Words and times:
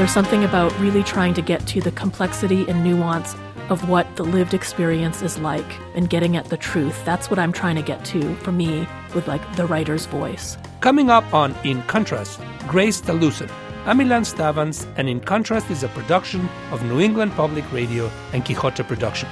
There's 0.00 0.10
something 0.10 0.44
about 0.44 0.72
really 0.80 1.02
trying 1.02 1.34
to 1.34 1.42
get 1.42 1.66
to 1.66 1.82
the 1.82 1.90
complexity 1.90 2.66
and 2.70 2.82
nuance 2.82 3.34
of 3.68 3.86
what 3.86 4.06
the 4.16 4.22
lived 4.22 4.54
experience 4.54 5.20
is 5.20 5.36
like 5.36 5.78
and 5.94 6.08
getting 6.08 6.38
at 6.38 6.46
the 6.46 6.56
truth. 6.56 7.04
That's 7.04 7.28
what 7.28 7.38
I'm 7.38 7.52
trying 7.52 7.76
to 7.76 7.82
get 7.82 8.02
to 8.06 8.34
for 8.36 8.50
me 8.50 8.88
with 9.14 9.28
like 9.28 9.42
the 9.56 9.66
writer's 9.66 10.06
voice. 10.06 10.56
Coming 10.80 11.10
up 11.10 11.34
on 11.34 11.54
In 11.64 11.82
Contrast, 11.82 12.40
Grace 12.66 13.02
Talusan. 13.02 13.50
I'm 13.84 13.98
Stavans, 13.98 14.90
and 14.96 15.06
In 15.06 15.20
Contrast 15.20 15.70
is 15.70 15.82
a 15.82 15.88
production 15.88 16.48
of 16.72 16.82
New 16.82 16.98
England 16.98 17.32
Public 17.32 17.70
Radio 17.70 18.10
and 18.32 18.42
Quixote 18.42 18.82
Productions. 18.84 19.30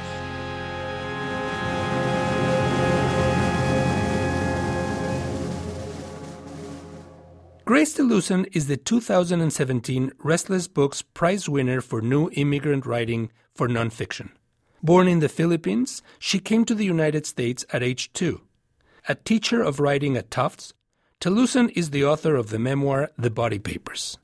Talusan 8.09 8.49
is 8.53 8.69
the 8.69 8.79
2017 8.79 10.13
Restless 10.21 10.67
Books 10.67 11.03
Prize 11.03 11.47
winner 11.47 11.83
for 11.83 12.01
New 12.01 12.31
Immigrant 12.33 12.87
Writing 12.87 13.31
for 13.55 13.69
nonfiction. 13.69 14.31
Born 14.83 15.07
in 15.07 15.21
the 15.21 15.29
Philippines, 15.29 16.01
she 16.19 16.39
came 16.39 16.65
to 16.65 16.75
the 16.75 16.87
United 16.87 17.27
States 17.27 17.67
at 17.71 17.83
age 17.83 18.11
two. 18.15 18.41
A 19.11 19.15
teacher 19.15 19.63
of 19.63 19.79
writing 19.79 20.17
at 20.17 20.31
Tufts, 20.31 20.73
Talusan 21.21 21.71
is 21.77 21.91
the 21.91 22.03
author 22.03 22.35
of 22.35 22.49
the 22.49 22.59
memoir 22.59 23.11
The 23.19 23.29
Body 23.29 23.59
Papers. 23.59 24.17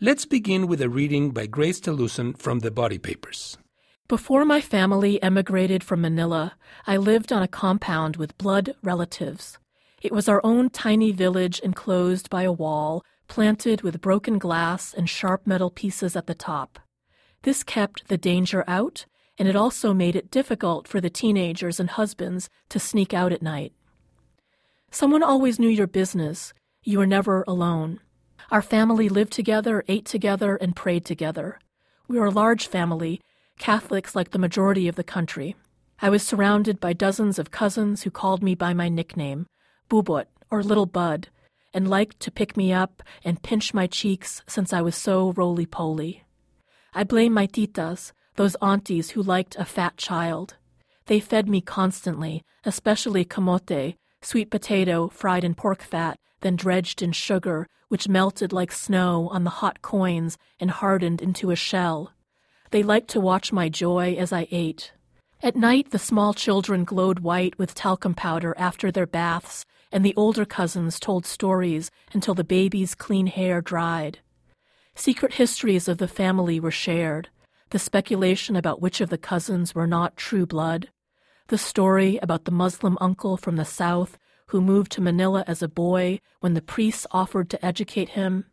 Let's 0.00 0.24
begin 0.24 0.68
with 0.68 0.80
a 0.80 0.88
reading 0.88 1.32
by 1.32 1.46
Grace 1.46 1.80
Talusan 1.80 2.38
from 2.38 2.60
The 2.60 2.70
Body 2.70 2.98
Papers. 2.98 3.58
Before 4.06 4.44
my 4.44 4.60
family 4.60 5.20
emigrated 5.20 5.82
from 5.82 6.02
Manila, 6.02 6.54
I 6.86 6.96
lived 6.96 7.32
on 7.32 7.42
a 7.42 7.48
compound 7.48 8.18
with 8.18 8.38
blood 8.38 8.76
relatives. 8.84 9.58
It 10.00 10.12
was 10.12 10.28
our 10.28 10.40
own 10.44 10.70
tiny 10.70 11.10
village 11.10 11.58
enclosed 11.58 12.30
by 12.30 12.42
a 12.44 12.52
wall, 12.52 13.02
planted 13.28 13.82
with 13.82 14.00
broken 14.00 14.38
glass 14.38 14.94
and 14.94 15.08
sharp 15.08 15.46
metal 15.46 15.70
pieces 15.70 16.16
at 16.16 16.26
the 16.26 16.34
top. 16.34 16.78
This 17.42 17.62
kept 17.62 18.08
the 18.08 18.18
danger 18.18 18.64
out, 18.66 19.06
and 19.38 19.48
it 19.48 19.56
also 19.56 19.92
made 19.92 20.16
it 20.16 20.30
difficult 20.30 20.88
for 20.88 21.00
the 21.00 21.10
teenagers 21.10 21.78
and 21.78 21.90
husbands 21.90 22.48
to 22.70 22.78
sneak 22.78 23.12
out 23.12 23.32
at 23.32 23.42
night. 23.42 23.72
Someone 24.90 25.22
always 25.22 25.58
knew 25.58 25.68
your 25.68 25.86
business. 25.86 26.52
You 26.82 26.98
were 26.98 27.06
never 27.06 27.44
alone. 27.46 28.00
Our 28.50 28.62
family 28.62 29.08
lived 29.08 29.32
together, 29.32 29.84
ate 29.88 30.04
together, 30.04 30.56
and 30.56 30.76
prayed 30.76 31.04
together. 31.04 31.58
We 32.08 32.18
were 32.18 32.26
a 32.26 32.30
large 32.30 32.66
family, 32.68 33.20
Catholics 33.58 34.14
like 34.14 34.30
the 34.30 34.38
majority 34.38 34.86
of 34.86 34.96
the 34.96 35.04
country. 35.04 35.56
I 36.00 36.10
was 36.10 36.22
surrounded 36.22 36.78
by 36.78 36.92
dozens 36.92 37.38
of 37.38 37.50
cousins 37.50 38.02
who 38.02 38.10
called 38.10 38.42
me 38.42 38.54
by 38.54 38.74
my 38.74 38.88
nickname, 38.88 39.46
Bubot 39.88 40.26
or 40.50 40.62
Little 40.62 40.86
Bud, 40.86 41.28
and 41.76 41.90
liked 41.90 42.18
to 42.20 42.30
pick 42.30 42.56
me 42.56 42.72
up 42.72 43.02
and 43.22 43.42
pinch 43.42 43.74
my 43.74 43.86
cheeks 43.86 44.42
since 44.48 44.72
I 44.72 44.80
was 44.80 44.96
so 44.96 45.32
roly 45.32 45.66
poly. 45.66 46.24
I 46.94 47.04
blame 47.04 47.34
my 47.34 47.46
titas, 47.46 48.12
those 48.36 48.56
aunties 48.62 49.10
who 49.10 49.22
liked 49.22 49.56
a 49.56 49.66
fat 49.66 49.98
child. 49.98 50.56
They 51.04 51.20
fed 51.20 51.50
me 51.50 51.60
constantly, 51.60 52.42
especially 52.64 53.26
camote, 53.26 53.96
sweet 54.22 54.50
potato 54.50 55.08
fried 55.08 55.44
in 55.44 55.54
pork 55.54 55.82
fat, 55.82 56.18
then 56.40 56.56
dredged 56.56 57.02
in 57.02 57.12
sugar, 57.12 57.66
which 57.88 58.08
melted 58.08 58.54
like 58.54 58.72
snow 58.72 59.28
on 59.30 59.44
the 59.44 59.58
hot 59.60 59.82
coins 59.82 60.38
and 60.58 60.70
hardened 60.70 61.20
into 61.20 61.50
a 61.50 61.56
shell. 61.56 62.14
They 62.70 62.82
liked 62.82 63.08
to 63.10 63.20
watch 63.20 63.52
my 63.52 63.68
joy 63.68 64.16
as 64.18 64.32
I 64.32 64.48
ate. 64.50 64.92
At 65.42 65.56
night, 65.56 65.90
the 65.90 65.98
small 65.98 66.32
children 66.32 66.84
glowed 66.84 67.18
white 67.18 67.58
with 67.58 67.74
talcum 67.74 68.14
powder 68.14 68.54
after 68.56 68.90
their 68.90 69.06
baths, 69.06 69.66
and 69.96 70.04
the 70.04 70.14
older 70.14 70.44
cousins 70.44 71.00
told 71.00 71.24
stories 71.24 71.90
until 72.12 72.34
the 72.34 72.44
baby's 72.44 72.94
clean 72.94 73.28
hair 73.28 73.62
dried. 73.62 74.18
Secret 74.94 75.32
histories 75.32 75.88
of 75.88 75.96
the 75.96 76.06
family 76.06 76.60
were 76.60 76.70
shared, 76.70 77.30
the 77.70 77.78
speculation 77.78 78.56
about 78.56 78.82
which 78.82 79.00
of 79.00 79.08
the 79.08 79.16
cousins 79.16 79.74
were 79.74 79.86
not 79.86 80.14
true 80.14 80.44
blood, 80.44 80.90
the 81.46 81.56
story 81.56 82.18
about 82.20 82.44
the 82.44 82.50
Muslim 82.50 82.98
uncle 83.00 83.38
from 83.38 83.56
the 83.56 83.64
South 83.64 84.18
who 84.48 84.60
moved 84.60 84.92
to 84.92 85.00
Manila 85.00 85.42
as 85.46 85.62
a 85.62 85.66
boy 85.66 86.20
when 86.40 86.52
the 86.52 86.60
priests 86.60 87.06
offered 87.10 87.48
to 87.48 87.64
educate 87.64 88.10
him. 88.10 88.44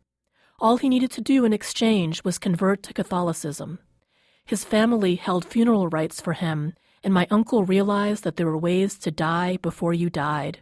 All 0.60 0.78
he 0.78 0.88
needed 0.88 1.10
to 1.10 1.20
do 1.20 1.44
in 1.44 1.52
exchange 1.52 2.24
was 2.24 2.38
convert 2.38 2.82
to 2.84 2.94
Catholicism. 2.94 3.80
His 4.46 4.64
family 4.64 5.16
held 5.16 5.44
funeral 5.44 5.88
rites 5.88 6.22
for 6.22 6.32
him, 6.32 6.72
and 7.02 7.12
my 7.12 7.26
uncle 7.30 7.64
realized 7.64 8.24
that 8.24 8.36
there 8.36 8.46
were 8.46 8.56
ways 8.56 8.96
to 9.00 9.10
die 9.10 9.58
before 9.58 9.92
you 9.92 10.08
died. 10.08 10.60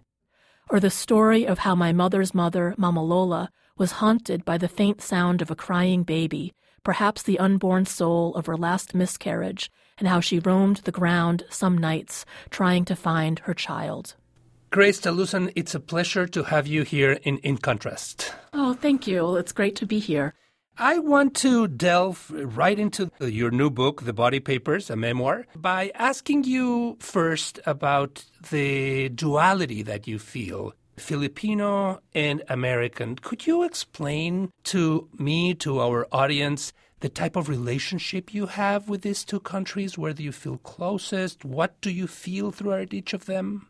Or 0.72 0.81
the 0.81 0.88
story 0.88 1.47
of 1.47 1.59
how 1.59 1.75
my 1.75 1.93
mother's 1.93 2.33
mother, 2.33 2.75
Mama 2.78 3.05
Lola, 3.05 3.50
was 3.77 4.00
haunted 4.00 4.43
by 4.43 4.56
the 4.56 4.69
faint 4.69 5.03
sound 5.03 5.43
of 5.43 5.50
a 5.50 5.55
crying 5.55 6.03
baby, 6.03 6.55
perhaps 6.83 7.22
the 7.22 7.38
unborn 7.38 7.84
soul 7.84 8.34
of 8.37 8.47
her 8.47 8.56
last 8.56 8.94
miscarriage, 8.94 9.71
and 9.99 10.09
how 10.09 10.21
she 10.21 10.38
roamed 10.38 10.78
the 10.78 10.91
ground 10.91 11.44
some 11.50 11.77
nights 11.77 12.25
trying 12.49 12.87
to 12.87 12.97
find 12.97 13.41
her 13.41 13.53
child. 13.53 14.15
Grace 14.71 14.99
Talusan, 14.99 15.53
it's 15.55 15.75
a 15.75 15.78
pleasure 15.81 16.27
to 16.27 16.44
have 16.44 16.66
you 16.66 16.84
here 16.84 17.19
in 17.22 17.37
In 17.43 17.59
Contrast. 17.59 18.32
Oh, 18.55 18.72
thank 18.72 19.06
you. 19.06 19.37
It's 19.37 19.53
great 19.53 19.77
to 19.77 19.84
be 19.84 19.99
here. 19.99 20.32
I 20.78 20.99
want 20.99 21.34
to 21.37 21.69
delve 21.69 22.31
right 22.31 22.78
into 22.78 23.10
your 23.21 23.50
new 23.50 23.69
book, 23.69 24.03
The 24.03 24.15
Body 24.15 24.41
Papers, 24.41 24.88
a 24.88 24.97
memoir, 24.97 25.47
by 25.55 25.93
asking 25.94 26.44
you 26.44 26.97
first 26.99 27.60
about 27.66 28.25
the 28.50 29.11
duality 29.11 29.82
that 29.82 30.09
you 30.09 30.19
feel 30.19 30.72
Filipino 30.97 32.00
and 32.15 32.43
American. 32.49 33.16
Could 33.16 33.47
you 33.47 33.65
explain 33.65 34.50
to 34.65 35.09
me, 35.19 35.55
to 35.56 35.78
our 35.78 36.06
audience, 36.11 36.72
the 37.00 37.11
type 37.11 37.37
of 37.37 37.50
relationship 37.50 38.32
you 38.32 38.47
have 38.47 38.88
with 38.88 39.03
these 39.03 39.25
two 39.25 39.41
countries? 39.41 39.99
Where 39.99 40.15
do 40.15 40.22
you 40.22 40.32
feel 40.32 40.56
closest? 40.59 41.44
What 41.44 41.78
do 41.82 41.91
you 41.91 42.06
feel 42.06 42.50
throughout 42.50 42.94
each 42.94 43.12
of 43.12 43.27
them? 43.27 43.69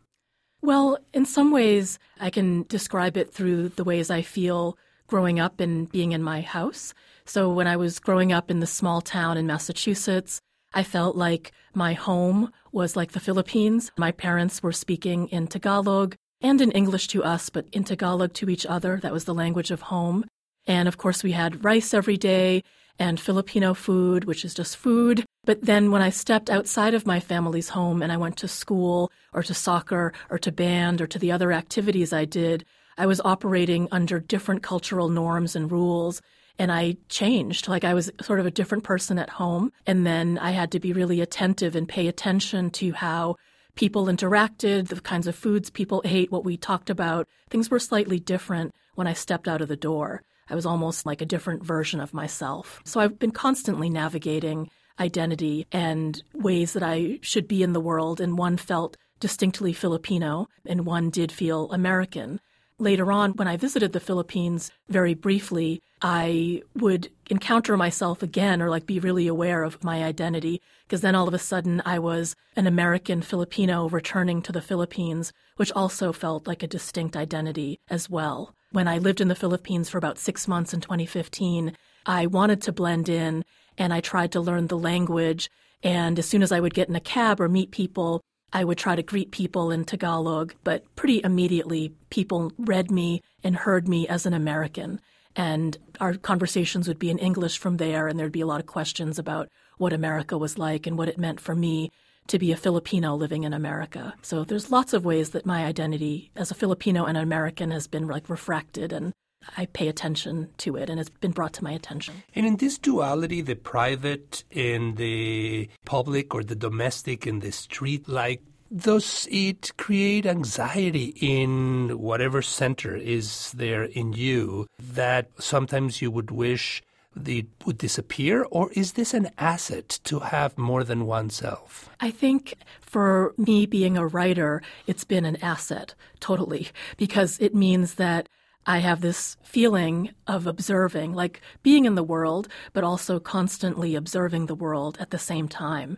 Well, 0.61 0.97
in 1.13 1.25
some 1.25 1.51
ways, 1.51 1.99
I 2.21 2.29
can 2.29 2.63
describe 2.69 3.17
it 3.17 3.33
through 3.33 3.69
the 3.69 3.83
ways 3.83 4.09
I 4.09 4.21
feel 4.21 4.77
growing 5.07 5.39
up 5.39 5.59
and 5.59 5.91
being 5.91 6.11
in 6.11 6.23
my 6.23 6.41
house. 6.41 6.93
So 7.25 7.51
when 7.51 7.67
I 7.67 7.77
was 7.77 7.99
growing 7.99 8.31
up 8.31 8.51
in 8.51 8.59
the 8.59 8.67
small 8.67 9.01
town 9.01 9.37
in 9.37 9.47
Massachusetts, 9.47 10.41
I 10.73 10.83
felt 10.83 11.15
like 11.15 11.51
my 11.73 11.93
home 11.93 12.51
was 12.71 12.95
like 12.95 13.11
the 13.11 13.19
Philippines. 13.19 13.91
My 13.97 14.11
parents 14.11 14.63
were 14.63 14.71
speaking 14.71 15.27
in 15.27 15.47
Tagalog 15.47 16.15
and 16.41 16.59
in 16.61 16.71
English 16.71 17.07
to 17.09 17.23
us, 17.23 17.49
but 17.49 17.67
in 17.71 17.83
Tagalog 17.83 18.33
to 18.33 18.49
each 18.49 18.65
other. 18.65 18.99
That 19.01 19.13
was 19.13 19.25
the 19.25 19.33
language 19.33 19.71
of 19.71 19.83
home. 19.83 20.25
And 20.65 20.87
of 20.87 20.97
course, 20.97 21.23
we 21.23 21.33
had 21.33 21.63
rice 21.63 21.93
every 21.93 22.17
day 22.17 22.63
and 22.99 23.19
Filipino 23.19 23.73
food, 23.73 24.25
which 24.25 24.45
is 24.45 24.53
just 24.53 24.77
food. 24.77 25.25
But 25.45 25.61
then 25.61 25.91
when 25.91 26.01
I 26.01 26.09
stepped 26.09 26.49
outside 26.49 26.93
of 26.93 27.07
my 27.07 27.19
family's 27.19 27.69
home 27.69 28.01
and 28.01 28.11
I 28.11 28.17
went 28.17 28.37
to 28.37 28.47
school 28.47 29.11
or 29.33 29.43
to 29.43 29.53
soccer 29.53 30.13
or 30.29 30.37
to 30.39 30.51
band 30.51 31.01
or 31.01 31.07
to 31.07 31.19
the 31.19 31.31
other 31.31 31.51
activities 31.51 32.13
I 32.13 32.25
did, 32.25 32.65
I 32.97 33.05
was 33.05 33.21
operating 33.23 33.87
under 33.91 34.19
different 34.19 34.63
cultural 34.63 35.09
norms 35.09 35.55
and 35.55 35.71
rules. 35.71 36.21
And 36.59 36.71
I 36.71 36.97
changed. 37.09 37.67
Like 37.67 37.83
I 37.83 37.95
was 37.95 38.11
sort 38.21 38.39
of 38.39 38.45
a 38.45 38.51
different 38.51 38.83
person 38.83 39.17
at 39.17 39.31
home. 39.31 39.71
And 39.87 40.05
then 40.05 40.37
I 40.37 40.51
had 40.51 40.71
to 40.73 40.79
be 40.79 40.93
really 40.93 41.19
attentive 41.19 41.75
and 41.75 41.89
pay 41.89 42.07
attention 42.07 42.69
to 42.71 42.93
how 42.93 43.37
people 43.75 44.05
interacted, 44.05 44.89
the 44.89 45.01
kinds 45.01 45.25
of 45.25 45.35
foods 45.35 45.71
people 45.71 46.03
ate, 46.05 46.31
what 46.31 46.45
we 46.45 46.57
talked 46.57 46.91
about. 46.91 47.27
Things 47.49 47.71
were 47.71 47.79
slightly 47.79 48.19
different 48.19 48.75
when 48.93 49.07
I 49.07 49.13
stepped 49.13 49.47
out 49.47 49.61
of 49.61 49.67
the 49.67 49.75
door. 49.75 50.21
I 50.49 50.55
was 50.55 50.65
almost 50.65 51.05
like 51.05 51.21
a 51.21 51.25
different 51.25 51.63
version 51.63 51.99
of 51.99 52.13
myself. 52.13 52.81
So 52.85 52.99
I've 52.99 53.17
been 53.17 53.31
constantly 53.31 53.89
navigating 53.89 54.69
identity 54.99 55.65
and 55.71 56.21
ways 56.33 56.73
that 56.73 56.83
I 56.83 57.19
should 57.21 57.47
be 57.47 57.63
in 57.63 57.73
the 57.73 57.79
world, 57.79 58.21
and 58.21 58.37
one 58.37 58.57
felt 58.57 58.95
distinctly 59.19 59.73
Filipino, 59.73 60.47
and 60.65 60.85
one 60.85 61.09
did 61.09 61.31
feel 61.31 61.71
American. 61.71 62.39
Later 62.79 63.11
on, 63.11 63.31
when 63.31 63.47
I 63.47 63.57
visited 63.57 63.93
the 63.93 63.99
Philippines 63.99 64.71
very 64.89 65.13
briefly, 65.13 65.81
I 66.01 66.63
would 66.75 67.09
encounter 67.29 67.77
myself 67.77 68.21
again 68.21 68.61
or 68.61 68.69
like 68.69 68.85
be 68.85 68.99
really 68.99 69.27
aware 69.27 69.63
of 69.63 69.83
my 69.83 70.03
identity 70.03 70.61
because 70.85 71.01
then 71.01 71.15
all 71.15 71.27
of 71.27 71.33
a 71.33 71.39
sudden 71.39 71.81
I 71.85 71.99
was 71.99 72.35
an 72.55 72.67
American 72.67 73.21
Filipino 73.21 73.87
returning 73.87 74.41
to 74.41 74.51
the 74.51 74.61
Philippines, 74.61 75.31
which 75.55 75.71
also 75.71 76.11
felt 76.11 76.47
like 76.47 76.61
a 76.61 76.67
distinct 76.67 77.15
identity 77.15 77.79
as 77.89 78.09
well. 78.09 78.53
When 78.71 78.87
I 78.87 78.97
lived 78.97 79.21
in 79.21 79.27
the 79.27 79.35
Philippines 79.35 79.89
for 79.89 79.97
about 79.97 80.17
six 80.17 80.47
months 80.47 80.73
in 80.73 80.81
2015, 80.81 81.77
I 82.05 82.25
wanted 82.25 82.61
to 82.63 82.71
blend 82.71 83.07
in 83.07 83.45
and 83.77 83.93
I 83.93 84.01
tried 84.01 84.31
to 84.33 84.41
learn 84.41 84.67
the 84.67 84.77
language. 84.77 85.49
And 85.83 86.19
as 86.19 86.27
soon 86.27 86.43
as 86.43 86.51
I 86.51 86.59
would 86.59 86.73
get 86.73 86.89
in 86.89 86.95
a 86.95 86.99
cab 86.99 87.39
or 87.39 87.47
meet 87.47 87.71
people, 87.71 88.21
I 88.53 88.63
would 88.63 88.77
try 88.77 88.95
to 88.95 89.03
greet 89.03 89.31
people 89.31 89.71
in 89.71 89.83
Tagalog, 89.83 90.53
but 90.63 90.83
pretty 90.95 91.21
immediately 91.23 91.93
people 92.11 92.51
read 92.57 92.91
me 92.91 93.21
and 93.43 93.55
heard 93.55 93.87
me 93.87 94.07
as 94.07 94.25
an 94.25 94.33
American. 94.33 95.01
And 95.35 95.75
our 95.99 96.13
conversations 96.13 96.87
would 96.87 96.99
be 96.99 97.09
in 97.09 97.17
English 97.17 97.57
from 97.57 97.77
there, 97.77 98.07
and 98.07 98.19
there'd 98.19 98.31
be 98.31 98.41
a 98.41 98.45
lot 98.45 98.59
of 98.59 98.67
questions 98.67 99.17
about 99.17 99.49
what 99.79 99.91
America 99.91 100.37
was 100.37 100.59
like 100.59 100.85
and 100.85 100.97
what 100.97 101.07
it 101.07 101.17
meant 101.17 101.39
for 101.39 101.55
me 101.55 101.91
to 102.27 102.39
be 102.39 102.51
a 102.51 102.57
Filipino 102.57 103.15
living 103.15 103.43
in 103.43 103.53
America. 103.53 104.13
So 104.21 104.43
there's 104.43 104.71
lots 104.71 104.93
of 104.93 105.03
ways 105.03 105.31
that 105.31 105.45
my 105.45 105.65
identity 105.65 106.31
as 106.35 106.51
a 106.51 106.55
Filipino 106.55 107.05
and 107.05 107.17
an 107.17 107.23
American 107.23 107.71
has 107.71 107.87
been 107.87 108.07
like 108.07 108.29
refracted 108.29 108.93
and 108.93 109.13
I 109.57 109.65
pay 109.67 109.87
attention 109.87 110.49
to 110.59 110.75
it 110.75 110.89
and 110.89 110.99
it's 110.99 111.09
been 111.09 111.31
brought 111.31 111.53
to 111.53 111.63
my 111.63 111.71
attention. 111.71 112.23
And 112.35 112.45
in 112.45 112.57
this 112.57 112.77
duality, 112.77 113.41
the 113.41 113.55
private 113.55 114.43
and 114.51 114.97
the 114.97 115.69
public 115.85 116.33
or 116.33 116.43
the 116.43 116.55
domestic 116.55 117.25
and 117.25 117.41
the 117.41 117.51
street 117.51 118.07
like, 118.07 118.41
does 118.75 119.27
it 119.29 119.71
create 119.77 120.25
anxiety 120.25 121.15
in 121.21 121.99
whatever 121.99 122.41
center 122.41 122.95
is 122.95 123.51
there 123.51 123.83
in 123.83 124.13
you 124.13 124.67
that 124.79 125.29
sometimes 125.37 126.01
you 126.01 126.09
would 126.09 126.31
wish 126.31 126.81
it 127.25 127.45
would 127.65 127.77
disappear, 127.77 128.43
or 128.49 128.71
is 128.73 128.93
this 128.93 129.13
an 129.13 129.29
asset 129.37 129.99
to 130.03 130.19
have 130.19 130.57
more 130.57 130.83
than 130.83 131.05
oneself? 131.05 131.89
I 131.99 132.11
think 132.11 132.55
for 132.81 133.33
me 133.37 133.65
being 133.65 133.97
a 133.97 134.07
writer, 134.07 134.61
it's 134.87 135.03
been 135.03 135.25
an 135.25 135.37
asset, 135.37 135.93
totally, 136.19 136.69
because 136.97 137.39
it 137.39 137.53
means 137.53 137.95
that 137.95 138.27
I 138.65 138.79
have 138.79 139.01
this 139.01 139.37
feeling 139.43 140.11
of 140.27 140.47
observing, 140.47 141.13
like 141.13 141.41
being 141.63 141.85
in 141.85 141.95
the 141.95 142.03
world, 142.03 142.47
but 142.73 142.83
also 142.83 143.19
constantly 143.19 143.95
observing 143.95 144.45
the 144.45 144.55
world 144.55 144.97
at 144.99 145.11
the 145.11 145.19
same 145.19 145.47
time. 145.47 145.97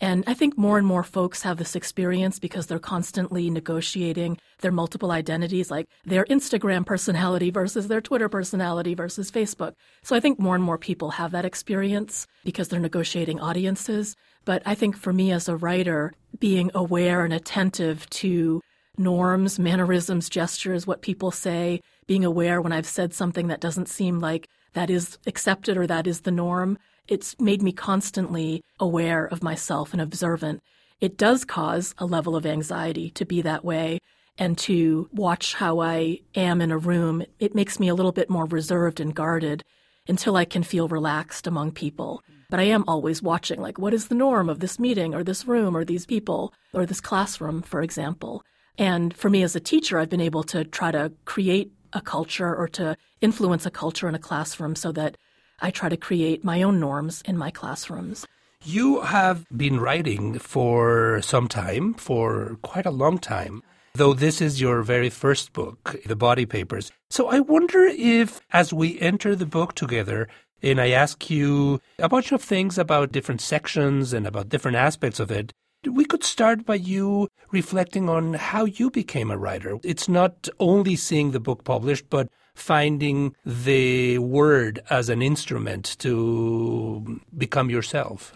And 0.00 0.24
I 0.26 0.34
think 0.34 0.58
more 0.58 0.76
and 0.76 0.86
more 0.86 1.04
folks 1.04 1.42
have 1.42 1.56
this 1.56 1.76
experience 1.76 2.38
because 2.38 2.66
they're 2.66 2.78
constantly 2.78 3.48
negotiating 3.48 4.38
their 4.60 4.72
multiple 4.72 5.12
identities, 5.12 5.70
like 5.70 5.86
their 6.04 6.24
Instagram 6.24 6.84
personality 6.84 7.50
versus 7.50 7.88
their 7.88 8.00
Twitter 8.00 8.28
personality 8.28 8.94
versus 8.94 9.30
Facebook. 9.30 9.74
So 10.02 10.16
I 10.16 10.20
think 10.20 10.38
more 10.38 10.56
and 10.56 10.64
more 10.64 10.78
people 10.78 11.12
have 11.12 11.30
that 11.30 11.44
experience 11.44 12.26
because 12.44 12.68
they're 12.68 12.80
negotiating 12.80 13.40
audiences. 13.40 14.16
But 14.44 14.62
I 14.66 14.74
think 14.74 14.96
for 14.96 15.12
me 15.12 15.30
as 15.30 15.48
a 15.48 15.56
writer, 15.56 16.12
being 16.38 16.70
aware 16.74 17.24
and 17.24 17.32
attentive 17.32 18.08
to 18.10 18.60
norms, 18.98 19.58
mannerisms, 19.58 20.28
gestures, 20.28 20.86
what 20.86 21.02
people 21.02 21.30
say, 21.30 21.80
being 22.06 22.24
aware 22.24 22.60
when 22.60 22.72
I've 22.72 22.86
said 22.86 23.14
something 23.14 23.48
that 23.48 23.60
doesn't 23.60 23.88
seem 23.88 24.20
like 24.20 24.48
that 24.74 24.90
is 24.90 25.18
accepted 25.26 25.76
or 25.76 25.86
that 25.86 26.06
is 26.06 26.22
the 26.22 26.30
norm. 26.30 26.78
It's 27.08 27.38
made 27.38 27.62
me 27.62 27.72
constantly 27.72 28.62
aware 28.78 29.26
of 29.26 29.42
myself 29.42 29.92
and 29.92 30.00
observant. 30.00 30.62
It 31.00 31.16
does 31.16 31.44
cause 31.44 31.94
a 31.98 32.06
level 32.06 32.36
of 32.36 32.46
anxiety 32.46 33.10
to 33.10 33.24
be 33.24 33.42
that 33.42 33.64
way 33.64 34.00
and 34.38 34.58
to 34.58 35.08
watch 35.12 35.54
how 35.54 35.80
I 35.80 36.20
am 36.34 36.60
in 36.60 36.70
a 36.70 36.78
room. 36.78 37.24
It 37.38 37.54
makes 37.54 37.78
me 37.78 37.88
a 37.88 37.94
little 37.94 38.12
bit 38.12 38.30
more 38.30 38.46
reserved 38.46 39.00
and 39.00 39.14
guarded 39.14 39.62
until 40.08 40.36
I 40.36 40.44
can 40.44 40.62
feel 40.62 40.88
relaxed 40.88 41.46
among 41.46 41.72
people. 41.72 42.22
But 42.50 42.60
I 42.60 42.64
am 42.64 42.84
always 42.86 43.22
watching, 43.22 43.60
like, 43.60 43.78
what 43.78 43.94
is 43.94 44.08
the 44.08 44.14
norm 44.14 44.48
of 44.48 44.60
this 44.60 44.78
meeting 44.78 45.14
or 45.14 45.24
this 45.24 45.46
room 45.46 45.76
or 45.76 45.84
these 45.84 46.06
people 46.06 46.52
or 46.72 46.84
this 46.84 47.00
classroom, 47.00 47.62
for 47.62 47.80
example. 47.80 48.42
And 48.76 49.14
for 49.16 49.30
me 49.30 49.42
as 49.42 49.56
a 49.56 49.60
teacher, 49.60 49.98
I've 49.98 50.10
been 50.10 50.20
able 50.20 50.42
to 50.44 50.64
try 50.64 50.90
to 50.90 51.12
create 51.24 51.72
a 51.94 52.00
culture 52.00 52.54
or 52.54 52.68
to 52.68 52.96
influence 53.20 53.64
a 53.64 53.70
culture 53.70 54.08
in 54.08 54.14
a 54.14 54.18
classroom 54.18 54.74
so 54.76 54.92
that 54.92 55.16
I 55.60 55.70
try 55.70 55.88
to 55.88 55.96
create 55.96 56.44
my 56.44 56.62
own 56.62 56.80
norms 56.80 57.22
in 57.24 57.38
my 57.38 57.50
classrooms. 57.50 58.26
You 58.64 59.02
have 59.02 59.46
been 59.56 59.78
writing 59.78 60.38
for 60.38 61.20
some 61.22 61.48
time, 61.48 61.94
for 61.94 62.58
quite 62.62 62.86
a 62.86 62.90
long 62.90 63.18
time, 63.18 63.62
though 63.94 64.14
this 64.14 64.40
is 64.40 64.60
your 64.60 64.82
very 64.82 65.10
first 65.10 65.52
book, 65.52 65.96
The 66.06 66.16
Body 66.16 66.46
Papers. 66.46 66.90
So 67.10 67.28
I 67.28 67.40
wonder 67.40 67.84
if, 67.84 68.40
as 68.52 68.72
we 68.72 68.98
enter 69.00 69.36
the 69.36 69.46
book 69.46 69.74
together, 69.74 70.28
and 70.62 70.80
I 70.80 70.90
ask 70.90 71.28
you 71.28 71.80
a 71.98 72.08
bunch 72.08 72.32
of 72.32 72.42
things 72.42 72.78
about 72.78 73.12
different 73.12 73.42
sections 73.42 74.14
and 74.14 74.26
about 74.26 74.48
different 74.48 74.78
aspects 74.78 75.20
of 75.20 75.30
it, 75.30 75.52
we 75.88 76.04
could 76.04 76.24
start 76.24 76.64
by 76.64 76.76
you 76.76 77.28
reflecting 77.50 78.08
on 78.08 78.34
how 78.34 78.64
you 78.64 78.90
became 78.90 79.30
a 79.30 79.38
writer. 79.38 79.78
It's 79.82 80.08
not 80.08 80.48
only 80.58 80.96
seeing 80.96 81.30
the 81.30 81.40
book 81.40 81.64
published, 81.64 82.08
but 82.10 82.28
finding 82.54 83.34
the 83.44 84.18
word 84.18 84.80
as 84.90 85.08
an 85.08 85.22
instrument 85.22 85.96
to 85.98 87.20
become 87.36 87.70
yourself. 87.70 88.32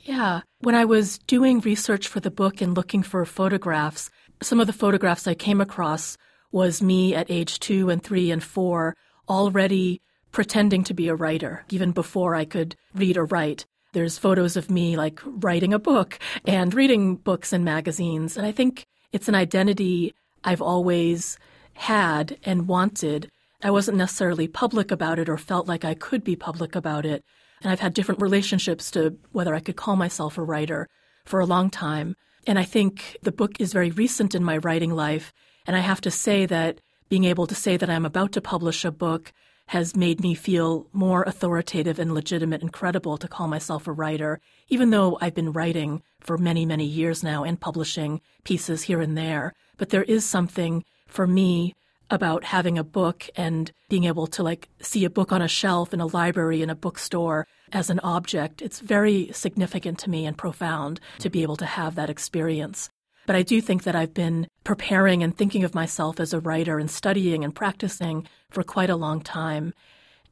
Yeah. 0.00 0.40
When 0.60 0.74
I 0.74 0.84
was 0.84 1.18
doing 1.18 1.60
research 1.60 2.08
for 2.08 2.20
the 2.20 2.30
book 2.30 2.60
and 2.60 2.74
looking 2.74 3.02
for 3.02 3.24
photographs, 3.24 4.10
some 4.42 4.60
of 4.60 4.66
the 4.66 4.72
photographs 4.72 5.26
I 5.26 5.34
came 5.34 5.60
across 5.60 6.16
was 6.52 6.82
me 6.82 7.14
at 7.14 7.30
age 7.30 7.60
two 7.60 7.90
and 7.90 8.02
three 8.02 8.30
and 8.30 8.42
four 8.42 8.96
already 9.28 10.00
pretending 10.32 10.84
to 10.84 10.94
be 10.94 11.08
a 11.08 11.14
writer, 11.14 11.64
even 11.70 11.92
before 11.92 12.34
I 12.34 12.44
could 12.44 12.76
read 12.94 13.16
or 13.16 13.26
write. 13.26 13.66
There's 13.92 14.18
photos 14.18 14.56
of 14.56 14.70
me 14.70 14.96
like 14.96 15.20
writing 15.24 15.74
a 15.74 15.78
book 15.78 16.18
and 16.44 16.72
reading 16.72 17.16
books 17.16 17.52
and 17.52 17.64
magazines. 17.64 18.36
And 18.36 18.46
I 18.46 18.52
think 18.52 18.86
it's 19.12 19.28
an 19.28 19.34
identity 19.34 20.14
I've 20.44 20.62
always 20.62 21.38
had 21.74 22.38
and 22.44 22.68
wanted. 22.68 23.30
I 23.62 23.70
wasn't 23.70 23.98
necessarily 23.98 24.48
public 24.48 24.90
about 24.90 25.18
it 25.18 25.28
or 25.28 25.36
felt 25.36 25.66
like 25.66 25.84
I 25.84 25.94
could 25.94 26.22
be 26.22 26.36
public 26.36 26.74
about 26.76 27.04
it. 27.04 27.24
And 27.62 27.70
I've 27.70 27.80
had 27.80 27.94
different 27.94 28.22
relationships 28.22 28.90
to 28.92 29.18
whether 29.32 29.54
I 29.54 29.60
could 29.60 29.76
call 29.76 29.96
myself 29.96 30.38
a 30.38 30.42
writer 30.42 30.88
for 31.26 31.40
a 31.40 31.46
long 31.46 31.68
time. 31.68 32.14
And 32.46 32.58
I 32.58 32.64
think 32.64 33.18
the 33.22 33.32
book 33.32 33.60
is 33.60 33.72
very 33.72 33.90
recent 33.90 34.34
in 34.34 34.44
my 34.44 34.56
writing 34.58 34.92
life. 34.92 35.32
And 35.66 35.76
I 35.76 35.80
have 35.80 36.00
to 36.02 36.10
say 36.10 36.46
that 36.46 36.80
being 37.08 37.24
able 37.24 37.46
to 37.48 37.54
say 37.54 37.76
that 37.76 37.90
I'm 37.90 38.06
about 38.06 38.32
to 38.32 38.40
publish 38.40 38.84
a 38.84 38.90
book 38.90 39.32
has 39.70 39.94
made 39.94 40.20
me 40.20 40.34
feel 40.34 40.84
more 40.92 41.22
authoritative 41.22 42.00
and 42.00 42.12
legitimate 42.12 42.60
and 42.60 42.72
credible 42.72 43.16
to 43.16 43.28
call 43.28 43.46
myself 43.46 43.86
a 43.86 43.92
writer, 43.92 44.40
even 44.68 44.90
though 44.90 45.16
I've 45.20 45.32
been 45.32 45.52
writing 45.52 46.02
for 46.18 46.36
many, 46.36 46.66
many 46.66 46.84
years 46.84 47.22
now 47.22 47.44
and 47.44 47.60
publishing 47.60 48.20
pieces 48.42 48.82
here 48.82 49.00
and 49.00 49.16
there. 49.16 49.54
But 49.76 49.90
there 49.90 50.02
is 50.02 50.24
something 50.24 50.84
for 51.06 51.24
me 51.24 51.76
about 52.10 52.42
having 52.42 52.78
a 52.78 52.82
book 52.82 53.30
and 53.36 53.70
being 53.88 54.06
able 54.06 54.26
to 54.26 54.42
like 54.42 54.68
see 54.82 55.04
a 55.04 55.10
book 55.10 55.30
on 55.30 55.40
a 55.40 55.46
shelf 55.46 55.94
in 55.94 56.00
a 56.00 56.06
library 56.06 56.62
in 56.62 56.70
a 56.70 56.74
bookstore 56.74 57.46
as 57.70 57.90
an 57.90 58.00
object. 58.00 58.60
It's 58.62 58.80
very 58.80 59.30
significant 59.32 60.00
to 60.00 60.10
me 60.10 60.26
and 60.26 60.36
profound 60.36 60.98
to 61.20 61.30
be 61.30 61.44
able 61.44 61.56
to 61.58 61.66
have 61.66 61.94
that 61.94 62.10
experience. 62.10 62.90
But 63.26 63.36
I 63.36 63.42
do 63.42 63.60
think 63.60 63.84
that 63.84 63.94
I've 63.94 64.14
been 64.14 64.48
preparing 64.64 65.22
and 65.22 65.36
thinking 65.36 65.64
of 65.64 65.74
myself 65.74 66.18
as 66.18 66.32
a 66.32 66.40
writer 66.40 66.78
and 66.78 66.90
studying 66.90 67.44
and 67.44 67.54
practicing 67.54 68.26
for 68.50 68.62
quite 68.62 68.90
a 68.90 68.96
long 68.96 69.20
time. 69.20 69.72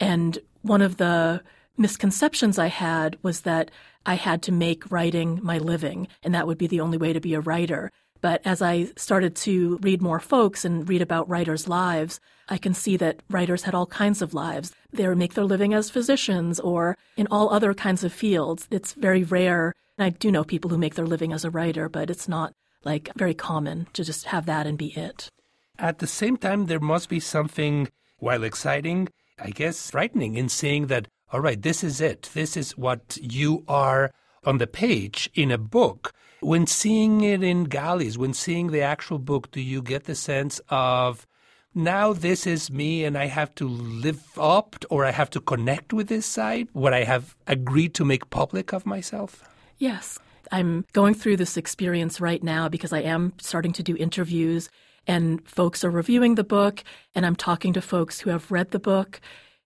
And 0.01 0.39
one 0.63 0.83
of 0.83 0.97
the 0.97 1.43
misconceptions 1.77 2.59
I 2.59 2.67
had 2.67 3.17
was 3.23 3.43
that 3.43 3.71
I 4.05 4.15
had 4.15 4.43
to 4.43 4.53
make 4.53 4.91
writing 4.91 5.39
my 5.43 5.59
living, 5.59 6.09
and 6.23 6.35
that 6.35 6.47
would 6.47 6.59
be 6.59 6.67
the 6.67 6.81
only 6.81 6.99
way 6.99 7.13
to 7.13 7.21
be 7.21 7.35
a 7.35 7.41
writer. 7.41 7.93
But 8.21 8.41
as 8.45 8.61
I 8.61 8.89
started 8.97 9.37
to 9.37 9.79
read 9.83 10.03
more 10.03 10.19
folks 10.19 10.65
and 10.65 10.89
read 10.89 11.03
about 11.03 11.29
writers' 11.29 11.69
lives, 11.69 12.19
I 12.49 12.59
can 12.59 12.75
see 12.75 12.97
that 12.97 13.21
writers 13.31 13.63
had 13.63 13.75
all 13.75 13.87
kinds 13.87 14.23
of 14.23 14.35
lives. 14.35 14.75
They 14.93 15.07
make 15.15 15.35
their 15.35 15.45
living 15.45 15.73
as 15.73 15.91
physicians 15.91 16.59
or 16.59 16.97
in 17.17 17.29
all 17.31 17.51
other 17.51 17.75
kinds 17.75 18.03
of 18.03 18.13
fields. 18.13 18.67
It's 18.71 18.95
very 18.95 19.23
rare. 19.23 19.75
I 19.99 20.11
do 20.11 20.31
know 20.31 20.45
people 20.45 20.71
who 20.71 20.79
make 20.79 20.95
their 20.95 21.07
living 21.07 21.33
as 21.33 21.45
a 21.45 21.51
writer, 21.51 21.89
but 21.89 22.11
it's 22.11 22.29
not 22.29 22.55
like 22.85 23.11
very 23.17 23.35
common 23.35 23.87
to 23.93 24.05
just 24.05 24.27
have 24.27 24.47
that 24.47 24.67
and 24.67 24.79
be 24.79 24.89
it. 24.99 25.29
At 25.79 25.99
the 25.99 26.07
same 26.07 26.37
time, 26.37 26.67
there 26.67 26.81
must 26.81 27.09
be 27.09 27.21
something, 27.21 27.89
while 28.19 28.43
exciting, 28.43 29.09
I 29.39 29.51
guess 29.51 29.91
frightening 29.91 30.35
in 30.35 30.49
seeing 30.49 30.89
that, 30.89 31.09
all 31.33 31.41
right, 31.41 31.61
this 31.61 31.85
is 31.85 32.01
it. 32.01 32.31
This 32.35 32.57
is 32.57 32.77
what 32.77 33.19
you 33.21 33.65
are 33.69 34.11
on 34.45 34.59
the 34.59 34.67
page 34.67 35.31
in 35.35 35.51
a 35.51 35.59
book. 35.59 36.13
When 36.41 36.67
seeing 36.67 37.23
it 37.23 37.43
in 37.43 37.65
galleys, 37.65 38.17
when 38.17 38.35
seeing 38.35 38.69
the 38.69 38.81
actual 38.81 39.19
book, 39.19 39.51
do 39.51 39.61
you 39.61 39.83
get 39.83 40.05
the 40.05 40.15
sense 40.15 40.61
of 40.69 41.27
now 41.75 42.13
this 42.13 42.47
is 42.47 42.71
me 42.71 43.05
and 43.05 43.17
I 43.17 43.27
have 43.27 43.55
to 43.57 43.69
live 43.69 44.23
up 44.39 44.85
or 44.91 45.05
I 45.05 45.11
have 45.11 45.31
to 45.31 45.41
connect 45.41 45.93
with 45.93 46.09
this 46.09 46.27
side, 46.27 46.69
what 46.73 46.95
I 46.95 47.05
have 47.05 47.37
agreed 47.47 47.95
to 47.95 48.05
make 48.05 48.31
public 48.31 48.73
of 48.73 48.87
myself? 48.87 49.45
Yes. 49.79 50.19
I'm 50.51 50.85
going 50.93 51.15
through 51.15 51.37
this 51.37 51.57
experience 51.57 52.21
right 52.21 52.43
now 52.43 52.69
because 52.69 52.93
I 52.93 53.01
am 53.01 53.33
starting 53.41 53.73
to 53.73 53.83
do 53.83 53.97
interviews 53.97 54.69
and 55.07 55.47
folks 55.49 55.85
are 55.85 55.91
reviewing 55.91 56.35
the 56.35 56.45
book 56.45 56.85
and 57.15 57.25
I'm 57.25 57.37
talking 57.37 57.73
to 57.75 57.81
folks 57.81 58.21
who 58.21 58.31
have 58.31 58.51
read 58.51 58.71
the 58.71 58.79
book 58.79 59.21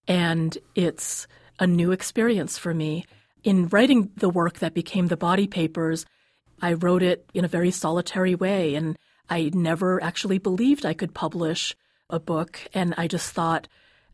and 0.07 0.57
it's 0.75 1.27
a 1.59 1.67
new 1.67 1.93
experience 1.93 2.59
for 2.59 2.75
me. 2.75 3.05
In 3.45 3.69
writing 3.69 4.11
the 4.17 4.31
work 4.31 4.61
that 4.61 4.75
became 4.75 5.09
the 5.09 5.17
body 5.17 5.47
papers, 5.47 6.07
I 6.61 6.75
wrote 6.75 7.03
it 7.03 7.29
in 7.35 7.45
a 7.45 7.49
very 7.49 7.71
solitary 7.71 8.35
way 8.35 8.75
and 8.75 8.97
I 9.29 9.51
never 9.53 10.03
actually 10.03 10.39
believed 10.39 10.87
I 10.87 10.95
could 10.95 11.15
publish 11.15 11.75
a 12.09 12.21
book 12.21 12.61
and 12.73 12.95
I 12.97 13.09
just 13.09 13.33
thought 13.33 13.67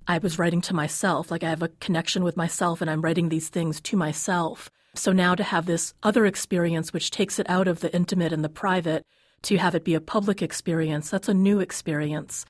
I 0.06 0.18
was 0.18 0.38
writing 0.38 0.62
to 0.62 0.74
myself, 0.74 1.30
like 1.30 1.44
I 1.44 1.50
have 1.50 1.62
a 1.62 1.68
connection 1.68 2.24
with 2.24 2.36
myself 2.36 2.80
and 2.80 2.90
I'm 2.90 3.02
writing 3.02 3.28
these 3.28 3.50
things 3.50 3.80
to 3.82 3.96
myself. 3.96 4.70
So 4.98 5.12
now 5.12 5.34
to 5.34 5.44
have 5.44 5.66
this 5.66 5.94
other 6.02 6.26
experience, 6.26 6.92
which 6.92 7.10
takes 7.10 7.38
it 7.38 7.48
out 7.48 7.68
of 7.68 7.80
the 7.80 7.94
intimate 7.94 8.32
and 8.32 8.44
the 8.44 8.48
private, 8.48 9.06
to 9.42 9.56
have 9.56 9.74
it 9.74 9.84
be 9.84 9.94
a 9.94 10.00
public 10.00 10.42
experience, 10.42 11.10
that's 11.10 11.28
a 11.28 11.34
new 11.34 11.60
experience. 11.60 12.44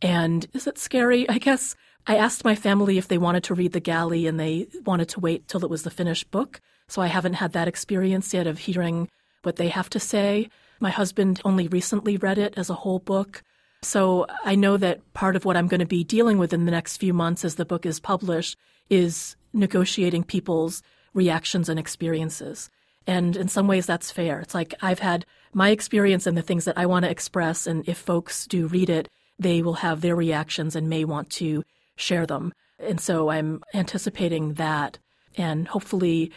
And 0.00 0.46
is 0.54 0.66
it 0.66 0.78
scary? 0.78 1.28
I 1.28 1.38
guess 1.38 1.76
I 2.06 2.16
asked 2.16 2.44
my 2.44 2.54
family 2.54 2.96
if 2.96 3.08
they 3.08 3.18
wanted 3.18 3.44
to 3.44 3.54
read 3.54 3.72
The 3.72 3.80
Galley 3.80 4.26
and 4.26 4.40
they 4.40 4.68
wanted 4.86 5.10
to 5.10 5.20
wait 5.20 5.46
till 5.46 5.62
it 5.64 5.70
was 5.70 5.82
the 5.82 5.90
finished 5.90 6.30
book. 6.30 6.60
So 6.88 7.02
I 7.02 7.06
haven't 7.06 7.34
had 7.34 7.52
that 7.52 7.68
experience 7.68 8.32
yet 8.32 8.46
of 8.46 8.58
hearing 8.58 9.08
what 9.42 9.56
they 9.56 9.68
have 9.68 9.90
to 9.90 10.00
say. 10.00 10.48
My 10.80 10.90
husband 10.90 11.40
only 11.44 11.68
recently 11.68 12.16
read 12.16 12.38
it 12.38 12.54
as 12.56 12.70
a 12.70 12.74
whole 12.74 12.98
book. 12.98 13.42
So 13.82 14.26
I 14.44 14.54
know 14.54 14.76
that 14.78 15.00
part 15.12 15.36
of 15.36 15.44
what 15.44 15.56
I'm 15.56 15.68
going 15.68 15.80
to 15.80 15.86
be 15.86 16.04
dealing 16.04 16.38
with 16.38 16.52
in 16.52 16.64
the 16.64 16.70
next 16.70 16.96
few 16.96 17.12
months 17.12 17.44
as 17.44 17.54
the 17.56 17.64
book 17.64 17.86
is 17.86 18.00
published 18.00 18.56
is 18.88 19.36
negotiating 19.52 20.24
people's 20.24 20.82
reactions 21.14 21.68
and 21.68 21.78
experiences. 21.78 22.70
And 23.06 23.36
in 23.36 23.48
some 23.48 23.66
ways, 23.66 23.86
that's 23.86 24.10
fair. 24.10 24.40
It's 24.40 24.54
like 24.54 24.74
I've 24.82 24.98
had 24.98 25.26
my 25.52 25.70
experience 25.70 26.26
and 26.26 26.36
the 26.36 26.42
things 26.42 26.64
that 26.66 26.78
I 26.78 26.86
want 26.86 27.04
to 27.04 27.10
express, 27.10 27.66
and 27.66 27.88
if 27.88 27.98
folks 27.98 28.46
do 28.46 28.66
read 28.66 28.90
it, 28.90 29.08
they 29.38 29.62
will 29.62 29.74
have 29.74 30.00
their 30.00 30.14
reactions 30.14 30.76
and 30.76 30.88
may 30.88 31.04
want 31.04 31.30
to 31.30 31.64
share 31.96 32.26
them. 32.26 32.52
And 32.78 33.00
so 33.00 33.30
I'm 33.30 33.62
anticipating 33.74 34.54
that. 34.54 34.98
And 35.36 35.66
hopefully, 35.68 36.32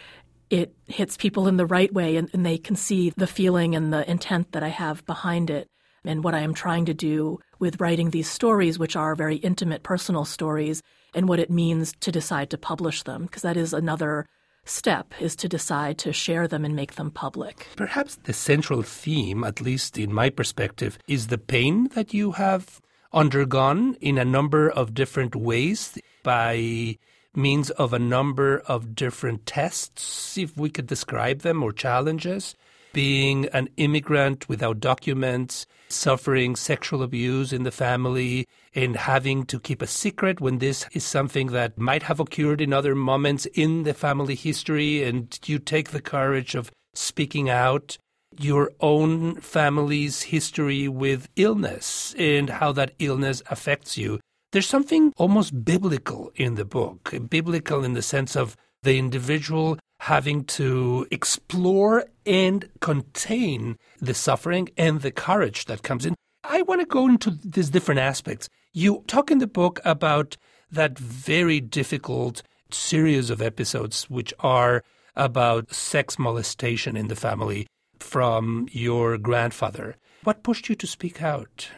it 0.50 0.74
hits 0.86 1.16
people 1.16 1.48
in 1.48 1.56
the 1.56 1.66
right 1.66 1.92
way 1.92 2.16
and, 2.16 2.28
and, 2.32 2.44
they 2.44 2.58
can 2.58 2.76
see 2.76 3.10
the 3.16 3.26
feeling 3.26 3.74
and 3.74 3.92
the 3.92 4.08
intent 4.08 4.52
that 4.52 4.62
I 4.62 4.68
have 4.68 5.04
behind 5.06 5.50
it 5.50 5.68
and 6.04 6.22
what 6.22 6.34
I 6.34 6.40
am 6.40 6.54
trying 6.54 6.84
to 6.84 6.94
do 6.94 7.40
with 7.58 7.80
writing 7.80 8.10
these 8.10 8.28
stories, 8.28 8.78
which 8.78 8.94
are 8.94 9.14
very 9.14 9.36
intimate, 9.36 9.82
personal 9.82 10.24
stories, 10.24 10.82
and 11.14 11.28
what 11.28 11.40
it 11.40 11.50
means 11.50 11.94
to 12.00 12.12
decide 12.12 12.50
to 12.50 12.58
publish 12.58 13.02
them, 13.02 13.22
because 13.24 13.42
that 13.42 13.56
is 13.56 13.72
another 13.72 14.26
step 14.64 15.12
is 15.20 15.36
to 15.36 15.48
decide 15.48 15.98
to 15.98 16.12
share 16.12 16.48
them 16.48 16.64
and 16.64 16.74
make 16.74 16.94
them 16.94 17.10
public. 17.10 17.68
Perhaps 17.76 18.16
the 18.24 18.32
central 18.32 18.82
theme, 18.82 19.44
at 19.44 19.60
least 19.60 19.98
in 19.98 20.12
my 20.12 20.30
perspective, 20.30 20.98
is 21.06 21.28
the 21.28 21.38
pain 21.38 21.88
that 21.94 22.14
you 22.14 22.32
have 22.32 22.80
undergone 23.12 23.94
in 24.00 24.18
a 24.18 24.24
number 24.24 24.68
of 24.70 24.94
different 24.94 25.36
ways 25.36 25.98
by 26.22 26.98
means 27.34 27.70
of 27.70 27.92
a 27.92 27.98
number 27.98 28.58
of 28.66 28.94
different 28.94 29.46
tests, 29.46 30.38
if 30.38 30.56
we 30.56 30.70
could 30.70 30.86
describe 30.86 31.40
them, 31.40 31.62
or 31.62 31.72
challenges. 31.72 32.54
Being 32.92 33.46
an 33.46 33.68
immigrant 33.76 34.48
without 34.48 34.78
documents, 34.78 35.66
suffering 35.94 36.56
sexual 36.56 37.02
abuse 37.02 37.52
in 37.52 37.62
the 37.62 37.70
family, 37.70 38.46
and 38.74 38.96
having 38.96 39.44
to 39.46 39.60
keep 39.60 39.80
a 39.80 39.86
secret 39.86 40.40
when 40.40 40.58
this 40.58 40.86
is 40.92 41.04
something 41.04 41.48
that 41.48 41.78
might 41.78 42.02
have 42.04 42.20
occurred 42.20 42.60
in 42.60 42.72
other 42.72 42.94
moments 42.94 43.46
in 43.46 43.84
the 43.84 43.94
family 43.94 44.34
history, 44.34 45.02
and 45.02 45.38
you 45.46 45.58
take 45.58 45.90
the 45.90 46.00
courage 46.00 46.54
of 46.54 46.70
speaking 46.94 47.48
out 47.48 47.98
your 48.38 48.72
own 48.80 49.36
family's 49.36 50.22
history 50.22 50.88
with 50.88 51.28
illness 51.36 52.14
and 52.18 52.50
how 52.50 52.72
that 52.72 52.92
illness 52.98 53.42
affects 53.48 53.96
you. 53.96 54.20
There's 54.52 54.66
something 54.66 55.12
almost 55.16 55.64
biblical 55.64 56.32
in 56.36 56.54
the 56.54 56.64
book, 56.64 57.14
biblical 57.28 57.84
in 57.84 57.94
the 57.94 58.02
sense 58.02 58.36
of 58.36 58.56
the 58.82 58.98
individual 58.98 59.78
having 60.04 60.44
to 60.44 61.06
explore 61.10 62.04
and 62.26 62.68
contain 62.80 63.78
the 64.02 64.12
suffering 64.12 64.68
and 64.76 65.00
the 65.00 65.10
courage 65.10 65.64
that 65.64 65.82
comes 65.82 66.04
in. 66.04 66.14
I 66.44 66.60
want 66.60 66.82
to 66.82 66.86
go 66.86 67.08
into 67.08 67.30
these 67.42 67.70
different 67.70 68.00
aspects. 68.00 68.50
You 68.74 69.02
talk 69.06 69.30
in 69.30 69.38
the 69.38 69.46
book 69.46 69.80
about 69.82 70.36
that 70.70 70.98
very 70.98 71.58
difficult 71.58 72.42
series 72.70 73.30
of 73.30 73.40
episodes 73.40 74.10
which 74.10 74.34
are 74.40 74.82
about 75.16 75.72
sex 75.72 76.18
molestation 76.18 76.98
in 76.98 77.08
the 77.08 77.16
family 77.16 77.66
from 77.98 78.68
your 78.72 79.16
grandfather. 79.16 79.96
What 80.22 80.42
pushed 80.42 80.68
you 80.68 80.74
to 80.74 80.86
speak 80.86 81.22
out? 81.22 81.70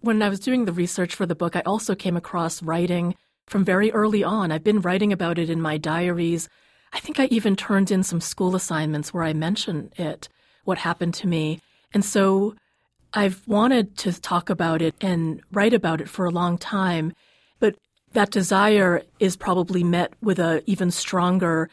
When 0.00 0.20
I 0.20 0.30
was 0.30 0.40
doing 0.40 0.64
the 0.64 0.72
research 0.72 1.14
for 1.14 1.26
the 1.26 1.36
book, 1.36 1.54
I 1.54 1.60
also 1.60 1.94
came 1.94 2.16
across 2.16 2.60
writing 2.60 3.14
from 3.46 3.64
very 3.64 3.92
early 3.92 4.24
on. 4.24 4.50
I've 4.50 4.64
been 4.64 4.80
writing 4.80 5.12
about 5.12 5.38
it 5.38 5.48
in 5.48 5.60
my 5.60 5.78
diaries. 5.78 6.48
I 6.92 7.00
think 7.00 7.18
I 7.18 7.26
even 7.26 7.56
turned 7.56 7.90
in 7.90 8.02
some 8.02 8.20
school 8.20 8.54
assignments 8.54 9.12
where 9.12 9.24
I 9.24 9.32
mention 9.32 9.92
it, 9.96 10.28
what 10.64 10.78
happened 10.78 11.14
to 11.14 11.26
me. 11.26 11.60
And 11.94 12.04
so 12.04 12.54
I've 13.14 13.46
wanted 13.46 13.96
to 13.98 14.20
talk 14.20 14.50
about 14.50 14.82
it 14.82 14.94
and 15.00 15.40
write 15.52 15.74
about 15.74 16.00
it 16.00 16.08
for 16.08 16.24
a 16.24 16.30
long 16.30 16.58
time, 16.58 17.12
but 17.60 17.76
that 18.12 18.30
desire 18.30 19.02
is 19.18 19.36
probably 19.36 19.82
met 19.82 20.12
with 20.22 20.38
a 20.38 20.62
even 20.66 20.90
stronger 20.90 21.70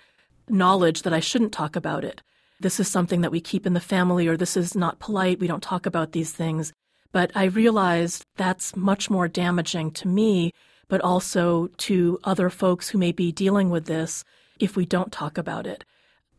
knowledge 0.48 1.04
that 1.04 1.14
I 1.14 1.20
shouldn't 1.20 1.54
talk 1.54 1.76
about 1.76 2.04
it. 2.04 2.22
This 2.60 2.80
is 2.80 2.88
something 2.88 3.22
that 3.22 3.32
we 3.32 3.40
keep 3.40 3.66
in 3.66 3.74
the 3.74 3.80
family 3.80 4.28
or 4.28 4.36
this 4.36 4.58
is 4.58 4.76
not 4.76 5.00
polite. 5.00 5.40
We 5.40 5.48
don't 5.48 5.64
talk 5.64 5.86
about 5.86 6.12
these 6.12 6.32
things. 6.32 6.74
But 7.12 7.32
I 7.36 7.46
realized 7.46 8.26
that's 8.36 8.76
much 8.76 9.10
more 9.10 9.28
damaging 9.28 9.92
to 9.92 10.08
me, 10.08 10.54
but 10.88 11.02
also 11.02 11.68
to 11.78 12.20
other 12.24 12.50
folks 12.50 12.90
who 12.90 12.98
may 12.98 13.12
be 13.12 13.32
dealing 13.32 13.70
with 13.70 13.86
this 13.86 14.24
if 14.60 14.76
we 14.76 14.86
don't 14.86 15.12
talk 15.12 15.38
about 15.38 15.66
it. 15.66 15.84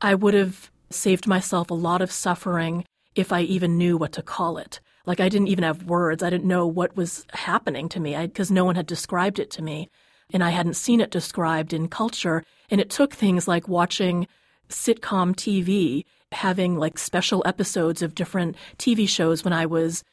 I 0.01 0.15
would 0.15 0.35
have 0.35 0.71
saved 0.91 1.27
myself 1.27 1.71
a 1.71 1.75
lot 1.75 2.03
of 2.03 2.13
suffering 2.13 2.85
if 3.15 3.33
I 3.33 3.41
even 3.43 3.79
knew 3.79 3.97
what 3.97 4.13
to 4.13 4.23
call 4.23 4.59
it. 4.59 4.81
Like 5.07 5.21
I 5.21 5.29
didn't 5.29 5.49
even 5.49 5.65
have 5.65 5.85
words. 5.85 6.23
I 6.23 6.31
didn't 6.31 6.47
know 6.47 6.67
what 6.67 6.97
was 6.97 7.27
happening 7.33 7.89
to 7.91 8.01
me 8.01 8.17
because 8.17 8.51
no 8.51 8.65
one 8.65 8.77
had 8.77 8.87
described 8.87 9.39
it 9.39 9.51
to 9.53 9.63
me. 9.63 9.89
And 10.33 10.45
I 10.45 10.51
hadn't 10.51 10.75
seen 10.75 11.01
it 11.01 11.11
described 11.11 11.73
in 11.73 11.89
culture. 11.89 12.45
And 12.71 12.81
it 12.81 12.91
took 12.91 13.15
things 13.15 13.49
like 13.49 13.67
watching 13.67 14.29
sitcom 14.69 15.35
TV, 15.35 16.05
having 16.33 16.77
like 16.77 16.99
special 16.99 17.43
episodes 17.45 18.03
of 18.03 18.15
different 18.15 18.57
TV 18.79 19.09
shows 19.09 19.43
when 19.45 19.53
I 19.53 19.67
was 19.67 20.05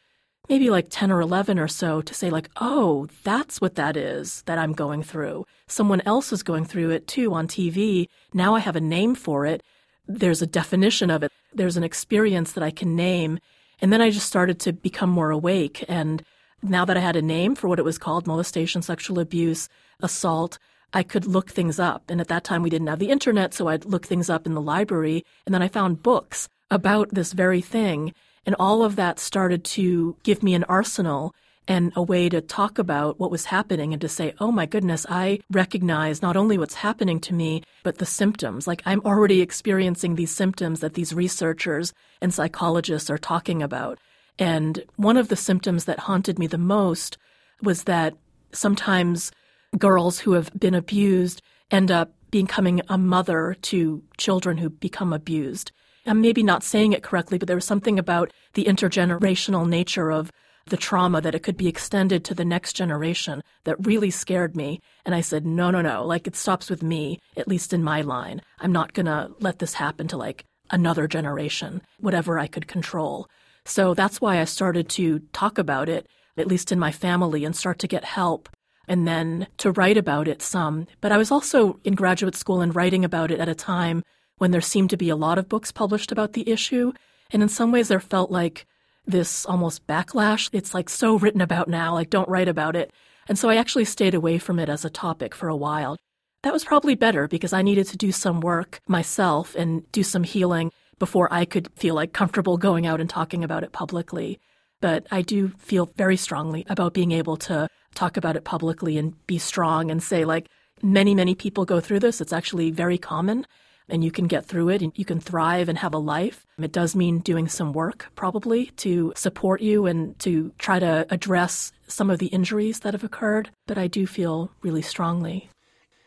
maybe 0.50 0.70
like 0.70 0.88
10 0.90 1.12
or 1.12 1.22
11 1.22 1.60
or 1.60 1.68
so 1.68 2.02
to 2.02 2.14
say 2.14 2.30
like 2.30 2.50
oh 2.58 3.08
that's 3.24 3.60
what 3.62 3.76
that 3.76 3.98
is 3.98 4.42
that 4.44 4.58
i'm 4.58 4.74
going 4.74 5.04
through. 5.04 5.46
Someone 5.68 6.02
else 6.06 6.32
is 6.32 6.44
going 6.44 6.66
through 6.66 6.92
it 6.92 7.08
too 7.08 7.34
on 7.34 7.48
tv 7.48 8.08
now 8.34 8.56
i 8.56 8.60
have 8.60 8.76
a 8.76 8.82
name 8.82 9.16
for 9.16 9.46
it. 9.46 9.62
There's 10.08 10.42
a 10.42 10.48
definition 10.48 11.10
of 11.10 11.24
it. 11.24 11.32
There's 11.54 11.78
an 11.78 11.84
experience 11.84 12.54
that 12.54 12.64
i 12.64 12.72
can 12.72 12.96
name. 12.96 13.40
And 13.82 13.92
then 13.92 14.02
i 14.02 14.10
just 14.10 14.28
started 14.28 14.60
to 14.62 14.74
become 14.74 15.10
more 15.10 15.32
awake. 15.32 15.84
And 15.88 16.24
now 16.62 16.86
that 16.86 16.98
i 16.98 17.02
had 17.02 17.16
a 17.16 17.22
name 17.22 17.56
for 17.56 17.68
what 17.68 17.80
it 17.80 17.86
was 17.86 17.98
called 17.98 18.28
molestation 18.28 18.82
sexual 18.82 19.20
abuse 19.20 19.70
assault 20.02 20.60
i 20.94 21.04
could 21.04 21.26
look 21.26 21.50
things 21.52 21.80
up. 21.80 22.04
And 22.10 22.22
at 22.22 22.30
that 22.30 22.44
time 22.44 22.64
we 22.64 22.70
didn't 22.70 22.88
have 22.88 23.00
the 23.00 23.10
internet 23.10 23.54
so 23.54 23.68
i'd 23.68 23.86
look 23.86 24.06
things 24.06 24.30
up 24.30 24.46
in 24.46 24.54
the 24.54 24.62
library. 24.62 25.26
And 25.46 25.54
then 25.54 25.62
i 25.62 25.68
found 25.68 26.04
books 26.04 26.48
about 26.70 27.14
this 27.14 27.34
very 27.34 27.62
thing 27.62 28.14
and 28.48 28.56
all 28.58 28.82
of 28.82 28.96
that 28.96 29.20
started 29.20 29.64
to 29.66 30.16
give 30.24 30.42
me 30.42 30.56
an 30.56 30.64
arsenal 30.64 31.36
and 31.68 31.92
a 31.98 32.02
way 32.02 32.30
to 32.30 32.40
talk 32.40 32.80
about 32.80 33.20
what 33.20 33.30
was 33.30 33.44
happening 33.44 33.92
and 33.92 34.02
to 34.02 34.08
say, 34.08 34.34
oh 34.40 34.54
my 34.54 34.66
goodness, 34.66 35.06
I 35.10 35.42
recognize 35.52 36.22
not 36.22 36.38
only 36.38 36.58
what's 36.58 36.76
happening 36.76 37.20
to 37.20 37.34
me, 37.34 37.62
but 37.84 37.98
the 37.98 38.06
symptoms. 38.06 38.66
Like 38.66 38.82
I'm 38.86 39.02
already 39.02 39.42
experiencing 39.42 40.16
these 40.16 40.34
symptoms 40.34 40.80
that 40.80 40.94
these 40.94 41.14
researchers 41.14 41.94
and 42.22 42.34
psychologists 42.34 43.10
are 43.10 43.18
talking 43.18 43.62
about. 43.62 44.00
And 44.40 44.82
one 44.96 45.18
of 45.18 45.28
the 45.28 45.36
symptoms 45.36 45.84
that 45.84 46.00
haunted 46.00 46.40
me 46.40 46.48
the 46.48 46.58
most 46.58 47.18
was 47.62 47.84
that 47.84 48.16
sometimes 48.54 49.30
girls 49.78 50.20
who 50.20 50.34
have 50.34 50.58
been 50.58 50.74
abused 50.74 51.42
end 51.70 51.92
up 51.92 52.14
becoming 52.32 52.82
a 52.88 52.98
mother 52.98 53.58
to 53.64 54.02
children 54.18 54.58
who 54.58 54.70
become 54.70 55.12
abused. 55.12 55.74
I'm 56.08 56.22
maybe 56.22 56.44
not 56.44 56.64
saying 56.64 56.94
it 56.94 57.04
correctly, 57.04 57.38
but 57.38 57.48
there 57.48 57.58
was 57.58 57.66
something 57.66 58.00
about 58.00 58.32
the 58.54 58.66
intergenerational 58.66 59.68
nature 59.68 60.12
of 60.12 60.32
the 60.68 60.78
trauma 60.78 61.22
that 61.22 61.36
it 61.36 61.44
could 61.44 61.58
be 61.58 61.68
extended 61.68 62.24
to 62.26 62.34
the 62.34 62.46
next 62.46 62.74
generation 62.74 63.42
that 63.64 63.86
really 63.86 64.10
scared 64.10 64.56
me. 64.56 64.82
And 65.06 65.16
I 65.16 65.22
said, 65.22 65.46
no, 65.46 65.72
no, 65.72 65.82
no, 65.82 66.06
like 66.06 66.28
it 66.28 66.36
stops 66.36 66.70
with 66.70 66.84
me, 66.84 67.20
at 67.36 67.48
least 67.48 67.74
in 67.74 67.84
my 67.84 68.02
line. 68.02 68.42
I'm 68.60 68.72
not 68.72 68.94
going 68.94 69.06
to 69.06 69.32
let 69.40 69.60
this 69.60 69.76
happen 69.76 70.08
to 70.10 70.18
like 70.18 70.46
another 70.70 71.08
generation, 71.08 71.82
whatever 72.00 72.38
I 72.38 72.48
could 72.48 72.68
control. 72.68 73.28
So 73.66 73.94
that's 73.94 74.22
why 74.22 74.40
I 74.40 74.46
started 74.46 74.90
to 74.90 75.20
talk 75.34 75.58
about 75.58 75.90
it, 75.90 76.08
at 76.38 76.48
least 76.48 76.72
in 76.72 76.80
my 76.80 76.92
family, 76.92 77.46
and 77.46 77.56
start 77.56 77.80
to 77.80 77.88
get 77.88 78.04
help 78.04 78.50
and 78.88 79.08
then 79.08 79.48
to 79.58 79.72
write 79.72 79.98
about 79.98 80.28
it 80.28 80.42
some. 80.42 80.88
But 81.02 81.12
I 81.12 81.18
was 81.18 81.32
also 81.32 81.80
in 81.84 81.96
graduate 81.96 82.36
school 82.36 82.62
and 82.62 82.76
writing 82.76 83.04
about 83.04 83.32
it 83.32 83.40
at 83.40 83.50
a 83.50 83.56
time 83.56 84.04
when 84.38 84.52
there 84.52 84.62
seemed 84.62 84.90
to 84.92 84.98
be 84.98 85.10
a 85.10 85.16
lot 85.16 85.38
of 85.38 85.50
books 85.50 85.72
published 85.72 86.12
about 86.12 86.34
the 86.34 86.50
issue. 86.50 86.94
And 87.32 87.42
in 87.42 87.50
some 87.50 87.72
ways, 87.72 87.88
there 87.88 88.00
felt 88.00 88.32
like 88.32 88.66
this 89.06 89.46
almost 89.46 89.88
backlash. 89.88 90.50
It's 90.52 90.74
like 90.74 90.90
so 90.90 91.18
written 91.18 91.42
about 91.42 91.68
now, 91.68 91.94
like 91.94 92.10
don't 92.10 92.30
write 92.30 92.48
about 92.48 92.76
it. 92.76 92.92
And 93.28 93.38
so 93.38 93.50
I 93.50 93.56
actually 93.56 93.86
stayed 93.86 94.14
away 94.14 94.38
from 94.38 94.60
it 94.60 94.70
as 94.70 94.86
a 94.86 94.90
topic 94.90 95.34
for 95.34 95.50
a 95.50 95.56
while. 95.56 95.98
That 96.44 96.54
was 96.54 96.64
probably 96.64 96.96
better 96.96 97.28
because 97.28 97.54
I 97.54 97.62
needed 97.62 97.88
to 97.88 97.98
do 97.98 98.12
some 98.12 98.42
work 98.42 98.80
myself 98.88 99.56
and 99.56 99.90
do 99.92 100.04
some 100.04 100.24
healing 100.24 100.72
before 101.00 101.32
I 101.32 101.46
could 101.46 101.70
feel 101.76 101.96
like 101.96 102.14
comfortable 102.14 102.58
going 102.58 102.86
out 102.86 103.02
and 103.02 103.10
talking 103.10 103.44
about 103.44 103.64
it 103.64 103.72
publicly. 103.72 104.40
But 104.80 105.08
I 105.12 105.24
do 105.24 105.50
feel 105.58 105.92
very 105.98 106.18
strongly 106.18 106.66
about 106.70 106.94
being 106.94 107.12
able 107.12 107.38
to 107.38 107.68
talk 107.96 108.18
about 108.18 108.36
it 108.36 108.44
publicly 108.44 108.98
and 108.98 109.26
be 109.26 109.40
strong 109.40 109.90
and 109.90 110.02
say, 110.02 110.24
like, 110.24 110.48
many, 110.84 111.16
many 111.16 111.34
people 111.34 111.66
go 111.66 111.80
through 111.80 112.00
this. 112.00 112.22
It's 112.22 112.34
actually 112.34 112.70
very 112.70 112.98
common 112.98 113.46
and 113.90 114.04
you 114.04 114.12
can 114.12 114.28
get 114.28 114.46
through 114.46 114.70
it 114.70 114.82
and 114.82 114.92
you 114.96 115.06
can 115.06 115.20
thrive 115.20 115.70
and 115.70 115.78
have 115.78 115.94
a 115.94 116.00
life. 116.00 116.46
It 116.58 116.72
does 116.72 116.96
mean 116.96 117.20
doing 117.20 117.48
some 117.48 117.74
work 117.74 118.08
probably 118.16 118.68
to 118.78 119.14
support 119.16 119.62
you 119.62 119.86
and 119.86 120.18
to 120.20 120.52
try 120.58 120.80
to 120.80 121.06
address 121.10 121.72
some 121.88 122.10
of 122.10 122.20
the 122.20 122.28
injuries 122.28 122.82
that 122.82 122.94
have 122.94 123.04
occurred. 123.04 123.50
But 123.66 123.78
I 123.78 123.88
do 123.88 124.06
feel 124.08 124.52
really 124.62 124.82
strongly. 124.82 125.50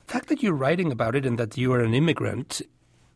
The 0.06 0.12
fact 0.12 0.28
that 0.28 0.42
you're 0.42 0.52
writing 0.54 0.90
about 0.90 1.14
it 1.14 1.24
and 1.24 1.38
that 1.38 1.56
you 1.56 1.72
are 1.72 1.80
an 1.80 1.94
immigrant, 1.94 2.62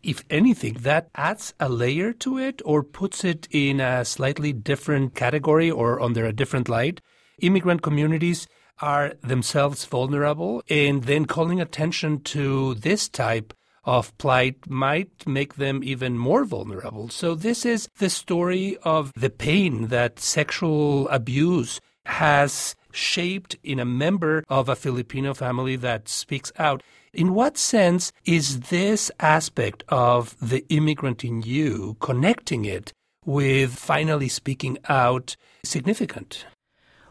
if 0.03 0.23
anything, 0.31 0.75
that 0.81 1.09
adds 1.15 1.55
a 1.59 1.69
layer 1.69 2.13
to 2.13 2.39
it 2.39 2.63
or 2.65 2.83
puts 2.83 3.25
it 3.25 3.49
in 3.51 3.81
a 3.81 4.05
slightly 4.05 4.53
different 4.53 5.15
category 5.15 5.71
or 5.71 6.01
under 6.01 6.25
a 6.25 6.33
different 6.33 6.69
light 6.69 7.01
immigrant 7.39 7.83
communities 7.83 8.47
are 8.81 9.15
themselves 9.23 9.85
vulnerable, 9.85 10.63
and 10.69 11.05
then 11.05 11.27
calling 11.27 11.61
attention 11.61 12.21
to 12.21 12.75
this 12.75 13.09
type 13.09 13.55
of 13.85 14.17
plight 14.19 14.69
might 14.69 15.27
make 15.27 15.55
them 15.55 15.83
even 15.85 16.19
more 16.19 16.45
vulnerable. 16.45 17.09
So, 17.09 17.35
this 17.35 17.65
is 17.65 17.89
the 17.99 18.11
story 18.11 18.77
of 18.83 19.13
the 19.17 19.31
pain 19.31 19.89
that 19.89 20.21
sexual 20.21 21.09
abuse 21.09 21.81
has 22.07 22.75
shaped 22.93 23.57
in 23.63 23.79
a 23.79 23.85
member 23.85 24.45
of 24.49 24.69
a 24.69 24.77
Filipino 24.77 25.35
family 25.35 25.77
that 25.77 26.09
speaks 26.09 26.53
out. 26.59 26.83
In 27.13 27.35
what 27.35 27.57
sense 27.57 28.13
is 28.25 28.61
this 28.61 29.11
aspect 29.21 29.85
of 29.89 30.37
the 30.41 30.65
immigrant 30.69 31.25
in 31.25 31.43
you 31.43 31.97
connecting 32.01 32.65
it 32.65 32.93
with 33.25 33.75
finally 33.75 34.29
speaking 34.29 34.79
out 34.89 35.37
significant? 35.63 36.47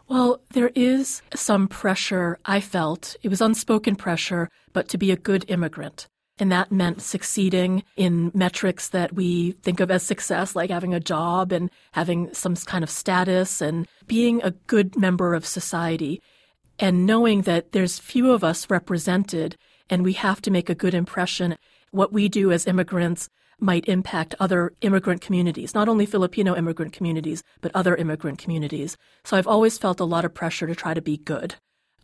Well, 0.06 0.40
there 0.52 0.70
is 0.74 1.22
some 1.34 1.66
pressure 1.66 2.38
I 2.44 2.60
felt. 2.60 3.16
It 3.22 3.30
was 3.30 3.40
unspoken 3.40 3.96
pressure, 3.96 4.50
but 4.72 4.88
to 4.88 4.98
be 4.98 5.10
a 5.10 5.16
good 5.16 5.44
immigrant. 5.48 6.06
And 6.38 6.50
that 6.50 6.72
meant 6.72 7.00
succeeding 7.00 7.84
in 7.96 8.32
metrics 8.34 8.88
that 8.88 9.14
we 9.14 9.52
think 9.62 9.78
of 9.78 9.90
as 9.90 10.02
success, 10.02 10.56
like 10.56 10.70
having 10.70 10.92
a 10.92 11.00
job 11.00 11.52
and 11.52 11.70
having 11.92 12.32
some 12.34 12.56
kind 12.56 12.82
of 12.82 12.90
status 12.90 13.60
and 13.60 13.86
being 14.06 14.42
a 14.42 14.50
good 14.66 14.96
member 14.96 15.34
of 15.34 15.46
society. 15.46 16.20
And 16.78 17.06
knowing 17.06 17.42
that 17.42 17.70
there's 17.70 18.00
few 18.00 18.32
of 18.32 18.42
us 18.42 18.68
represented 18.68 19.56
and 19.88 20.02
we 20.02 20.14
have 20.14 20.40
to 20.42 20.50
make 20.50 20.68
a 20.68 20.74
good 20.74 20.94
impression. 20.94 21.56
What 21.92 22.12
we 22.12 22.28
do 22.28 22.50
as 22.50 22.66
immigrants 22.66 23.28
might 23.60 23.88
impact 23.88 24.34
other 24.40 24.72
immigrant 24.80 25.20
communities, 25.20 25.74
not 25.74 25.88
only 25.88 26.06
Filipino 26.06 26.56
immigrant 26.56 26.92
communities, 26.92 27.42
but 27.60 27.70
other 27.74 27.94
immigrant 27.94 28.38
communities. 28.38 28.96
So 29.22 29.36
I've 29.36 29.46
always 29.46 29.78
felt 29.78 30.00
a 30.00 30.04
lot 30.04 30.24
of 30.24 30.34
pressure 30.34 30.66
to 30.66 30.74
try 30.74 30.94
to 30.94 31.02
be 31.02 31.16
good. 31.16 31.54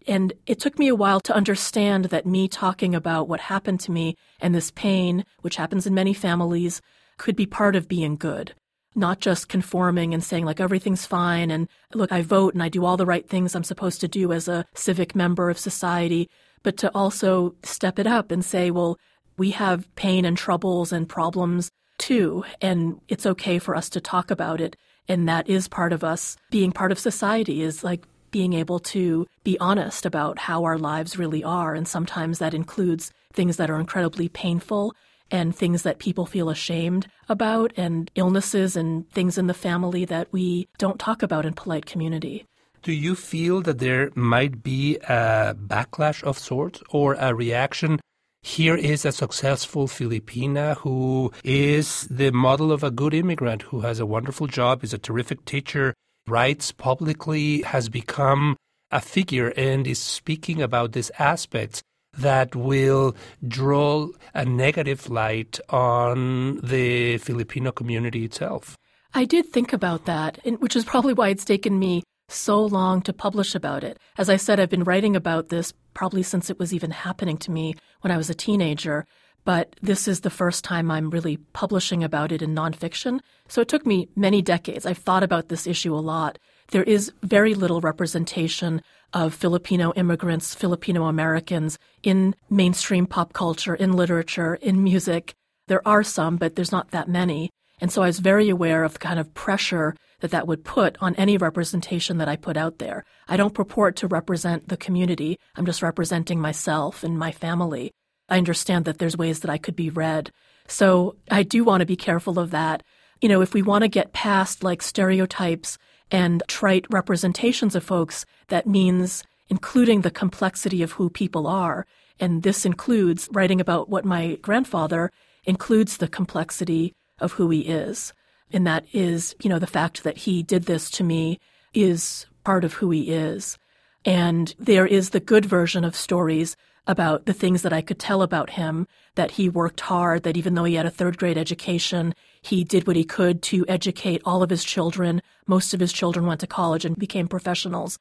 And 0.08 0.32
it 0.46 0.58
took 0.58 0.78
me 0.78 0.88
a 0.88 0.94
while 0.94 1.20
to 1.20 1.34
understand 1.34 2.06
that 2.06 2.26
me 2.26 2.48
talking 2.48 2.94
about 2.94 3.28
what 3.28 3.40
happened 3.40 3.80
to 3.80 3.92
me 3.92 4.16
and 4.40 4.54
this 4.54 4.70
pain, 4.70 5.24
which 5.42 5.56
happens 5.56 5.86
in 5.86 5.94
many 5.94 6.14
families, 6.14 6.80
could 7.18 7.36
be 7.36 7.46
part 7.46 7.76
of 7.76 7.88
being 7.88 8.16
good. 8.16 8.54
Not 8.94 9.20
just 9.20 9.48
conforming 9.48 10.12
and 10.12 10.24
saying, 10.24 10.44
like, 10.44 10.58
everything's 10.58 11.06
fine, 11.06 11.50
and 11.52 11.68
look, 11.94 12.10
I 12.10 12.22
vote 12.22 12.54
and 12.54 12.62
I 12.62 12.68
do 12.68 12.84
all 12.84 12.96
the 12.96 13.06
right 13.06 13.28
things 13.28 13.54
I'm 13.54 13.62
supposed 13.62 14.00
to 14.00 14.08
do 14.08 14.32
as 14.32 14.48
a 14.48 14.66
civic 14.74 15.14
member 15.14 15.48
of 15.48 15.58
society, 15.58 16.28
but 16.64 16.76
to 16.78 16.90
also 16.92 17.54
step 17.62 18.00
it 18.00 18.06
up 18.06 18.32
and 18.32 18.44
say, 18.44 18.70
well, 18.70 18.98
we 19.36 19.52
have 19.52 19.94
pain 19.94 20.24
and 20.24 20.36
troubles 20.36 20.92
and 20.92 21.08
problems 21.08 21.70
too, 21.98 22.44
and 22.60 23.00
it's 23.06 23.26
okay 23.26 23.58
for 23.60 23.76
us 23.76 23.88
to 23.90 24.00
talk 24.00 24.30
about 24.30 24.60
it. 24.60 24.76
And 25.08 25.28
that 25.28 25.48
is 25.48 25.68
part 25.68 25.92
of 25.92 26.02
us 26.02 26.36
being 26.50 26.72
part 26.72 26.90
of 26.90 26.98
society, 26.98 27.62
is 27.62 27.84
like 27.84 28.02
being 28.30 28.52
able 28.52 28.78
to 28.78 29.26
be 29.44 29.58
honest 29.58 30.06
about 30.06 30.38
how 30.38 30.64
our 30.64 30.78
lives 30.78 31.18
really 31.18 31.42
are. 31.44 31.74
And 31.74 31.86
sometimes 31.86 32.38
that 32.38 32.54
includes 32.54 33.12
things 33.32 33.56
that 33.56 33.70
are 33.70 33.80
incredibly 33.80 34.28
painful 34.28 34.94
and 35.30 35.54
things 35.54 35.82
that 35.82 35.98
people 35.98 36.26
feel 36.26 36.50
ashamed 36.50 37.06
about 37.28 37.72
and 37.76 38.10
illnesses 38.14 38.76
and 38.76 39.08
things 39.10 39.38
in 39.38 39.46
the 39.46 39.54
family 39.54 40.04
that 40.04 40.32
we 40.32 40.68
don't 40.78 40.98
talk 40.98 41.22
about 41.22 41.46
in 41.46 41.52
polite 41.52 41.86
community. 41.86 42.46
Do 42.82 42.92
you 42.92 43.14
feel 43.14 43.60
that 43.62 43.78
there 43.78 44.10
might 44.14 44.62
be 44.62 44.96
a 45.08 45.54
backlash 45.54 46.22
of 46.24 46.38
sorts 46.38 46.82
or 46.90 47.14
a 47.14 47.34
reaction? 47.34 48.00
Here 48.42 48.74
is 48.74 49.04
a 49.04 49.12
successful 49.12 49.86
Filipina 49.86 50.78
who 50.78 51.30
is 51.44 52.08
the 52.10 52.30
model 52.30 52.72
of 52.72 52.82
a 52.82 52.90
good 52.90 53.12
immigrant 53.12 53.62
who 53.62 53.82
has 53.82 54.00
a 54.00 54.06
wonderful 54.06 54.46
job, 54.46 54.82
is 54.82 54.94
a 54.94 54.98
terrific 54.98 55.44
teacher, 55.44 55.94
writes 56.26 56.72
publicly, 56.72 57.62
has 57.62 57.88
become 57.88 58.56
a 58.90 59.00
figure 59.00 59.52
and 59.56 59.86
is 59.86 59.98
speaking 59.98 60.60
about 60.60 60.92
these 60.92 61.10
aspects 61.18 61.82
that 62.18 62.56
will 62.56 63.14
draw 63.46 64.08
a 64.34 64.44
negative 64.44 65.08
light 65.08 65.60
on 65.68 66.60
the 66.60 67.18
Filipino 67.18 67.70
community 67.70 68.24
itself. 68.24 68.76
I 69.14 69.24
did 69.24 69.46
think 69.46 69.72
about 69.72 70.06
that, 70.06 70.38
which 70.60 70.76
is 70.76 70.84
probably 70.84 71.14
why 71.14 71.28
it's 71.28 71.44
taken 71.44 71.78
me 71.78 72.02
so 72.28 72.64
long 72.64 73.02
to 73.02 73.12
publish 73.12 73.54
about 73.54 73.82
it. 73.82 73.98
As 74.16 74.30
I 74.30 74.36
said, 74.36 74.60
I've 74.60 74.70
been 74.70 74.84
writing 74.84 75.16
about 75.16 75.48
this 75.48 75.72
probably 75.94 76.22
since 76.22 76.48
it 76.48 76.58
was 76.58 76.72
even 76.72 76.92
happening 76.92 77.36
to 77.38 77.50
me 77.50 77.74
when 78.02 78.12
I 78.12 78.16
was 78.16 78.30
a 78.30 78.34
teenager 78.34 79.04
but 79.44 79.74
this 79.82 80.06
is 80.06 80.20
the 80.20 80.30
first 80.30 80.64
time 80.64 80.90
I'm 80.90 81.10
really 81.10 81.38
publishing 81.52 82.04
about 82.04 82.32
it 82.32 82.42
in 82.42 82.54
nonfiction. 82.54 83.20
So 83.48 83.60
it 83.60 83.68
took 83.68 83.86
me 83.86 84.08
many 84.16 84.42
decades. 84.42 84.86
I've 84.86 84.98
thought 84.98 85.22
about 85.22 85.48
this 85.48 85.66
issue 85.66 85.94
a 85.94 85.96
lot. 85.96 86.38
There 86.70 86.82
is 86.82 87.12
very 87.22 87.54
little 87.54 87.80
representation 87.80 88.82
of 89.12 89.34
Filipino 89.34 89.92
immigrants, 89.96 90.54
Filipino 90.54 91.06
Americans 91.06 91.78
in 92.02 92.34
mainstream 92.48 93.06
pop 93.06 93.32
culture, 93.32 93.74
in 93.74 93.92
literature, 93.92 94.54
in 94.56 94.84
music. 94.84 95.34
There 95.66 95.86
are 95.86 96.02
some, 96.02 96.36
but 96.36 96.54
there's 96.54 96.72
not 96.72 96.90
that 96.92 97.08
many. 97.08 97.50
And 97.80 97.90
so 97.90 98.02
I 98.02 98.06
was 98.06 98.20
very 98.20 98.48
aware 98.48 98.84
of 98.84 98.92
the 98.94 98.98
kind 98.98 99.18
of 99.18 99.32
pressure 99.34 99.96
that 100.20 100.30
that 100.30 100.46
would 100.46 100.64
put 100.64 100.96
on 101.00 101.14
any 101.16 101.38
representation 101.38 102.18
that 102.18 102.28
I 102.28 102.36
put 102.36 102.56
out 102.56 102.78
there. 102.78 103.04
I 103.26 103.36
don't 103.36 103.54
purport 103.54 103.96
to 103.96 104.06
represent 104.06 104.68
the 104.68 104.76
community. 104.76 105.38
I'm 105.56 105.66
just 105.66 105.82
representing 105.82 106.40
myself 106.40 107.02
and 107.02 107.18
my 107.18 107.32
family. 107.32 107.90
I 108.30 108.38
understand 108.38 108.84
that 108.84 108.98
there's 108.98 109.16
ways 109.16 109.40
that 109.40 109.50
I 109.50 109.58
could 109.58 109.76
be 109.76 109.90
read. 109.90 110.30
So 110.68 111.16
I 111.30 111.42
do 111.42 111.64
want 111.64 111.80
to 111.80 111.86
be 111.86 111.96
careful 111.96 112.38
of 112.38 112.52
that. 112.52 112.82
You 113.20 113.28
know, 113.28 113.42
if 113.42 113.52
we 113.52 113.62
want 113.62 113.82
to 113.82 113.88
get 113.88 114.12
past 114.12 114.62
like 114.62 114.80
stereotypes 114.80 115.76
and 116.10 116.42
trite 116.48 116.86
representations 116.90 117.74
of 117.74 117.84
folks, 117.84 118.24
that 118.48 118.66
means 118.66 119.24
including 119.48 120.00
the 120.00 120.10
complexity 120.10 120.82
of 120.82 120.92
who 120.92 121.10
people 121.10 121.46
are. 121.46 121.86
And 122.20 122.42
this 122.42 122.64
includes 122.64 123.28
writing 123.32 123.60
about 123.60 123.88
what 123.88 124.04
my 124.04 124.36
grandfather 124.36 125.10
includes 125.44 125.96
the 125.96 126.08
complexity 126.08 126.94
of 127.18 127.32
who 127.32 127.50
he 127.50 127.62
is. 127.62 128.12
And 128.52 128.66
that 128.66 128.84
is, 128.92 129.34
you 129.42 129.50
know, 129.50 129.58
the 129.58 129.66
fact 129.66 130.04
that 130.04 130.18
he 130.18 130.42
did 130.42 130.64
this 130.64 130.90
to 130.92 131.04
me 131.04 131.38
is 131.74 132.26
part 132.44 132.64
of 132.64 132.74
who 132.74 132.90
he 132.90 133.10
is. 133.10 133.58
And 134.04 134.54
there 134.58 134.86
is 134.86 135.10
the 135.10 135.20
good 135.20 135.44
version 135.44 135.84
of 135.84 135.94
stories 135.94 136.56
about 136.86 137.26
the 137.26 137.32
things 137.32 137.62
that 137.62 137.72
I 137.72 137.82
could 137.82 137.98
tell 137.98 138.22
about 138.22 138.50
him 138.50 138.86
that 139.14 139.32
he 139.32 139.48
worked 139.48 139.80
hard, 139.80 140.22
that 140.22 140.36
even 140.36 140.54
though 140.54 140.64
he 140.64 140.74
had 140.74 140.86
a 140.86 140.90
third 140.90 141.18
grade 141.18 141.36
education, 141.36 142.14
he 142.40 142.64
did 142.64 142.86
what 142.86 142.96
he 142.96 143.04
could 143.04 143.42
to 143.42 143.66
educate 143.68 144.22
all 144.24 144.42
of 144.42 144.50
his 144.50 144.64
children. 144.64 145.20
Most 145.46 145.74
of 145.74 145.80
his 145.80 145.92
children 145.92 146.26
went 146.26 146.40
to 146.40 146.46
college 146.46 146.84
and 146.84 146.96
became 146.96 147.28
professionals. 147.28 147.98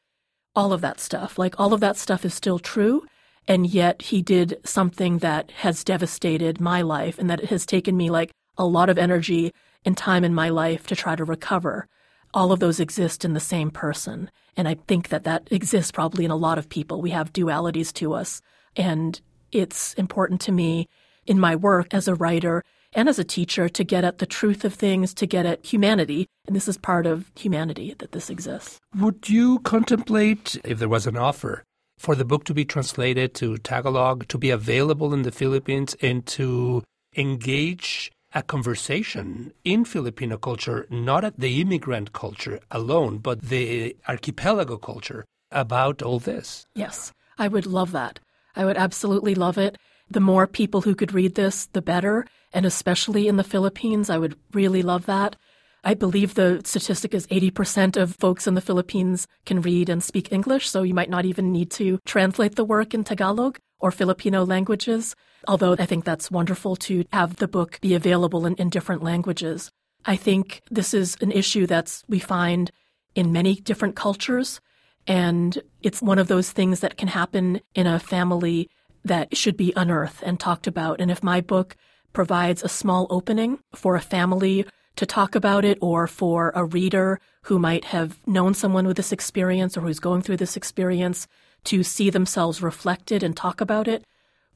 All 0.56 0.72
of 0.72 0.82
that 0.82 1.00
stuff. 1.00 1.38
Like, 1.38 1.60
all 1.60 1.74
of 1.74 1.82
that 1.82 1.98
stuff 1.98 2.24
is 2.24 2.34
still 2.34 2.60
true. 2.60 3.06
And 3.48 3.68
yet, 3.68 4.04
he 4.04 4.22
did 4.22 4.60
something 4.64 5.20
that 5.20 5.52
has 5.52 5.84
devastated 5.84 6.62
my 6.62 6.82
life 6.82 7.20
and 7.20 7.30
that 7.30 7.42
it 7.42 7.50
has 7.50 7.66
taken 7.66 7.98
me 7.98 8.10
like 8.10 8.32
a 8.58 8.66
lot 8.66 8.90
of 8.90 8.98
energy 8.98 9.54
and 9.86 9.98
time 9.98 10.24
in 10.24 10.34
my 10.34 10.50
life 10.50 10.88
to 10.88 10.96
try 10.96 11.16
to 11.16 11.24
recover. 11.24 11.88
All 12.34 12.52
of 12.52 12.60
those 12.60 12.80
exist 12.80 13.26
in 13.26 13.34
the 13.34 13.39
same 13.39 13.72
person. 13.72 14.30
And 14.56 14.68
I 14.68 14.76
think 14.88 15.10
that 15.10 15.24
that 15.24 15.48
exists 15.52 15.92
probably 15.92 16.26
in 16.26 16.32
a 16.32 16.36
lot 16.36 16.58
of 16.58 16.70
people. 16.70 17.02
We 17.02 17.12
have 17.12 17.34
dualities 17.34 17.94
to 17.94 18.13
us. 18.13 18.42
And 18.76 19.20
it's 19.52 19.94
important 19.96 20.42
to 20.42 20.52
me 20.52 20.88
in 21.26 21.39
my 21.39 21.56
work 21.56 21.94
as 21.94 22.08
a 22.08 22.15
writer 22.15 22.63
and 22.94 23.08
as 23.08 23.20
a 23.20 23.24
teacher 23.24 23.70
to 23.70 23.84
get 23.84 24.04
at 24.04 24.18
the 24.18 24.26
truth 24.26 24.65
of 24.65 24.74
things, 24.74 25.13
to 25.13 25.28
get 25.28 25.46
at 25.46 25.65
humanity. 25.65 26.28
And 26.48 26.56
this 26.56 26.68
is 26.68 26.78
part 26.78 27.06
of 27.06 27.32
humanity 27.36 27.96
that 28.00 28.12
this 28.12 28.30
exists. 28.30 28.80
Would 28.98 29.30
you 29.30 29.60
contemplate, 29.60 30.60
if 30.63 30.80
there 30.80 30.89
was 30.89 31.08
an 31.08 31.18
offer, 31.18 31.63
for 31.98 32.15
the 32.15 32.26
book 32.26 32.46
to 32.46 32.54
be 32.54 32.65
translated 32.65 33.34
to 33.36 33.58
Tagalog, 33.58 34.28
to 34.30 34.38
be 34.38 34.50
available 34.50 35.13
in 35.13 35.24
the 35.24 35.32
Philippines, 35.32 35.96
and 36.02 36.26
to 36.28 36.84
engage 37.15 38.12
a 38.34 38.44
conversation 38.44 39.54
in 39.63 39.86
Filipino 39.86 40.38
culture, 40.38 40.86
not 40.89 41.24
at 41.24 41.39
the 41.39 41.62
immigrant 41.62 42.13
culture 42.13 42.60
alone, 42.72 43.18
but 43.18 43.42
the 43.42 43.96
archipelago 44.08 44.78
culture 44.78 45.26
about 45.52 46.02
all 46.02 46.20
this? 46.20 46.68
Yes, 46.76 47.12
I 47.38 47.48
would 47.48 47.65
love 47.65 47.92
that. 47.92 48.20
I 48.56 48.65
would 48.65 48.78
absolutely 48.78 49.36
love 49.36 49.58
it. 49.58 49.78
The 50.10 50.20
more 50.20 50.48
people 50.48 50.82
who 50.82 50.96
could 50.96 51.13
read 51.13 51.36
this, 51.36 51.68
the 51.68 51.82
better. 51.82 52.26
And 52.52 52.65
especially 52.65 53.28
in 53.28 53.38
the 53.38 53.44
Philippines, 53.44 54.10
I 54.10 54.18
would 54.18 54.38
really 54.54 54.82
love 54.82 55.06
that. 55.06 55.36
I 55.84 55.94
believe 55.94 56.34
the 56.34 56.62
statistic 56.65 57.13
is 57.13 57.28
80% 57.28 57.96
of 57.96 58.15
folks 58.15 58.48
in 58.48 58.56
the 58.56 58.62
Philippines 58.62 59.28
can 59.46 59.62
read 59.62 59.88
and 59.88 60.04
speak 60.04 60.32
English, 60.32 60.70
so 60.70 60.84
you 60.84 60.94
might 60.94 61.10
not 61.10 61.26
even 61.26 61.52
need 61.54 61.72
to 61.72 62.00
translate 62.06 62.56
the 62.56 62.65
work 62.65 62.94
in 62.94 63.04
Tagalog 63.04 63.60
or 63.80 63.92
Filipino 63.92 64.46
languages. 64.46 65.15
Although 65.48 65.76
I 65.80 65.86
think 65.86 66.06
that's 66.06 66.32
wonderful 66.32 66.76
to 66.78 67.06
have 67.13 67.38
the 67.38 67.48
book 67.48 67.80
be 67.82 67.96
available 67.96 68.46
in, 68.46 68.56
in 68.56 68.70
different 68.70 69.04
languages. 69.04 69.72
I 70.06 70.15
think 70.15 70.62
this 70.70 70.94
is 70.94 71.18
an 71.22 71.32
issue 71.32 71.65
that's 71.65 72.04
we 72.08 72.20
find 72.20 72.72
in 73.15 73.32
many 73.32 73.56
different 73.56 73.96
cultures. 73.96 74.62
And 75.08 75.62
it's 75.82 76.02
one 76.02 76.20
of 76.20 76.28
those 76.28 76.52
things 76.52 76.82
that 76.82 76.98
can 76.98 77.08
happen 77.08 77.62
in 77.74 77.88
a 77.88 78.00
family 78.00 78.70
that 79.04 79.36
should 79.36 79.58
be 79.58 79.74
unearthed 79.76 80.24
and 80.24 80.39
talked 80.39 80.68
about. 80.68 81.00
And 81.00 81.10
if 81.10 81.24
my 81.24 81.42
book 81.42 81.76
provides 82.13 82.63
a 82.63 82.70
small 82.70 83.08
opening 83.10 83.60
for 83.74 83.96
a 83.96 84.02
family 84.02 84.65
to 84.96 85.06
talk 85.06 85.36
about 85.36 85.63
it 85.63 85.78
or 85.82 86.08
for 86.08 86.52
a 86.56 86.65
reader 86.65 87.20
who 87.44 87.58
might 87.58 87.86
have 87.86 88.18
known 88.28 88.54
someone 88.54 88.86
with 88.86 88.98
this 88.98 89.12
experience 89.12 89.78
or 89.78 89.82
who's 89.82 90.00
going 90.00 90.22
through 90.22 90.38
this 90.38 90.58
experience 90.58 91.28
to 91.65 91.84
see 91.84 92.10
themselves 92.10 92.62
reflected 92.62 93.24
and 93.24 93.36
talk 93.36 93.62
about 93.62 93.88
it, 93.88 94.04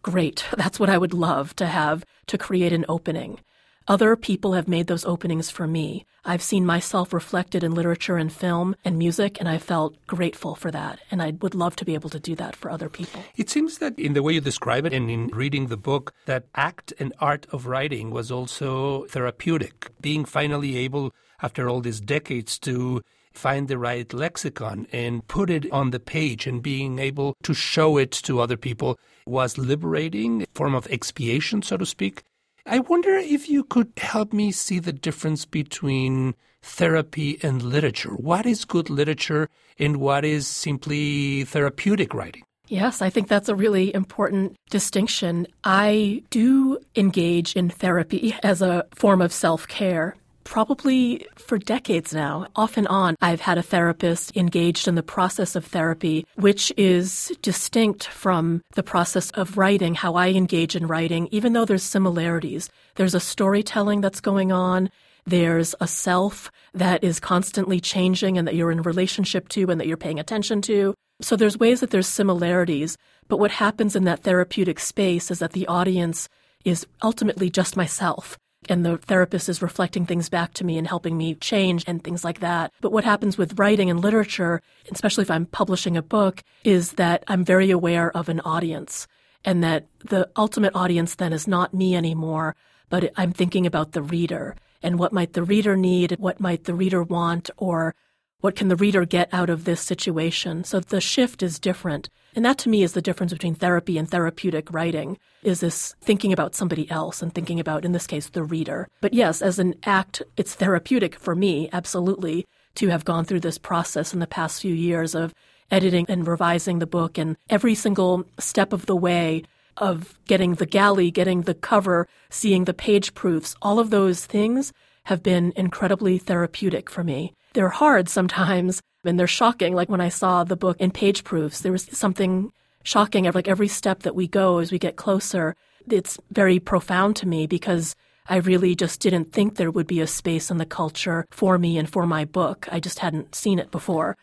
great. 0.01 0.45
That's 0.57 0.79
what 0.79 0.89
I 0.89 0.97
would 0.97 1.13
love 1.13 1.55
to 1.57 1.65
have 1.65 2.05
to 2.27 2.37
create 2.37 2.73
an 2.73 2.85
opening. 2.87 3.39
Other 3.85 4.15
people 4.15 4.53
have 4.53 4.69
made 4.69 4.87
those 4.87 5.03
openings 5.03 5.51
for 5.51 5.67
me. 5.67 6.05
I've 6.23 6.41
seen 6.41 6.65
myself 6.65 7.11
reflected 7.11 7.65
in 7.65 7.75
literature 7.75 8.15
and 8.15 8.31
film 8.31 8.77
and 8.85 8.97
music, 8.97 9.37
and 9.41 9.49
I 9.49 9.57
felt 9.57 9.97
grateful 10.07 10.55
for 10.55 10.71
that. 10.71 10.99
And 11.11 11.21
I 11.21 11.31
would 11.41 11.53
love 11.53 11.75
to 11.77 11.85
be 11.85 11.93
able 11.93 12.09
to 12.11 12.19
do 12.19 12.33
that 12.35 12.55
for 12.55 12.71
other 12.71 12.87
people. 12.87 13.21
It 13.35 13.49
seems 13.49 13.79
that 13.79 13.99
in 13.99 14.13
the 14.13 14.23
way 14.23 14.33
you 14.33 14.41
describe 14.41 14.85
it 14.85 14.93
and 14.93 15.09
in 15.09 15.27
reading 15.27 15.67
the 15.67 15.75
book, 15.75 16.13
that 16.27 16.45
act 16.55 16.93
and 16.97 17.13
art 17.19 17.45
of 17.51 17.67
writing 17.67 18.09
was 18.09 18.31
also 18.31 19.03
therapeutic. 19.07 19.91
Being 19.99 20.23
finally 20.23 20.77
able, 20.77 21.13
after 21.41 21.67
all 21.67 21.81
these 21.81 21.99
decades, 21.99 22.57
to 22.59 23.01
find 23.33 23.67
the 23.67 23.77
right 23.77 24.11
lexicon 24.13 24.87
and 24.91 25.27
put 25.27 25.49
it 25.49 25.71
on 25.71 25.91
the 25.91 25.99
page 25.99 26.47
and 26.47 26.61
being 26.61 26.99
able 26.99 27.35
to 27.43 27.53
show 27.53 27.97
it 27.97 28.11
to 28.11 28.39
other 28.39 28.57
people 28.57 28.97
was 29.25 29.57
liberating, 29.57 30.45
form 30.53 30.75
of 30.75 30.87
expiation, 30.87 31.61
so 31.61 31.77
to 31.77 31.85
speak. 31.85 32.23
I 32.65 32.79
wonder 32.79 33.15
if 33.15 33.49
you 33.49 33.63
could 33.63 33.91
help 33.97 34.31
me 34.31 34.51
see 34.51 34.79
the 34.79 34.93
difference 34.93 35.45
between 35.45 36.35
therapy 36.61 37.37
and 37.43 37.61
literature. 37.61 38.11
What 38.11 38.45
is 38.45 38.63
good 38.63 38.89
literature 38.89 39.49
and 39.77 39.97
what 39.97 40.23
is 40.23 40.47
simply 40.47 41.43
therapeutic 41.43 42.13
writing? 42.13 42.43
Yes, 42.69 43.01
I 43.01 43.09
think 43.09 43.27
that's 43.27 43.49
a 43.49 43.55
really 43.55 43.93
important 43.93 44.55
distinction. 44.69 45.47
I 45.65 46.23
do 46.29 46.79
engage 46.95 47.55
in 47.55 47.69
therapy 47.69 48.35
as 48.41 48.61
a 48.61 48.85
form 48.95 49.21
of 49.21 49.33
self 49.33 49.67
care 49.67 50.15
probably 50.43 51.25
for 51.35 51.57
decades 51.57 52.13
now. 52.13 52.47
Off 52.55 52.77
and 52.77 52.87
on, 52.87 53.15
I've 53.21 53.41
had 53.41 53.57
a 53.57 53.63
therapist 53.63 54.35
engaged 54.35 54.87
in 54.87 54.95
the 54.95 55.03
process 55.03 55.55
of 55.55 55.65
therapy, 55.65 56.25
which 56.35 56.71
is 56.77 57.31
distinct 57.41 58.07
from 58.07 58.61
the 58.75 58.83
process 58.83 59.31
of 59.31 59.57
writing, 59.57 59.95
how 59.95 60.15
I 60.15 60.29
engage 60.29 60.75
in 60.75 60.87
writing, 60.87 61.27
even 61.31 61.53
though 61.53 61.65
there's 61.65 61.83
similarities. 61.83 62.69
There's 62.95 63.15
a 63.15 63.19
storytelling 63.19 64.01
that's 64.01 64.21
going 64.21 64.51
on. 64.51 64.89
There's 65.25 65.73
a 65.79 65.87
self 65.87 66.51
that 66.73 67.03
is 67.03 67.19
constantly 67.19 67.79
changing 67.79 68.37
and 68.37 68.47
that 68.47 68.55
you're 68.55 68.71
in 68.71 68.81
relationship 68.81 69.47
to 69.49 69.69
and 69.69 69.79
that 69.79 69.87
you're 69.87 69.97
paying 69.97 70.19
attention 70.19 70.61
to. 70.63 70.93
So 71.21 71.35
there's 71.35 71.57
ways 71.57 71.79
that 71.79 71.91
there's 71.91 72.07
similarities. 72.07 72.97
But 73.29 73.39
what 73.39 73.51
happens 73.51 73.95
in 73.95 74.03
that 74.03 74.23
therapeutic 74.23 74.79
space 74.79 75.31
is 75.31 75.39
that 75.39 75.53
the 75.53 75.67
audience 75.67 76.27
is 76.65 76.85
ultimately 77.01 77.49
just 77.49 77.77
myself 77.77 78.37
and 78.69 78.85
the 78.85 78.97
therapist 78.97 79.49
is 79.49 79.61
reflecting 79.61 80.05
things 80.05 80.29
back 80.29 80.53
to 80.55 80.63
me 80.63 80.77
and 80.77 80.87
helping 80.87 81.17
me 81.17 81.35
change 81.35 81.83
and 81.87 82.03
things 82.03 82.23
like 82.23 82.39
that. 82.39 82.71
But 82.81 82.91
what 82.91 83.03
happens 83.03 83.37
with 83.37 83.59
writing 83.59 83.89
and 83.89 84.01
literature, 84.01 84.61
especially 84.91 85.23
if 85.23 85.31
I'm 85.31 85.45
publishing 85.45 85.97
a 85.97 86.01
book, 86.01 86.43
is 86.63 86.93
that 86.93 87.23
I'm 87.27 87.43
very 87.43 87.71
aware 87.71 88.15
of 88.15 88.29
an 88.29 88.39
audience 88.41 89.07
and 89.45 89.63
that 89.63 89.87
the 89.99 90.29
ultimate 90.35 90.75
audience 90.75 91.15
then 91.15 91.33
is 91.33 91.47
not 91.47 91.73
me 91.73 91.95
anymore, 91.95 92.55
but 92.89 93.11
I'm 93.17 93.33
thinking 93.33 93.65
about 93.65 93.91
the 93.91 94.01
reader 94.01 94.55
and 94.81 94.99
what 94.99 95.13
might 95.13 95.33
the 95.33 95.43
reader 95.43 95.75
need, 95.75 96.17
what 96.19 96.39
might 96.39 96.65
the 96.65 96.73
reader 96.73 97.03
want, 97.03 97.49
or 97.57 97.95
what 98.43 98.57
can 98.57 98.67
the 98.67 98.75
reader 98.75 99.05
get 99.05 99.29
out 99.31 99.49
of 99.49 99.63
this 99.63 99.79
situation? 99.79 100.65
So 100.65 100.81
the 100.81 100.99
shift 100.99 101.41
is 101.41 101.59
different. 101.59 102.09
And 102.35 102.43
that 102.43 102.57
to 102.57 102.69
me 102.69 102.83
is 102.83 102.91
the 102.91 103.01
difference 103.01 103.31
between 103.31 103.55
therapy 103.55 103.97
and 103.97 104.11
therapeutic 104.11 104.69
writing 104.69 105.17
is 105.43 105.61
this 105.61 105.95
thinking 106.01 106.33
about 106.33 106.53
somebody 106.53 106.91
else 106.91 107.21
and 107.21 107.33
thinking 107.33 107.57
about, 107.57 107.85
in 107.85 107.93
this 107.93 108.05
case, 108.05 108.27
the 108.27 108.43
reader. 108.43 108.89
But 108.99 109.13
yes, 109.13 109.41
as 109.41 109.59
an 109.59 109.75
act, 109.85 110.21
it's 110.35 110.55
therapeutic 110.55 111.15
for 111.15 111.35
me, 111.35 111.69
absolutely, 111.71 112.45
to 112.75 112.89
have 112.89 113.05
gone 113.05 113.23
through 113.23 113.39
this 113.39 113.57
process 113.57 114.13
in 114.13 114.19
the 114.19 114.27
past 114.27 114.61
few 114.61 114.75
years 114.75 115.15
of 115.15 115.33
editing 115.71 116.05
and 116.09 116.27
revising 116.27 116.79
the 116.79 116.85
book 116.85 117.17
and 117.17 117.37
every 117.49 117.75
single 117.75 118.25
step 118.39 118.73
of 118.73 118.87
the 118.87 118.95
way 118.97 119.43
of 119.77 120.19
getting 120.27 120.55
the 120.55 120.65
galley, 120.65 121.11
getting 121.11 121.43
the 121.43 121.53
cover, 121.53 122.09
seeing 122.29 122.65
the 122.65 122.73
page 122.73 123.13
proofs, 123.13 123.55
all 123.61 123.79
of 123.79 123.89
those 123.89 124.25
things 124.25 124.73
have 125.05 125.23
been 125.23 125.53
incredibly 125.55 126.17
therapeutic 126.17 126.89
for 126.89 127.05
me 127.05 127.33
they're 127.53 127.69
hard 127.69 128.09
sometimes 128.09 128.81
and 129.05 129.19
they're 129.19 129.27
shocking. 129.27 129.75
Like 129.75 129.89
when 129.89 130.01
I 130.01 130.09
saw 130.09 130.43
the 130.43 130.55
book 130.55 130.77
in 130.79 130.91
page 130.91 131.23
proofs, 131.23 131.61
there 131.61 131.71
was 131.71 131.87
something 131.91 132.51
shocking. 132.83 133.25
Like 133.31 133.47
every 133.47 133.67
step 133.67 134.03
that 134.03 134.15
we 134.15 134.27
go 134.27 134.59
as 134.59 134.71
we 134.71 134.79
get 134.79 134.95
closer, 134.95 135.55
it's 135.89 136.17
very 136.31 136.59
profound 136.59 137.15
to 137.17 137.27
me 137.27 137.47
because 137.47 137.95
I 138.27 138.37
really 138.37 138.75
just 138.75 139.01
didn't 139.01 139.33
think 139.33 139.55
there 139.55 139.71
would 139.71 139.87
be 139.87 139.99
a 139.99 140.07
space 140.07 140.49
in 140.49 140.57
the 140.57 140.65
culture 140.65 141.25
for 141.31 141.57
me 141.57 141.77
and 141.77 141.89
for 141.89 142.07
my 142.07 142.25
book. 142.25 142.67
I 142.71 142.79
just 142.79 142.99
hadn't 142.99 143.35
seen 143.35 143.59
it 143.59 143.71
before. 143.71 144.17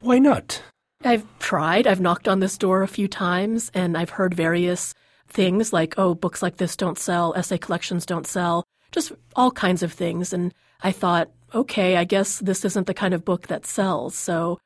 Why 0.00 0.18
not? 0.18 0.62
I've 1.04 1.24
tried. 1.38 1.86
I've 1.86 2.00
knocked 2.00 2.26
on 2.26 2.40
this 2.40 2.58
door 2.58 2.82
a 2.82 2.88
few 2.88 3.06
times 3.06 3.70
and 3.74 3.96
I've 3.96 4.10
heard 4.10 4.34
various 4.34 4.94
things 5.28 5.72
like, 5.72 5.94
oh, 5.96 6.14
books 6.14 6.42
like 6.42 6.56
this 6.56 6.76
don't 6.76 6.98
sell, 6.98 7.34
essay 7.34 7.58
collections 7.58 8.04
don't 8.06 8.26
sell, 8.26 8.64
just 8.90 9.12
all 9.36 9.52
kinds 9.52 9.82
of 9.82 9.92
things. 9.92 10.32
And 10.32 10.52
I 10.80 10.92
thought, 10.92 11.30
okay, 11.54 11.96
I 11.96 12.04
guess 12.04 12.38
this 12.38 12.64
isn't 12.64 12.86
the 12.86 12.94
kind 12.94 13.14
of 13.14 13.24
book 13.24 13.48
that 13.48 13.66
sells. 13.66 14.14
So 14.14 14.58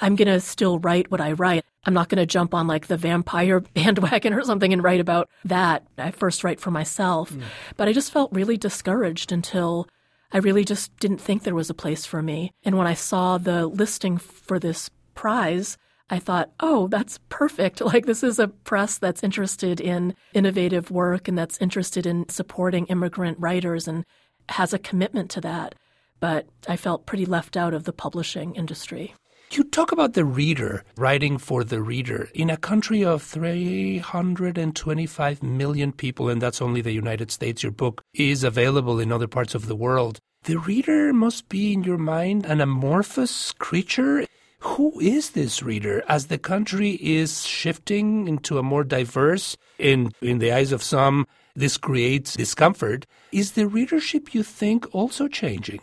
I'm 0.00 0.16
going 0.16 0.28
to 0.28 0.40
still 0.40 0.78
write 0.78 1.10
what 1.10 1.20
I 1.20 1.32
write. 1.32 1.64
I'm 1.84 1.94
not 1.94 2.08
going 2.08 2.18
to 2.18 2.26
jump 2.26 2.54
on 2.54 2.66
like 2.66 2.86
the 2.86 2.96
vampire 2.96 3.60
bandwagon 3.74 4.34
or 4.34 4.42
something 4.42 4.72
and 4.72 4.82
write 4.82 5.00
about 5.00 5.28
that. 5.44 5.86
I 5.98 6.10
first 6.10 6.44
write 6.44 6.60
for 6.60 6.70
myself. 6.70 7.32
Mm. 7.32 7.42
But 7.76 7.88
I 7.88 7.92
just 7.92 8.12
felt 8.12 8.32
really 8.32 8.56
discouraged 8.56 9.32
until 9.32 9.88
I 10.32 10.38
really 10.38 10.64
just 10.64 10.96
didn't 10.98 11.20
think 11.20 11.42
there 11.42 11.54
was 11.54 11.70
a 11.70 11.74
place 11.74 12.04
for 12.04 12.22
me. 12.22 12.52
And 12.64 12.76
when 12.76 12.86
I 12.86 12.94
saw 12.94 13.38
the 13.38 13.66
listing 13.66 14.18
for 14.18 14.58
this 14.58 14.90
prize, 15.14 15.78
I 16.10 16.18
thought, 16.18 16.50
oh, 16.60 16.88
that's 16.88 17.18
perfect. 17.28 17.80
Like, 17.86 18.06
this 18.06 18.22
is 18.22 18.38
a 18.38 18.48
press 18.48 18.98
that's 18.98 19.24
interested 19.24 19.80
in 19.80 20.14
innovative 20.34 20.90
work 20.90 21.28
and 21.28 21.38
that's 21.38 21.58
interested 21.58 22.06
in 22.06 22.28
supporting 22.28 22.86
immigrant 22.86 23.38
writers 23.38 23.88
and 23.88 24.04
has 24.50 24.72
a 24.72 24.78
commitment 24.78 25.30
to 25.30 25.40
that 25.40 25.74
but 26.20 26.46
I 26.68 26.76
felt 26.76 27.06
pretty 27.06 27.26
left 27.26 27.56
out 27.56 27.74
of 27.74 27.82
the 27.84 27.92
publishing 27.92 28.54
industry. 28.54 29.14
You 29.50 29.62
talk 29.62 29.92
about 29.92 30.14
the 30.14 30.24
reader, 30.24 30.82
writing 30.96 31.38
for 31.38 31.62
the 31.62 31.80
reader. 31.80 32.28
In 32.34 32.50
a 32.50 32.56
country 32.56 33.04
of 33.04 33.22
325 33.22 35.42
million 35.42 35.92
people, 35.92 36.28
and 36.28 36.42
that's 36.42 36.60
only 36.60 36.80
the 36.80 36.90
United 36.92 37.30
States, 37.30 37.62
your 37.62 37.70
book 37.70 38.02
is 38.12 38.42
available 38.42 38.98
in 38.98 39.12
other 39.12 39.28
parts 39.28 39.54
of 39.54 39.66
the 39.66 39.76
world. 39.76 40.18
The 40.44 40.58
reader 40.58 41.12
must 41.12 41.48
be, 41.48 41.72
in 41.72 41.84
your 41.84 41.98
mind, 41.98 42.44
an 42.44 42.60
amorphous 42.60 43.52
creature. 43.52 44.26
Who 44.60 44.98
is 44.98 45.30
this 45.30 45.62
reader? 45.62 46.02
As 46.08 46.26
the 46.26 46.38
country 46.38 46.98
is 47.00 47.46
shifting 47.46 48.26
into 48.26 48.58
a 48.58 48.64
more 48.64 48.82
diverse, 48.82 49.56
and 49.78 50.12
in 50.20 50.40
the 50.40 50.50
eyes 50.52 50.72
of 50.72 50.82
some, 50.82 51.28
this 51.56 51.76
creates 51.78 52.34
discomfort. 52.34 53.06
Is 53.32 53.52
the 53.52 53.66
readership, 53.66 54.34
you 54.34 54.42
think, 54.42 54.94
also 54.94 55.26
changing? 55.26 55.80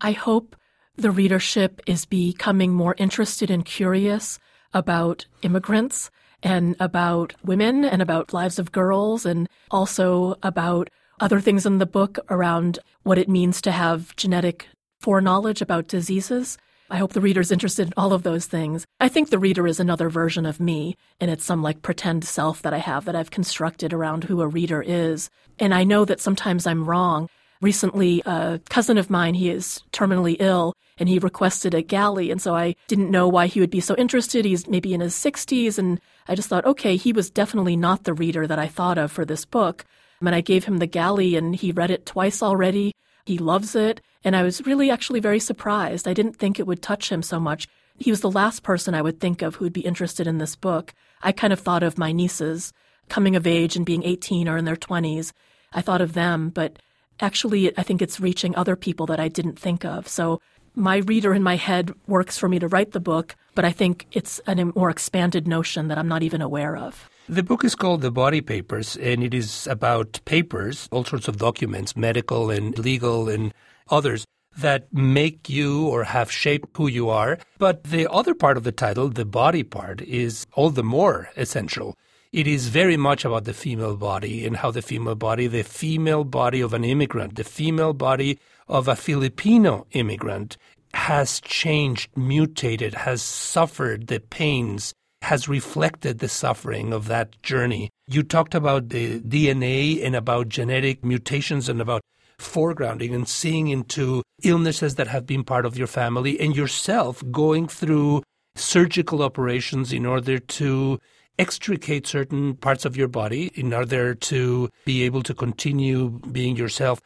I 0.00 0.12
hope 0.12 0.56
the 0.96 1.10
readership 1.10 1.80
is 1.86 2.06
becoming 2.06 2.72
more 2.72 2.94
interested 2.98 3.50
and 3.50 3.64
curious 3.64 4.38
about 4.72 5.26
immigrants 5.42 6.10
and 6.42 6.74
about 6.80 7.34
women 7.44 7.84
and 7.84 8.00
about 8.00 8.32
lives 8.32 8.58
of 8.58 8.72
girls 8.72 9.26
and 9.26 9.48
also 9.70 10.36
about 10.42 10.88
other 11.20 11.40
things 11.40 11.66
in 11.66 11.78
the 11.78 11.86
book 11.86 12.18
around 12.30 12.78
what 13.02 13.18
it 13.18 13.28
means 13.28 13.60
to 13.60 13.70
have 13.70 14.16
genetic 14.16 14.68
foreknowledge 15.00 15.60
about 15.60 15.86
diseases. 15.86 16.56
I 16.90 16.96
hope 16.96 17.12
the 17.12 17.20
reader's 17.20 17.52
interested 17.52 17.86
in 17.86 17.94
all 17.96 18.12
of 18.12 18.24
those 18.24 18.46
things. 18.46 18.84
I 18.98 19.08
think 19.08 19.30
the 19.30 19.38
reader 19.38 19.66
is 19.68 19.78
another 19.78 20.08
version 20.08 20.44
of 20.44 20.58
me, 20.58 20.96
and 21.20 21.30
it's 21.30 21.44
some 21.44 21.62
like 21.62 21.82
pretend 21.82 22.24
self 22.24 22.62
that 22.62 22.74
I 22.74 22.78
have 22.78 23.04
that 23.04 23.14
I've 23.14 23.30
constructed 23.30 23.92
around 23.92 24.24
who 24.24 24.40
a 24.40 24.48
reader 24.48 24.82
is. 24.82 25.30
And 25.60 25.72
I 25.72 25.84
know 25.84 26.04
that 26.04 26.20
sometimes 26.20 26.66
I'm 26.66 26.84
wrong. 26.84 27.28
Recently, 27.60 28.22
a 28.26 28.60
cousin 28.70 28.98
of 28.98 29.08
mine, 29.08 29.34
he 29.34 29.50
is 29.50 29.82
terminally 29.92 30.36
ill 30.40 30.74
and 30.98 31.08
he 31.08 31.18
requested 31.18 31.74
a 31.74 31.82
galley. 31.82 32.30
And 32.30 32.42
so 32.42 32.56
I 32.56 32.74
didn't 32.88 33.10
know 33.10 33.28
why 33.28 33.46
he 33.46 33.60
would 33.60 33.70
be 33.70 33.80
so 33.80 33.94
interested. 33.96 34.44
He's 34.44 34.66
maybe 34.66 34.92
in 34.92 35.00
his 35.00 35.14
60s. 35.14 35.78
And 35.78 36.00
I 36.26 36.34
just 36.34 36.48
thought, 36.48 36.64
okay, 36.64 36.96
he 36.96 37.12
was 37.12 37.30
definitely 37.30 37.76
not 37.76 38.04
the 38.04 38.14
reader 38.14 38.46
that 38.46 38.58
I 38.58 38.66
thought 38.66 38.98
of 38.98 39.12
for 39.12 39.24
this 39.24 39.44
book. 39.44 39.84
And 40.20 40.34
I 40.34 40.40
gave 40.40 40.64
him 40.64 40.78
the 40.78 40.86
galley 40.86 41.36
and 41.36 41.54
he 41.54 41.70
read 41.70 41.90
it 41.90 42.04
twice 42.04 42.42
already. 42.42 42.94
He 43.26 43.38
loves 43.38 43.76
it. 43.76 44.00
And 44.24 44.36
I 44.36 44.42
was 44.42 44.66
really 44.66 44.90
actually 44.90 45.20
very 45.20 45.40
surprised. 45.40 46.06
I 46.06 46.14
didn't 46.14 46.36
think 46.36 46.58
it 46.58 46.66
would 46.66 46.82
touch 46.82 47.10
him 47.10 47.22
so 47.22 47.40
much. 47.40 47.68
He 47.96 48.10
was 48.10 48.20
the 48.20 48.30
last 48.30 48.62
person 48.62 48.94
I 48.94 49.02
would 49.02 49.20
think 49.20 49.42
of 49.42 49.56
who 49.56 49.64
would 49.64 49.72
be 49.72 49.80
interested 49.80 50.26
in 50.26 50.38
this 50.38 50.56
book. 50.56 50.94
I 51.22 51.32
kind 51.32 51.52
of 51.52 51.60
thought 51.60 51.82
of 51.82 51.98
my 51.98 52.12
nieces 52.12 52.72
coming 53.08 53.36
of 53.36 53.46
age 53.46 53.76
and 53.76 53.84
being 53.84 54.04
18 54.04 54.48
or 54.48 54.56
in 54.56 54.64
their 54.64 54.76
20s. 54.76 55.32
I 55.72 55.82
thought 55.82 56.00
of 56.00 56.14
them, 56.14 56.48
but 56.50 56.78
actually, 57.20 57.76
I 57.76 57.82
think 57.82 58.00
it's 58.00 58.20
reaching 58.20 58.54
other 58.56 58.76
people 58.76 59.06
that 59.06 59.20
I 59.20 59.28
didn't 59.28 59.58
think 59.58 59.84
of. 59.84 60.08
So 60.08 60.40
my 60.74 60.98
reader 60.98 61.34
in 61.34 61.42
my 61.42 61.56
head 61.56 61.92
works 62.06 62.38
for 62.38 62.48
me 62.48 62.58
to 62.58 62.68
write 62.68 62.92
the 62.92 63.00
book, 63.00 63.36
but 63.54 63.64
I 63.64 63.72
think 63.72 64.06
it's 64.12 64.40
a 64.46 64.54
more 64.54 64.90
expanded 64.90 65.46
notion 65.48 65.88
that 65.88 65.98
I'm 65.98 66.08
not 66.08 66.22
even 66.22 66.40
aware 66.40 66.76
of. 66.76 67.08
The 67.28 67.42
book 67.42 67.64
is 67.64 67.74
called 67.74 68.00
The 68.00 68.10
Body 68.10 68.40
Papers, 68.40 68.96
and 68.96 69.22
it 69.22 69.34
is 69.34 69.66
about 69.66 70.20
papers, 70.24 70.88
all 70.90 71.04
sorts 71.04 71.28
of 71.28 71.36
documents, 71.38 71.96
medical 71.96 72.50
and 72.50 72.78
legal 72.78 73.28
and 73.28 73.52
others, 73.90 74.24
that 74.56 74.92
make 74.92 75.48
you 75.48 75.86
or 75.86 76.04
have 76.04 76.30
shaped 76.30 76.76
who 76.76 76.88
you 76.88 77.08
are. 77.08 77.38
But 77.58 77.84
the 77.84 78.10
other 78.10 78.34
part 78.34 78.56
of 78.56 78.64
the 78.64 78.72
title, 78.72 79.08
the 79.08 79.24
body 79.24 79.62
part, 79.62 80.00
is 80.02 80.46
all 80.52 80.70
the 80.70 80.82
more 80.82 81.30
essential. 81.36 81.96
It 82.32 82.46
is 82.46 82.68
very 82.68 82.96
much 82.96 83.24
about 83.24 83.44
the 83.44 83.54
female 83.54 83.96
body 83.96 84.46
and 84.46 84.56
how 84.56 84.70
the 84.70 84.82
female 84.82 85.16
body, 85.16 85.46
the 85.46 85.64
female 85.64 86.24
body 86.24 86.60
of 86.60 86.72
an 86.74 86.84
immigrant, 86.84 87.36
the 87.36 87.44
female 87.44 87.92
body 87.92 88.38
of 88.68 88.86
a 88.86 88.94
Filipino 88.94 89.86
immigrant 89.92 90.56
has 90.94 91.40
changed, 91.40 92.10
mutated, 92.16 92.94
has 92.94 93.22
suffered 93.22 94.06
the 94.06 94.20
pains, 94.20 94.92
has 95.22 95.48
reflected 95.48 96.18
the 96.18 96.28
suffering 96.28 96.92
of 96.92 97.06
that 97.08 97.40
journey. 97.42 97.90
You 98.06 98.22
talked 98.22 98.54
about 98.54 98.88
the 98.90 99.20
DNA 99.20 100.04
and 100.04 100.14
about 100.14 100.48
genetic 100.48 101.04
mutations 101.04 101.68
and 101.68 101.80
about 101.80 102.02
foregrounding 102.40 103.14
and 103.14 103.28
seeing 103.28 103.68
into 103.68 104.22
illnesses 104.42 104.94
that 104.96 105.08
have 105.08 105.26
been 105.26 105.44
part 105.44 105.66
of 105.66 105.76
your 105.76 105.86
family 105.86 106.40
and 106.40 106.56
yourself 106.56 107.22
going 107.30 107.68
through 107.68 108.22
surgical 108.56 109.22
operations 109.22 109.92
in 109.92 110.04
order 110.06 110.38
to 110.38 110.98
extricate 111.38 112.06
certain 112.06 112.54
parts 112.54 112.84
of 112.84 112.96
your 112.96 113.08
body 113.08 113.50
in 113.54 113.72
order 113.72 114.14
to 114.14 114.68
be 114.84 115.02
able 115.02 115.22
to 115.22 115.34
continue 115.34 116.10
being 116.32 116.56
yourself. 116.56 117.00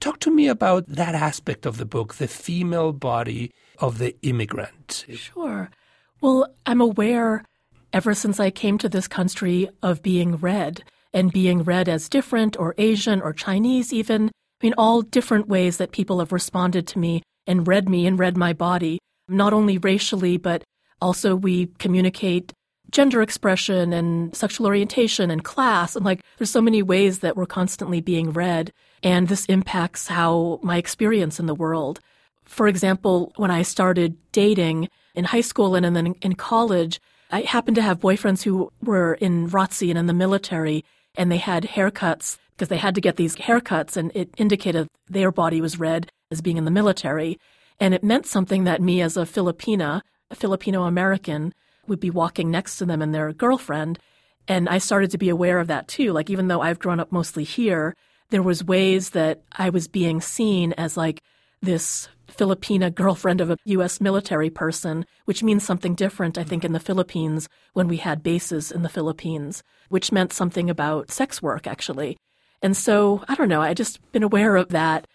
Talk 0.00 0.20
to 0.20 0.30
me 0.30 0.46
about 0.46 0.86
that 0.86 1.14
aspect 1.14 1.66
of 1.66 1.78
the 1.78 1.86
book, 1.86 2.14
the 2.14 2.28
female 2.28 2.92
body 2.92 3.50
of 3.78 3.98
the 3.98 4.14
immigrant. 4.22 5.06
Sure. 5.14 5.70
Well, 6.20 6.52
I'm 6.66 6.80
aware 6.80 7.44
ever 7.92 8.14
since 8.14 8.38
I 8.38 8.50
came 8.50 8.78
to 8.78 8.88
this 8.88 9.08
country 9.08 9.68
of 9.82 10.02
being 10.02 10.36
read 10.36 10.82
and 11.12 11.32
being 11.32 11.62
read 11.62 11.88
as 11.88 12.08
different 12.08 12.58
or 12.58 12.74
Asian 12.76 13.22
or 13.22 13.32
Chinese, 13.32 13.92
even. 13.92 14.30
I 14.60 14.66
mean, 14.66 14.74
all 14.76 15.02
different 15.02 15.48
ways 15.48 15.76
that 15.76 15.92
people 15.92 16.18
have 16.18 16.32
responded 16.32 16.86
to 16.88 16.98
me 16.98 17.22
and 17.46 17.66
read 17.66 17.88
me 17.88 18.06
and 18.06 18.18
read 18.18 18.36
my 18.36 18.52
body, 18.52 18.98
not 19.28 19.52
only 19.52 19.78
racially, 19.78 20.36
but 20.36 20.64
also 21.00 21.36
we 21.36 21.66
communicate 21.78 22.52
gender 22.90 23.22
expression 23.22 23.92
and 23.92 24.34
sexual 24.34 24.66
orientation 24.66 25.30
and 25.30 25.44
class. 25.44 25.94
And 25.94 26.04
like, 26.04 26.22
there's 26.38 26.50
so 26.50 26.60
many 26.60 26.82
ways 26.82 27.20
that 27.20 27.36
we're 27.36 27.46
constantly 27.46 28.00
being 28.00 28.32
read. 28.32 28.72
And 29.02 29.28
this 29.28 29.44
impacts 29.46 30.08
how 30.08 30.58
my 30.62 30.76
experience 30.76 31.38
in 31.38 31.46
the 31.46 31.54
world. 31.54 32.00
For 32.44 32.66
example, 32.66 33.32
when 33.36 33.50
I 33.50 33.62
started 33.62 34.16
dating 34.32 34.88
in 35.14 35.24
high 35.24 35.42
school 35.42 35.74
and 35.74 35.94
then 35.94 36.14
in 36.14 36.34
college, 36.34 37.00
I 37.30 37.42
happened 37.42 37.74
to 37.76 37.82
have 37.82 38.00
boyfriends 38.00 38.42
who 38.42 38.72
were 38.82 39.14
in 39.14 39.50
ROTC 39.50 39.90
and 39.90 39.98
in 39.98 40.06
the 40.06 40.14
military, 40.14 40.84
and 41.18 41.30
they 41.30 41.36
had 41.36 41.64
haircuts 41.64 42.38
because 42.52 42.68
they 42.68 42.78
had 42.78 42.94
to 42.94 43.00
get 43.00 43.16
these 43.16 43.36
haircuts, 43.36 43.96
and 43.96 44.10
it 44.14 44.30
indicated 44.36 44.88
their 45.08 45.30
body 45.30 45.60
was 45.60 45.78
read 45.78 46.10
as 46.30 46.40
being 46.40 46.56
in 46.56 46.64
the 46.64 46.70
military. 46.70 47.38
And 47.78 47.94
it 47.94 48.02
meant 48.02 48.26
something 48.26 48.64
that 48.64 48.80
me, 48.80 49.02
as 49.02 49.16
a 49.16 49.22
Filipina, 49.22 50.00
a 50.30 50.34
Filipino 50.34 50.84
American, 50.84 51.52
would 51.86 52.00
be 52.00 52.10
walking 52.10 52.50
next 52.50 52.78
to 52.78 52.86
them 52.86 53.02
and 53.02 53.14
their 53.14 53.32
girlfriend. 53.32 53.98
And 54.48 54.68
I 54.68 54.78
started 54.78 55.10
to 55.12 55.18
be 55.18 55.28
aware 55.28 55.58
of 55.58 55.68
that 55.68 55.88
too. 55.88 56.12
Like, 56.12 56.30
even 56.30 56.48
though 56.48 56.60
I've 56.60 56.78
grown 56.78 57.00
up 57.00 57.12
mostly 57.12 57.44
here, 57.44 57.94
there 58.30 58.42
was 58.42 58.64
ways 58.64 59.10
that 59.10 59.42
I 59.52 59.70
was 59.70 59.88
being 59.88 60.20
seen 60.20 60.72
as 60.72 60.96
like 60.96 61.22
this 61.60 62.08
Filipina 62.28 62.94
girlfriend 62.94 63.40
of 63.40 63.50
a 63.50 63.56
U.S. 63.64 64.00
military 64.00 64.50
person, 64.50 65.06
which 65.24 65.42
means 65.42 65.64
something 65.64 65.94
different, 65.94 66.38
I 66.38 66.44
think, 66.44 66.64
in 66.64 66.72
the 66.72 66.80
Philippines 66.80 67.48
when 67.72 67.88
we 67.88 67.96
had 67.96 68.22
bases 68.22 68.70
in 68.70 68.82
the 68.82 68.88
Philippines, 68.88 69.62
which 69.88 70.12
meant 70.12 70.32
something 70.32 70.68
about 70.70 71.10
sex 71.10 71.42
work, 71.42 71.66
actually. 71.66 72.18
And 72.62 72.76
so, 72.76 73.24
I 73.28 73.34
don't 73.34 73.48
know, 73.48 73.62
I 73.62 73.74
just 73.74 74.00
been 74.12 74.22
aware 74.22 74.56
of 74.56 74.68
that, 74.70 75.06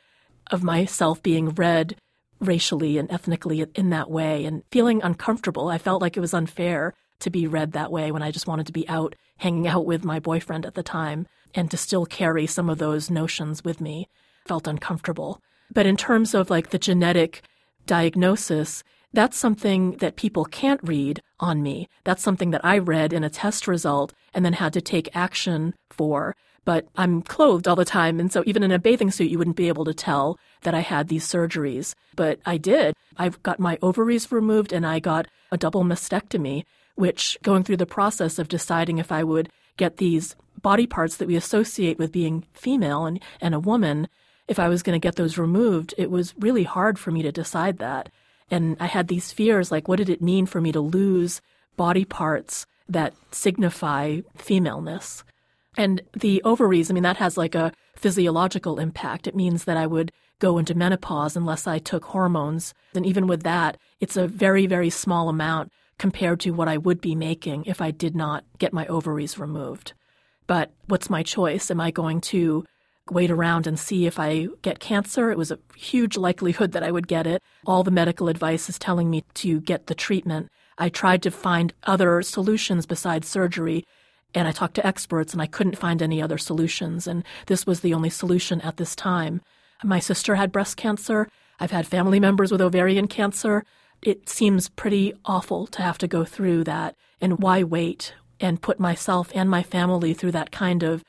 of 0.52 0.64
myself 0.64 1.22
being 1.22 1.50
read 1.50 1.96
racially 2.40 2.98
and 2.98 3.12
ethnically 3.12 3.66
in 3.76 3.90
that 3.92 4.10
way 4.10 4.46
and 4.46 4.64
feeling 4.72 5.02
uncomfortable. 5.02 5.70
I 5.70 5.78
felt 5.78 6.02
like 6.02 6.18
it 6.18 6.22
was 6.22 6.34
unfair 6.34 6.94
to 7.20 7.30
be 7.30 7.48
read 7.48 7.72
that 7.72 7.92
way 7.92 8.12
when 8.12 8.22
I 8.22 8.32
just 8.32 8.48
wanted 8.48 8.68
to 8.68 8.74
be 8.74 8.88
out 8.90 9.16
hanging 9.38 9.68
out 9.68 9.86
with 9.86 10.04
my 10.04 10.20
boyfriend 10.20 10.66
at 10.66 10.74
the 10.74 10.84
time 10.84 11.28
and 11.56 11.70
to 11.72 11.78
still 11.78 12.06
carry 12.06 12.46
some 12.48 12.70
of 12.70 12.80
those 12.80 13.10
notions 13.10 13.64
with 13.64 13.80
me 13.80 14.10
felt 14.46 14.68
uncomfortable. 14.68 15.42
But 15.74 15.86
in 15.86 15.98
terms 15.98 16.34
of 16.34 16.50
like 16.50 16.70
the 16.70 16.80
genetic 16.80 17.42
diagnosis, 17.86 18.84
that's 19.12 19.38
something 19.38 19.98
that 19.98 20.16
people 20.16 20.46
can't 20.46 20.82
read 20.84 21.22
on 21.40 21.62
me. 21.62 21.88
That's 22.04 22.24
something 22.24 22.52
that 22.52 22.66
I 22.66 22.78
read 22.78 23.14
in 23.14 23.24
a 23.24 23.30
test 23.30 23.68
result 23.68 24.14
and 24.34 24.44
then 24.44 24.54
had 24.54 24.74
to 24.74 24.82
take 24.82 25.16
action 25.16 25.74
for 25.90 26.36
but 26.66 26.88
I'm 26.96 27.22
clothed 27.22 27.68
all 27.68 27.76
the 27.76 27.86
time. 27.86 28.20
And 28.20 28.32
so 28.32 28.44
even 28.46 28.64
in 28.64 28.72
a 28.72 28.80
bathing 28.80 29.12
suit, 29.12 29.30
you 29.30 29.38
wouldn't 29.38 29.58
be 29.58 29.68
able 29.68 29.86
to 29.86 29.94
tell 29.94 30.38
that 30.62 30.74
I 30.74 30.80
had 30.80 31.08
these 31.08 31.28
surgeries. 31.28 31.94
But 32.16 32.40
I 32.46 32.58
did. 32.58 32.96
I've 33.18 33.42
got 33.44 33.60
my 33.60 33.78
ovaries 33.82 34.32
removed 34.32 34.72
and 34.72 34.86
I 34.86 35.00
got 35.00 35.28
a 35.52 35.58
double 35.58 35.84
mastectomy, 35.84 36.64
which 36.96 37.38
going 37.44 37.64
through 37.64 37.78
the 37.78 37.86
process 37.86 38.40
of 38.40 38.48
deciding 38.48 38.98
if 38.98 39.12
I 39.12 39.24
would 39.24 39.50
get 39.78 39.98
these 39.98 40.36
body 40.62 40.88
parts 40.88 41.18
that 41.18 41.28
we 41.28 41.36
associate 41.36 42.00
with 42.00 42.12
being 42.12 42.46
female 42.54 43.06
and, 43.06 43.22
and 43.42 43.54
a 43.54 43.60
woman, 43.60 44.08
if 44.48 44.60
I 44.60 44.70
was 44.70 44.84
going 44.84 45.00
to 45.00 45.06
get 45.06 45.16
those 45.16 45.38
removed, 45.38 45.94
it 45.98 46.12
was 46.12 46.34
really 46.38 46.64
hard 46.64 47.00
for 47.00 47.12
me 47.12 47.22
to 47.22 47.32
decide 47.32 47.78
that. 47.78 48.10
And 48.52 48.78
I 48.80 48.88
had 48.88 49.08
these 49.08 49.32
fears 49.32 49.72
like, 49.72 49.88
what 49.88 49.98
did 49.98 50.10
it 50.10 50.22
mean 50.22 50.46
for 50.46 50.62
me 50.62 50.72
to 50.72 50.82
lose 50.82 51.42
body 51.78 52.06
parts 52.06 52.66
that 52.90 53.14
signify 53.32 54.22
femaleness? 54.36 55.24
And 55.78 56.02
the 56.14 56.42
ovaries, 56.44 56.92
I 56.92 56.94
mean, 56.94 57.04
that 57.04 57.18
has 57.18 57.38
like 57.38 57.56
a 57.56 57.72
physiological 57.96 58.80
impact. 58.80 59.28
It 59.28 59.36
means 59.36 59.64
that 59.64 59.78
I 59.78 59.88
would 59.88 60.12
go 60.40 60.58
into 60.58 60.76
menopause 60.76 61.36
unless 61.36 61.66
I 61.66 61.80
took 61.80 62.06
hormones. 62.06 62.74
And 62.94 63.06
even 63.06 63.28
with 63.28 63.44
that, 63.44 63.78
it's 64.00 64.18
a 64.18 64.28
very, 64.28 64.68
very 64.68 64.90
small 64.90 65.30
amount 65.30 65.72
compared 65.98 66.42
to 66.42 66.52
what 66.52 66.68
I 66.68 66.78
would 66.78 67.00
be 67.00 67.16
making 67.16 67.66
if 67.66 67.82
I 67.82 67.92
did 67.92 68.16
not 68.16 68.44
get 68.60 68.74
my 68.74 68.86
ovaries 68.88 69.40
removed. 69.40 69.94
But 70.48 70.72
what's 70.88 71.10
my 71.10 71.24
choice? 71.24 71.72
Am 71.72 71.80
I 71.80 71.92
going 71.92 72.20
to 72.22 72.66
wait 73.12 73.32
around 73.32 73.68
and 73.68 73.80
see 73.80 74.06
if 74.06 74.20
I 74.20 74.48
get 74.62 74.80
cancer? 74.80 75.32
It 75.32 75.38
was 75.38 75.52
a 75.52 75.60
huge 75.76 76.18
likelihood 76.18 76.72
that 76.72 76.84
I 76.84 76.92
would 76.92 77.08
get 77.08 77.28
it. 77.28 77.42
All 77.66 77.84
the 77.84 77.92
medical 77.92 78.30
advice 78.30 78.70
is 78.70 78.80
telling 78.80 79.10
me 79.10 79.24
to 79.36 79.60
get 79.62 79.88
the 79.88 79.96
treatment. 79.96 80.50
I 80.78 80.90
tried 80.90 81.22
to 81.24 81.32
find 81.32 81.74
other 81.84 82.22
solutions 82.22 82.86
besides 82.86 83.28
surgery 83.28 83.86
and 84.36 84.48
I 84.48 84.52
talked 84.52 84.76
to 84.76 84.86
experts 84.86 85.34
and 85.34 85.42
I 85.42 85.48
couldn't 85.48 85.78
find 85.78 86.02
any 86.02 86.22
other 86.22 86.38
solutions. 86.38 87.08
And 87.08 87.24
this 87.48 87.66
was 87.66 87.82
the 87.82 87.94
only 87.94 88.10
solution 88.10 88.62
at 88.62 88.78
this 88.78 88.96
time. 88.96 89.42
My 89.84 90.00
sister 90.00 90.36
had 90.36 90.52
breast 90.52 90.78
cancer. 90.78 91.28
I've 91.60 91.72
had 91.72 91.88
family 91.88 92.20
members 92.20 92.52
with 92.52 92.62
ovarian 92.62 93.08
cancer. 93.08 93.64
It 94.02 94.28
seems 94.30 94.70
pretty 94.70 95.14
awful 95.26 95.68
to 95.68 95.82
have 95.82 95.98
to 96.00 96.08
go 96.08 96.26
through 96.26 96.64
that. 96.66 96.96
And 97.22 97.40
why 97.40 97.64
wait 97.64 98.16
and 98.40 98.62
put 98.62 98.80
myself 98.80 99.32
and 99.36 99.50
my 99.50 99.64
family 99.64 100.14
through 100.14 100.32
that 100.32 100.52
kind 100.52 100.84
of 100.84 101.04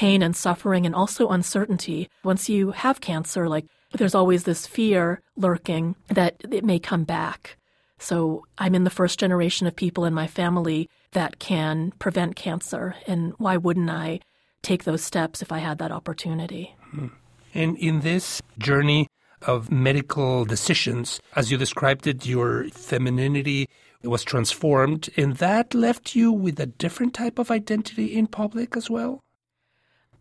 pain 0.00 0.22
and 0.22 0.34
suffering 0.34 0.86
and 0.86 0.94
also 0.94 1.28
uncertainty? 1.28 2.08
Once 2.24 2.48
you 2.48 2.70
have 2.70 3.02
cancer, 3.02 3.42
like 3.54 3.66
there's 3.92 4.14
always 4.14 4.44
this 4.44 4.66
fear 4.66 5.20
lurking 5.36 5.94
that 6.08 6.36
it 6.50 6.64
may 6.64 6.78
come 6.78 7.04
back. 7.04 7.58
So 7.98 8.46
I'm 8.56 8.74
in 8.74 8.84
the 8.84 8.96
first 9.00 9.18
generation 9.18 9.66
of 9.66 9.76
people 9.76 10.06
in 10.06 10.14
my 10.14 10.26
family 10.26 10.88
that 11.12 11.38
can 11.38 11.92
prevent 11.98 12.34
cancer. 12.34 12.94
And 13.06 13.34
why 13.36 13.58
wouldn't 13.58 13.90
I 13.90 14.20
take 14.62 14.84
those 14.84 15.02
steps 15.02 15.42
if 15.42 15.52
I 15.52 15.58
had 15.58 15.76
that 15.78 15.92
opportunity? 15.92 16.74
Hmm. 16.92 17.08
And 17.52 17.76
in 17.76 18.00
this 18.00 18.40
journey 18.58 19.06
of 19.42 19.70
medical 19.70 20.46
decisions, 20.46 21.20
as 21.36 21.50
you 21.50 21.58
described 21.58 22.06
it, 22.06 22.24
your 22.24 22.68
femininity 22.70 23.68
was 24.02 24.24
transformed, 24.24 25.10
and 25.16 25.36
that 25.36 25.74
left 25.74 26.14
you 26.14 26.32
with 26.32 26.58
a 26.58 26.72
different 26.84 27.12
type 27.12 27.38
of 27.38 27.50
identity 27.50 28.16
in 28.16 28.26
public 28.26 28.76
as 28.76 28.88
well? 28.88 29.20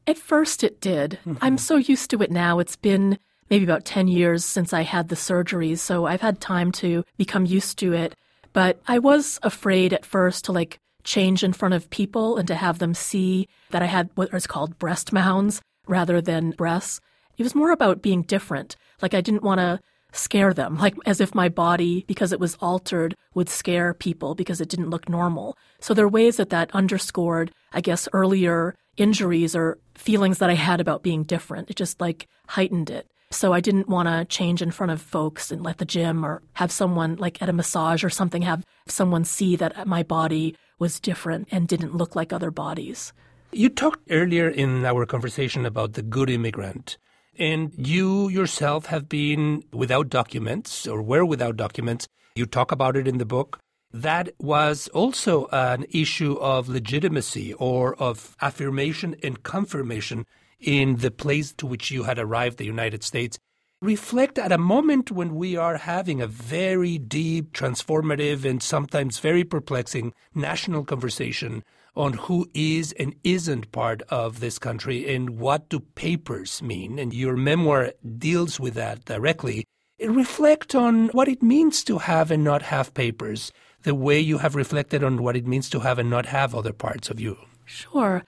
At 0.09 0.17
first, 0.17 0.63
it 0.63 0.81
did. 0.81 1.19
Mm-hmm. 1.23 1.35
I'm 1.39 1.59
so 1.59 1.75
used 1.75 2.09
to 2.09 2.23
it 2.23 2.31
now. 2.31 2.57
It's 2.57 2.75
been 2.75 3.19
maybe 3.51 3.63
about 3.63 3.85
10 3.85 4.07
years 4.07 4.43
since 4.43 4.73
I 4.73 4.81
had 4.81 5.07
the 5.07 5.15
surgeries, 5.15 5.77
so 5.77 6.07
I've 6.07 6.21
had 6.21 6.41
time 6.41 6.71
to 6.81 7.05
become 7.15 7.45
used 7.45 7.77
to 7.77 7.93
it. 7.93 8.15
But 8.51 8.81
I 8.87 8.97
was 8.97 9.37
afraid 9.43 9.93
at 9.93 10.07
first 10.07 10.45
to 10.45 10.51
like 10.51 10.79
change 11.03 11.43
in 11.43 11.53
front 11.53 11.75
of 11.75 11.91
people 11.91 12.37
and 12.37 12.47
to 12.47 12.55
have 12.55 12.79
them 12.79 12.95
see 12.95 13.47
that 13.69 13.83
I 13.83 13.85
had 13.85 14.09
what 14.15 14.33
is 14.33 14.47
called 14.47 14.79
breast 14.79 15.13
mounds 15.13 15.61
rather 15.87 16.21
than 16.21 16.51
breasts. 16.57 16.99
It 17.37 17.43
was 17.43 17.53
more 17.53 17.69
about 17.69 18.01
being 18.01 18.23
different. 18.23 18.75
Like 19.03 19.13
I 19.13 19.21
didn't 19.21 19.43
want 19.43 19.59
to 19.59 19.79
scare 20.11 20.55
them, 20.55 20.75
like 20.79 20.95
as 21.05 21.21
if 21.21 21.35
my 21.35 21.49
body, 21.49 22.03
because 22.07 22.33
it 22.33 22.39
was 22.39 22.57
altered, 22.61 23.15
would 23.35 23.47
scare 23.47 23.93
people 23.93 24.33
because 24.33 24.59
it 24.59 24.69
didn't 24.69 24.89
look 24.89 25.07
normal. 25.07 25.55
So 25.79 25.93
there 25.93 26.05
are 26.05 26.09
ways 26.09 26.37
that 26.37 26.49
that 26.49 26.73
underscored, 26.73 27.51
I 27.73 27.81
guess, 27.81 28.09
earlier 28.11 28.73
injuries 28.97 29.55
or 29.55 29.77
feelings 29.99 30.37
that 30.39 30.49
I 30.49 30.55
had 30.55 30.79
about 30.81 31.03
being 31.03 31.23
different. 31.23 31.69
It 31.69 31.75
just 31.75 31.99
like 32.01 32.27
heightened 32.47 32.89
it. 32.89 33.07
So 33.31 33.53
I 33.53 33.61
didn't 33.61 33.89
want 33.89 34.07
to 34.09 34.25
change 34.25 34.61
in 34.61 34.71
front 34.71 34.91
of 34.91 35.01
folks 35.01 35.51
and 35.51 35.61
let 35.61 35.77
the 35.77 35.85
gym 35.85 36.25
or 36.25 36.41
have 36.53 36.71
someone 36.71 37.15
like 37.17 37.41
at 37.41 37.49
a 37.49 37.53
massage 37.53 38.03
or 38.03 38.09
something 38.09 38.41
have 38.41 38.65
someone 38.87 39.23
see 39.23 39.55
that 39.57 39.85
my 39.85 40.01
body 40.01 40.55
was 40.79 40.99
different 40.99 41.47
and 41.51 41.67
didn't 41.67 41.95
look 41.95 42.15
like 42.15 42.33
other 42.33 42.49
bodies. 42.49 43.13
You 43.51 43.69
talked 43.69 44.01
earlier 44.09 44.49
in 44.49 44.85
our 44.85 45.05
conversation 45.05 45.65
about 45.65 45.93
the 45.93 46.01
good 46.01 46.29
immigrant 46.29 46.97
And 47.39 47.71
you 47.77 48.27
yourself 48.27 48.87
have 48.87 49.07
been 49.07 49.63
without 49.71 50.09
documents 50.09 50.85
or 50.85 51.01
were 51.01 51.23
without 51.23 51.55
documents. 51.55 52.05
You 52.35 52.45
talk 52.45 52.71
about 52.71 52.97
it 52.97 53.07
in 53.07 53.17
the 53.17 53.25
book. 53.25 53.59
That 53.91 54.29
was 54.39 54.87
also 54.89 55.47
an 55.51 55.85
issue 55.89 56.33
of 56.33 56.69
legitimacy 56.69 57.53
or 57.53 57.95
of 57.95 58.35
affirmation 58.39 59.15
and 59.23 59.41
confirmation 59.41 60.25
in 60.59 60.97
the 60.97 61.11
place 61.11 61.53
to 61.53 61.65
which 61.65 61.89
you 61.89 62.03
had 62.03 62.19
arrived, 62.19 62.57
the 62.57 62.65
United 62.65 63.03
States. 63.03 63.39
Reflect 63.81 64.37
at 64.37 64.51
a 64.51 64.57
moment 64.57 65.09
when 65.09 65.35
we 65.35 65.55
are 65.55 65.77
having 65.77 66.21
a 66.21 66.27
very 66.27 66.97
deep, 66.97 67.53
transformative, 67.53 68.43
and 68.43 68.61
sometimes 68.61 69.19
very 69.19 69.45
perplexing 69.45 70.13
national 70.35 70.83
conversation 70.83 71.63
on 71.95 72.13
who 72.13 72.47
is 72.53 72.91
and 72.99 73.15
isn't 73.23 73.71
part 73.71 74.01
of 74.09 74.39
this 74.39 74.59
country 74.59 75.13
and 75.15 75.31
what 75.31 75.69
do 75.69 75.79
papers 75.79 76.61
mean. 76.61 76.99
And 76.99 77.13
your 77.13 77.37
memoir 77.37 77.93
deals 78.17 78.59
with 78.59 78.73
that 78.75 79.05
directly. 79.05 79.65
Reflect 79.99 80.75
on 80.75 81.07
what 81.09 81.27
it 81.27 81.41
means 81.41 81.83
to 81.85 81.97
have 81.97 82.31
and 82.31 82.43
not 82.43 82.61
have 82.63 82.93
papers, 82.93 83.51
the 83.83 83.95
way 83.95 84.19
you 84.19 84.39
have 84.39 84.55
reflected 84.55 85.03
on 85.03 85.23
what 85.23 85.35
it 85.35 85.47
means 85.47 85.69
to 85.69 85.79
have 85.79 85.99
and 85.99 86.09
not 86.09 86.25
have 86.27 86.53
other 86.53 86.73
parts 86.73 87.09
of 87.09 87.19
you. 87.19 87.37
Sure. 87.65 88.23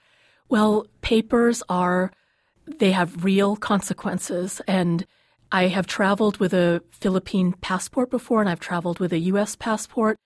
Well, 0.48 0.86
papers 1.00 1.62
are, 1.68 2.12
they 2.66 2.92
have 2.92 3.24
real 3.24 3.56
consequences. 3.56 4.60
And 4.66 5.06
I 5.50 5.68
have 5.68 5.86
traveled 5.86 6.38
with 6.38 6.54
a 6.54 6.82
Philippine 6.90 7.52
passport 7.52 8.10
before, 8.10 8.40
and 8.40 8.48
I've 8.48 8.60
traveled 8.60 8.98
with 8.98 9.12
a 9.12 9.18
U.S. 9.18 9.56
passport. 9.56 10.16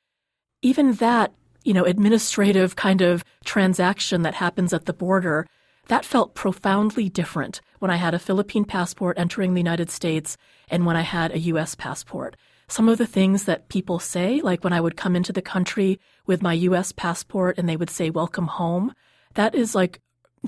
Even 0.63 0.95
that 0.95 1.33
you 1.67 1.75
know, 1.75 1.85
administrative 1.85 2.77
kind 2.77 3.03
of 3.03 3.25
transaction 3.45 4.23
that 4.23 4.35
happens 4.35 4.73
at 4.73 4.85
the 4.85 4.93
border, 4.93 5.49
that 5.89 6.05
felt 6.05 6.33
profoundly 6.33 7.09
different 7.09 7.61
when 7.81 7.91
I 7.91 7.97
had 7.97 8.15
a 8.15 8.21
Philippine 8.21 8.65
passport 8.65 9.19
entering 9.19 9.53
the 9.53 9.61
United 9.61 9.91
States 9.91 10.37
and 10.69 10.87
when 10.87 10.97
I 10.97 11.01
had 11.01 11.33
a 11.33 11.41
U.S. 11.41 11.75
passport. 11.75 12.37
Some 12.69 12.89
of 12.89 12.99
the 12.99 13.07
things 13.07 13.45
that 13.45 13.69
people 13.69 13.99
say, 13.99 14.41
like 14.41 14.65
when 14.65 14.73
I 14.73 14.81
would 14.81 14.97
come 14.97 15.15
into 15.15 15.33
the 15.33 15.43
country 15.43 16.01
with 16.27 16.43
my 16.43 16.53
U.S. 16.53 16.91
passport 16.93 17.59
and 17.59 17.69
they 17.69 17.77
would 17.77 17.91
say, 17.91 18.11
welcome 18.11 18.49
home, 18.49 18.93
that 19.35 19.55
is 19.55 19.75
like, 19.75 20.01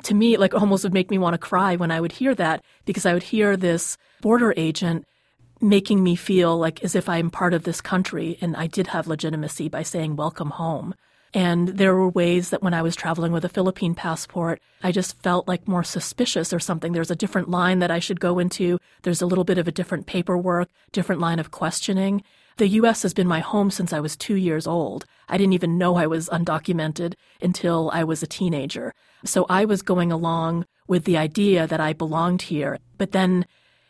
to 0.02 0.14
me, 0.14 0.36
like 0.36 0.54
almost 0.54 0.84
would 0.84 0.94
make 0.94 1.10
me 1.10 1.18
want 1.18 1.34
to 1.34 1.38
cry 1.38 1.76
when 1.76 1.90
I 1.90 2.00
would 2.00 2.12
hear 2.12 2.34
that 2.34 2.64
because 2.84 3.06
I 3.06 3.14
would 3.14 3.22
hear 3.22 3.56
this 3.56 3.96
border 4.20 4.52
agent 4.56 5.04
making 5.60 6.02
me 6.02 6.16
feel 6.16 6.56
like 6.56 6.82
as 6.82 6.94
if 6.94 7.08
I'm 7.08 7.30
part 7.30 7.54
of 7.54 7.64
this 7.64 7.80
country 7.80 8.38
and 8.40 8.56
I 8.56 8.66
did 8.66 8.88
have 8.88 9.06
legitimacy 9.06 9.68
by 9.68 9.82
saying 9.82 10.16
welcome 10.16 10.50
home. 10.50 10.94
And 11.34 11.68
there 11.68 11.94
were 11.94 12.08
ways 12.08 12.50
that 12.50 12.62
when 12.62 12.74
I 12.74 12.82
was 12.82 12.96
traveling 12.96 13.32
with 13.32 13.44
a 13.44 13.50
Philippine 13.50 13.94
passport, 13.94 14.60
I 14.82 14.92
just 14.92 15.20
felt 15.22 15.46
like 15.46 15.68
more 15.68 15.84
suspicious 15.84 16.52
or 16.52 16.58
something. 16.58 16.92
There's 16.92 17.10
a 17.10 17.16
different 17.16 17.50
line 17.50 17.80
that 17.80 17.90
I 17.90 17.98
should 17.98 18.20
go 18.20 18.38
into. 18.38 18.78
There's 19.02 19.20
a 19.20 19.26
little 19.26 19.44
bit 19.44 19.58
of 19.58 19.68
a 19.68 19.72
different 19.72 20.06
paperwork, 20.06 20.68
different 20.92 21.20
line 21.20 21.38
of 21.38 21.50
questioning. 21.50 22.22
The 22.56 22.68
U.S. 22.68 23.02
has 23.02 23.14
been 23.14 23.28
my 23.28 23.40
home 23.40 23.70
since 23.70 23.92
I 23.92 24.00
was 24.00 24.16
two 24.16 24.34
years 24.34 24.66
old. 24.66 25.04
I 25.28 25.36
didn't 25.36 25.52
even 25.52 25.78
know 25.78 25.96
I 25.96 26.06
was 26.06 26.28
undocumented 26.30 27.14
until 27.40 27.90
I 27.92 28.04
was 28.04 28.22
a 28.22 28.26
teenager. 28.26 28.94
So 29.24 29.46
I 29.48 29.64
was 29.64 29.82
going 29.82 30.10
along 30.10 30.66
with 30.88 31.04
the 31.04 31.18
idea 31.18 31.66
that 31.66 31.80
I 31.80 31.92
belonged 31.92 32.42
here. 32.42 32.78
But 32.96 33.12
then 33.12 33.46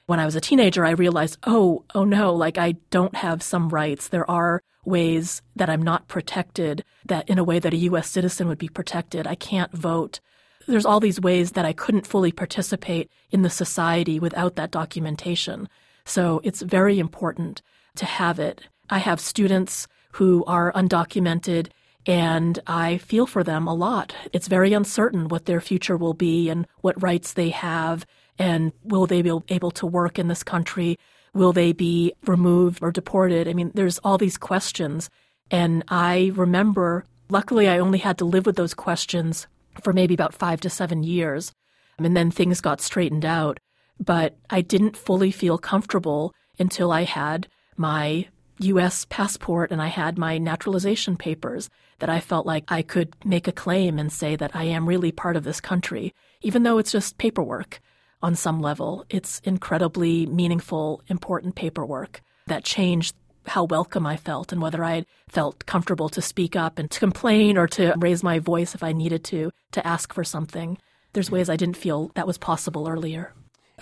when 0.06 0.20
I 0.20 0.24
was 0.24 0.34
a 0.34 0.40
teenager, 0.40 0.84
I 0.84 0.90
realized, 0.90 1.38
oh, 1.44 1.84
oh 1.94 2.04
no, 2.04 2.34
like 2.34 2.58
I 2.58 2.72
don't 2.90 3.14
have 3.14 3.42
some 3.42 3.68
rights. 3.68 4.08
There 4.08 4.28
are 4.28 4.62
ways 4.88 5.42
that 5.56 5.70
I'm 5.70 5.82
not 5.82 6.08
protected, 6.08 6.84
that 7.06 7.28
in 7.28 7.38
a 7.38 7.44
way 7.44 7.58
that 7.58 7.74
a 7.74 7.78
U.S. 7.88 8.08
citizen 8.08 8.48
would 8.48 8.58
be 8.58 8.68
protected. 8.68 9.26
I 9.26 9.34
can't 9.34 9.72
vote. 9.72 10.20
There's 10.66 10.86
all 10.86 11.00
these 11.00 11.20
ways 11.20 11.52
that 11.52 11.64
I 11.64 11.72
couldn't 11.72 12.06
fully 12.06 12.32
participate 12.32 13.10
in 13.30 13.42
the 13.42 13.50
society 13.50 14.18
without 14.18 14.56
that 14.56 14.70
documentation. 14.70 15.68
So 16.04 16.40
it's 16.44 16.62
very 16.62 16.98
important 16.98 17.62
to 17.96 18.06
have 18.06 18.38
it. 18.38 18.62
I 18.90 18.98
have 18.98 19.20
students 19.20 19.86
who 20.12 20.44
are 20.46 20.72
undocumented 20.72 21.68
and 22.06 22.58
I 22.66 22.98
feel 22.98 23.26
for 23.26 23.44
them 23.44 23.66
a 23.66 23.74
lot. 23.74 24.14
It's 24.32 24.48
very 24.48 24.72
uncertain 24.72 25.28
what 25.28 25.44
their 25.44 25.60
future 25.60 25.96
will 25.96 26.14
be 26.14 26.48
and 26.48 26.66
what 26.80 27.02
rights 27.02 27.34
they 27.34 27.50
have 27.50 28.06
and 28.38 28.72
will 28.82 29.06
they 29.06 29.20
be 29.20 29.38
able 29.48 29.70
to 29.72 29.86
work 29.86 30.18
in 30.18 30.28
this 30.28 30.42
country 30.42 30.98
Will 31.34 31.52
they 31.52 31.72
be 31.72 32.12
removed 32.26 32.80
or 32.82 32.90
deported? 32.90 33.48
I 33.48 33.52
mean, 33.52 33.70
there's 33.74 33.98
all 33.98 34.18
these 34.18 34.38
questions. 34.38 35.10
And 35.50 35.84
I 35.88 36.32
remember, 36.34 37.04
luckily, 37.28 37.68
I 37.68 37.78
only 37.78 37.98
had 37.98 38.18
to 38.18 38.24
live 38.24 38.46
with 38.46 38.56
those 38.56 38.74
questions 38.74 39.46
for 39.82 39.92
maybe 39.92 40.14
about 40.14 40.34
five 40.34 40.60
to 40.62 40.70
seven 40.70 41.02
years. 41.02 41.52
And 41.98 42.16
then 42.16 42.30
things 42.30 42.60
got 42.60 42.80
straightened 42.80 43.24
out. 43.24 43.58
But 43.98 44.36
I 44.50 44.60
didn't 44.60 44.96
fully 44.96 45.30
feel 45.30 45.58
comfortable 45.58 46.32
until 46.58 46.92
I 46.92 47.02
had 47.02 47.48
my 47.76 48.28
U.S. 48.60 49.06
passport 49.08 49.70
and 49.70 49.80
I 49.80 49.86
had 49.88 50.18
my 50.18 50.38
naturalization 50.38 51.16
papers 51.16 51.70
that 52.00 52.10
I 52.10 52.20
felt 52.20 52.46
like 52.46 52.64
I 52.68 52.82
could 52.82 53.14
make 53.24 53.48
a 53.48 53.52
claim 53.52 53.98
and 53.98 54.12
say 54.12 54.36
that 54.36 54.54
I 54.54 54.64
am 54.64 54.88
really 54.88 55.12
part 55.12 55.36
of 55.36 55.44
this 55.44 55.60
country, 55.60 56.12
even 56.42 56.62
though 56.62 56.78
it's 56.78 56.92
just 56.92 57.18
paperwork 57.18 57.80
on 58.22 58.34
some 58.34 58.60
level. 58.60 59.04
It's 59.10 59.40
incredibly 59.44 60.26
meaningful, 60.26 61.02
important 61.08 61.54
paperwork 61.54 62.20
that 62.46 62.64
changed 62.64 63.14
how 63.46 63.64
welcome 63.64 64.06
I 64.06 64.16
felt 64.16 64.52
and 64.52 64.60
whether 64.60 64.84
I 64.84 65.04
felt 65.28 65.66
comfortable 65.66 66.08
to 66.10 66.22
speak 66.22 66.54
up 66.54 66.78
and 66.78 66.90
to 66.90 67.00
complain 67.00 67.56
or 67.56 67.66
to 67.68 67.94
raise 67.96 68.22
my 68.22 68.38
voice 68.38 68.74
if 68.74 68.82
I 68.82 68.92
needed 68.92 69.24
to, 69.24 69.50
to 69.72 69.86
ask 69.86 70.12
for 70.12 70.24
something. 70.24 70.78
There's 71.12 71.30
ways 71.30 71.48
I 71.48 71.56
didn't 71.56 71.76
feel 71.76 72.10
that 72.14 72.26
was 72.26 72.38
possible 72.38 72.88
earlier. 72.88 73.32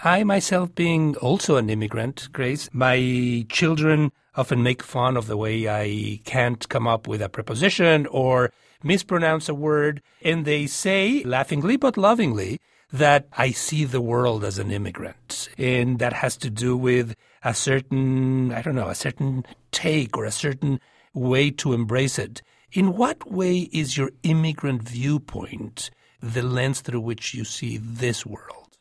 I 0.04 0.24
myself 0.24 0.74
being 0.74 1.16
also 1.16 1.56
an 1.56 1.70
immigrant, 1.70 2.28
Grace, 2.32 2.68
my 2.72 3.46
children 3.48 4.12
often 4.36 4.62
make 4.62 4.82
fun 4.82 5.16
of 5.16 5.26
the 5.26 5.36
way 5.36 5.68
I 5.68 6.20
can't 6.24 6.68
come 6.68 6.86
up 6.86 7.08
with 7.08 7.22
a 7.22 7.28
preposition 7.30 8.06
or 8.06 8.52
mispronounce 8.82 9.48
a 9.48 9.54
word, 9.54 10.02
and 10.22 10.44
they 10.44 10.66
say, 10.66 11.24
laughingly 11.24 11.76
but 11.76 11.96
lovingly, 11.96 12.60
that 12.92 13.26
I 13.36 13.50
see 13.50 13.84
the 13.84 14.00
world 14.00 14.44
as 14.44 14.58
an 14.58 14.70
immigrant. 14.70 15.48
And 15.58 15.98
that 15.98 16.12
has 16.12 16.36
to 16.38 16.50
do 16.50 16.76
with 16.76 17.14
a 17.42 17.54
certain, 17.54 18.52
I 18.52 18.62
don't 18.62 18.74
know, 18.74 18.88
a 18.88 18.94
certain 18.94 19.44
take 19.72 20.16
or 20.16 20.24
a 20.24 20.30
certain 20.30 20.80
way 21.14 21.50
to 21.50 21.72
embrace 21.72 22.18
it. 22.18 22.42
In 22.72 22.96
what 22.96 23.30
way 23.30 23.68
is 23.72 23.96
your 23.96 24.10
immigrant 24.22 24.82
viewpoint 24.82 25.90
the 26.20 26.42
lens 26.42 26.80
through 26.80 27.00
which 27.00 27.34
you 27.34 27.44
see 27.44 27.78
this 27.78 28.26
world? 28.26 28.76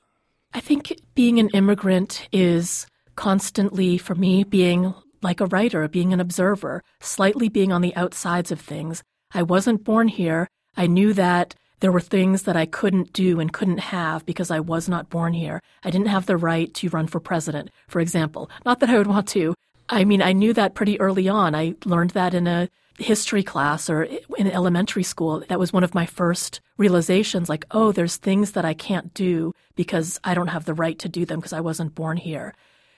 I 0.54 0.60
think 0.60 1.00
being 1.16 1.40
an 1.40 1.50
immigrant 1.50 2.28
is 2.32 2.88
constantly, 3.16 3.98
for 3.98 4.16
me, 4.16 4.44
being 4.44 4.94
like 5.22 5.42
a 5.42 5.48
writer, 5.48 5.88
being 5.88 6.14
an 6.14 6.20
observer, 6.20 6.84
slightly 7.02 7.50
being 7.50 7.72
on 7.72 7.82
the 7.82 7.96
outsides 7.96 8.52
of 8.52 8.60
things. 8.60 9.04
I 9.34 9.44
wasn't 9.44 9.84
born 9.84 10.08
here. 10.08 10.50
I 10.78 10.88
knew 10.88 11.14
that 11.14 11.56
there 11.80 11.92
were 11.92 12.02
things 12.02 12.44
that 12.44 12.56
I 12.56 12.66
couldn't 12.66 13.14
do 13.14 13.40
and 13.40 13.52
couldn't 13.52 13.80
have 13.80 14.26
because 14.26 14.52
I 14.52 14.60
was 14.60 14.88
not 14.88 15.10
born 15.10 15.34
here. 15.34 15.62
I 15.84 15.90
didn't 15.90 16.08
have 16.08 16.26
the 16.26 16.38
right 16.38 16.74
to 16.76 16.90
run 16.90 17.08
for 17.08 17.20
president, 17.20 17.70
for 17.88 18.00
example. 18.00 18.50
Not 18.66 18.80
that 18.80 18.90
I 18.90 18.98
would 18.98 19.08
want 19.08 19.28
to. 19.30 19.56
I 19.90 20.04
mean, 20.04 20.22
I 20.22 20.34
knew 20.34 20.54
that 20.54 20.74
pretty 20.74 21.00
early 21.00 21.28
on. 21.28 21.54
I 21.54 21.76
learned 21.86 22.12
that 22.12 22.34
in 22.34 22.48
a 22.48 22.70
history 22.98 23.44
class 23.44 23.90
or 23.90 24.04
in 24.38 24.50
elementary 24.50 25.04
school. 25.04 25.44
That 25.48 25.60
was 25.60 25.74
one 25.74 25.84
of 25.84 25.94
my 25.94 26.06
first 26.06 26.62
realizations 26.78 27.50
like, 27.50 27.66
oh, 27.72 27.92
there's 27.92 28.18
things 28.18 28.54
that 28.54 28.66
I 28.66 28.74
can't 28.74 29.14
do 29.14 29.54
because 29.76 30.20
I 30.24 30.34
don't 30.34 30.48
have 30.48 30.66
the 30.66 30.74
right 30.74 30.98
to 31.00 31.10
do 31.10 31.26
them 31.26 31.40
because 31.40 31.54
I 31.54 31.62
wasn't 31.62 31.96
born 31.96 32.18
here. 32.18 32.54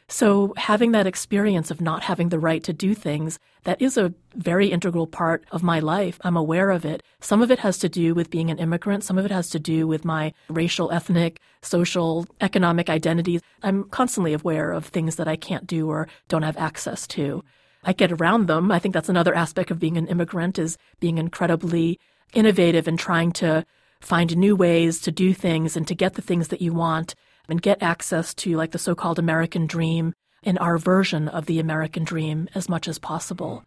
So 0.09 0.53
having 0.55 0.93
that 0.93 1.05
experience 1.05 1.69
of 1.69 1.81
not 1.81 2.03
having 2.03 2.29
the 2.29 2.39
right 2.39 2.63
to 2.63 2.71
do 2.71 2.95
things, 2.95 3.39
that 3.65 3.81
is 3.81 3.97
a 3.97 4.13
very 4.35 4.67
integral 4.67 5.05
part 5.05 5.43
of 5.51 5.63
my 5.63 5.79
life. 5.79 6.17
I'm 6.23 6.37
aware 6.37 6.69
of 6.71 6.85
it. 6.85 7.03
Some 7.19 7.41
of 7.41 7.51
it 7.51 7.59
has 7.59 7.77
to 7.79 7.89
do 7.89 8.15
with 8.15 8.29
being 8.29 8.49
an 8.49 8.57
immigrant. 8.57 9.03
Some 9.03 9.17
of 9.17 9.25
it 9.25 9.31
has 9.31 9.49
to 9.49 9.59
do 9.59 9.85
with 9.85 10.05
my 10.05 10.33
racial, 10.47 10.89
ethnic, 10.93 11.41
social, 11.61 12.25
economic 12.39 12.89
identities. 12.89 13.41
I'm 13.63 13.83
constantly 13.89 14.31
aware 14.31 14.71
of 14.71 14.85
things 14.85 15.17
that 15.17 15.27
I 15.27 15.35
can't 15.35 15.67
do 15.67 15.89
or 15.89 16.07
don't 16.29 16.43
have 16.43 16.55
access 16.55 17.05
to. 17.07 17.43
I 17.83 17.91
get 17.91 18.13
around 18.13 18.47
them. 18.47 18.71
I 18.71 18.79
think 18.79 18.93
that's 18.93 19.09
another 19.09 19.35
aspect 19.35 19.71
of 19.71 19.79
being 19.79 19.97
an 19.97 20.07
immigrant 20.07 20.57
is 20.57 20.77
being 21.01 21.17
incredibly 21.17 21.99
innovative 22.33 22.87
and 22.87 22.97
trying 22.97 23.33
to 23.33 23.65
find 23.99 24.37
new 24.37 24.55
ways 24.55 25.01
to 25.01 25.11
do 25.11 25.33
things 25.33 25.75
and 25.75 25.85
to 25.87 25.95
get 25.95 26.13
the 26.13 26.21
things 26.21 26.47
that 26.47 26.61
you 26.61 26.71
want 26.71 27.13
and 27.49 27.61
get 27.61 27.81
access 27.81 28.33
to 28.35 28.55
like 28.57 28.71
the 28.71 28.79
so-called 28.79 29.19
American 29.19 29.65
dream 29.65 30.13
and 30.43 30.57
our 30.59 30.77
version 30.77 31.27
of 31.27 31.45
the 31.45 31.59
American 31.59 32.03
dream 32.03 32.47
as 32.55 32.69
much 32.69 32.87
as 32.87 32.99
possible. 32.99 33.63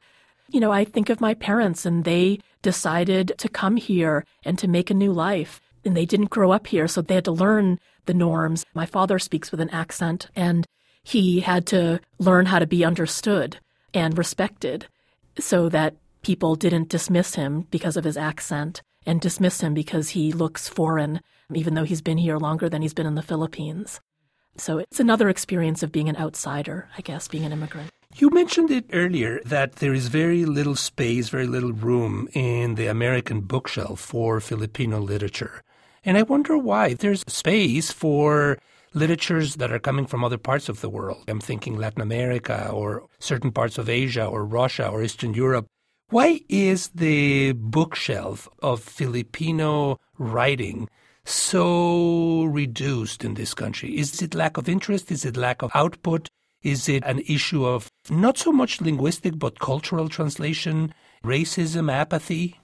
You 0.49 0.61
know, 0.61 0.73
I 0.73 0.85
think 0.85 1.11
of 1.11 1.21
my 1.21 1.35
parents 1.35 1.87
and 1.87 2.05
they 2.05 2.41
decided 2.63 3.33
to 3.39 3.49
come 3.49 3.77
here 3.77 4.25
and 4.45 4.59
to 4.59 4.69
make 4.69 4.91
a 4.91 4.95
new 4.95 5.13
life. 5.13 5.61
And 5.85 5.97
they 5.97 6.05
didn't 6.05 6.31
grow 6.31 6.53
up 6.53 6.67
here, 6.67 6.87
so 6.87 7.01
they 7.01 7.15
had 7.15 7.25
to 7.25 7.33
learn 7.33 7.79
the 8.05 8.13
norms. 8.13 8.67
My 8.75 8.85
father 8.85 9.19
speaks 9.19 9.51
with 9.51 9.61
an 9.61 9.71
accent 9.71 10.29
and 10.37 10.67
he 11.03 11.41
had 11.41 11.67
to 11.69 12.01
learn 12.19 12.47
how 12.47 12.59
to 12.59 12.67
be 12.67 12.85
understood 12.85 13.59
and 13.95 14.19
respected 14.19 14.87
so 15.39 15.69
that 15.71 15.97
people 16.23 16.55
didn't 16.55 16.91
dismiss 16.91 17.35
him 17.35 17.67
because 17.71 17.97
of 17.97 18.05
his 18.05 18.17
accent 18.17 18.83
and 19.07 19.21
dismiss 19.21 19.61
him 19.61 19.75
because 19.75 20.11
he 20.11 20.33
looks 20.33 20.69
foreign 20.69 21.21
even 21.55 21.75
though 21.75 21.85
he's 21.85 22.03
been 22.03 22.19
here 22.19 22.39
longer 22.39 22.69
than 22.69 22.83
he's 22.83 22.95
been 22.95 23.07
in 23.07 23.15
the 23.15 23.23
Philippines. 23.23 24.01
So 24.57 24.79
it's 24.79 25.01
another 25.01 25.29
experience 25.29 25.83
of 25.83 25.93
being 25.93 26.09
an 26.09 26.17
outsider, 26.17 26.89
I 26.97 27.01
guess, 27.03 27.29
being 27.29 27.45
an 27.45 27.53
immigrant. 27.53 27.91
You 28.17 28.31
mentioned 28.31 28.71
it 28.71 28.87
earlier 28.93 29.41
that 29.45 29.77
there 29.77 29.95
is 29.95 30.09
very 30.09 30.45
little 30.45 30.75
space, 30.75 31.29
very 31.29 31.47
little 31.47 31.73
room 31.73 32.29
in 32.33 32.75
the 32.75 32.89
American 32.89 33.43
bookshelf 33.43 34.01
for 34.01 34.41
Filipino 34.41 34.99
literature. 34.99 35.63
And 36.05 36.19
I 36.19 36.23
wonder 36.23 36.59
why. 36.59 36.95
There's 36.95 37.25
space 37.29 37.93
for 37.93 38.59
literatures 38.95 39.57
that 39.57 39.73
are 39.73 39.79
coming 39.79 40.07
from 40.07 40.25
other 40.25 40.39
parts 40.39 40.69
of 40.69 40.81
the 40.81 40.89
world. 40.91 41.23
I'm 41.29 41.41
thinking 41.41 41.77
Latin 41.77 42.03
America 42.03 42.69
or 42.73 43.05
certain 43.21 43.53
parts 43.53 43.79
of 43.79 43.89
Asia 43.89 44.25
or 44.25 44.45
Russia 44.45 44.89
or 44.89 45.03
Eastern 45.05 45.35
Europe. 45.35 45.67
Why 46.11 46.41
is 46.49 46.89
the 46.89 47.53
bookshelf 47.53 48.49
of 48.61 48.83
Filipino 48.83 50.01
writing 50.19 50.89
so 51.25 52.43
reduced 52.47 53.25
in 53.25 53.35
this 53.35 53.55
country? 53.55 53.97
Is 53.97 54.21
it 54.21 54.35
lack 54.35 54.57
of 54.57 54.69
interest? 54.69 55.13
Is 55.13 55.25
it 55.25 55.37
lack 55.37 55.63
of 55.63 55.71
output? 55.73 56.29
Is 56.65 56.89
it 56.89 57.05
an 57.07 57.21
issue 57.29 57.65
of 57.65 57.93
not 58.11 58.39
so 58.39 58.51
much 58.51 58.81
linguistic 58.81 59.39
but 59.39 59.61
cultural 59.61 60.09
translation, 60.09 60.93
racism, 61.25 61.93
apathy? 61.93 62.59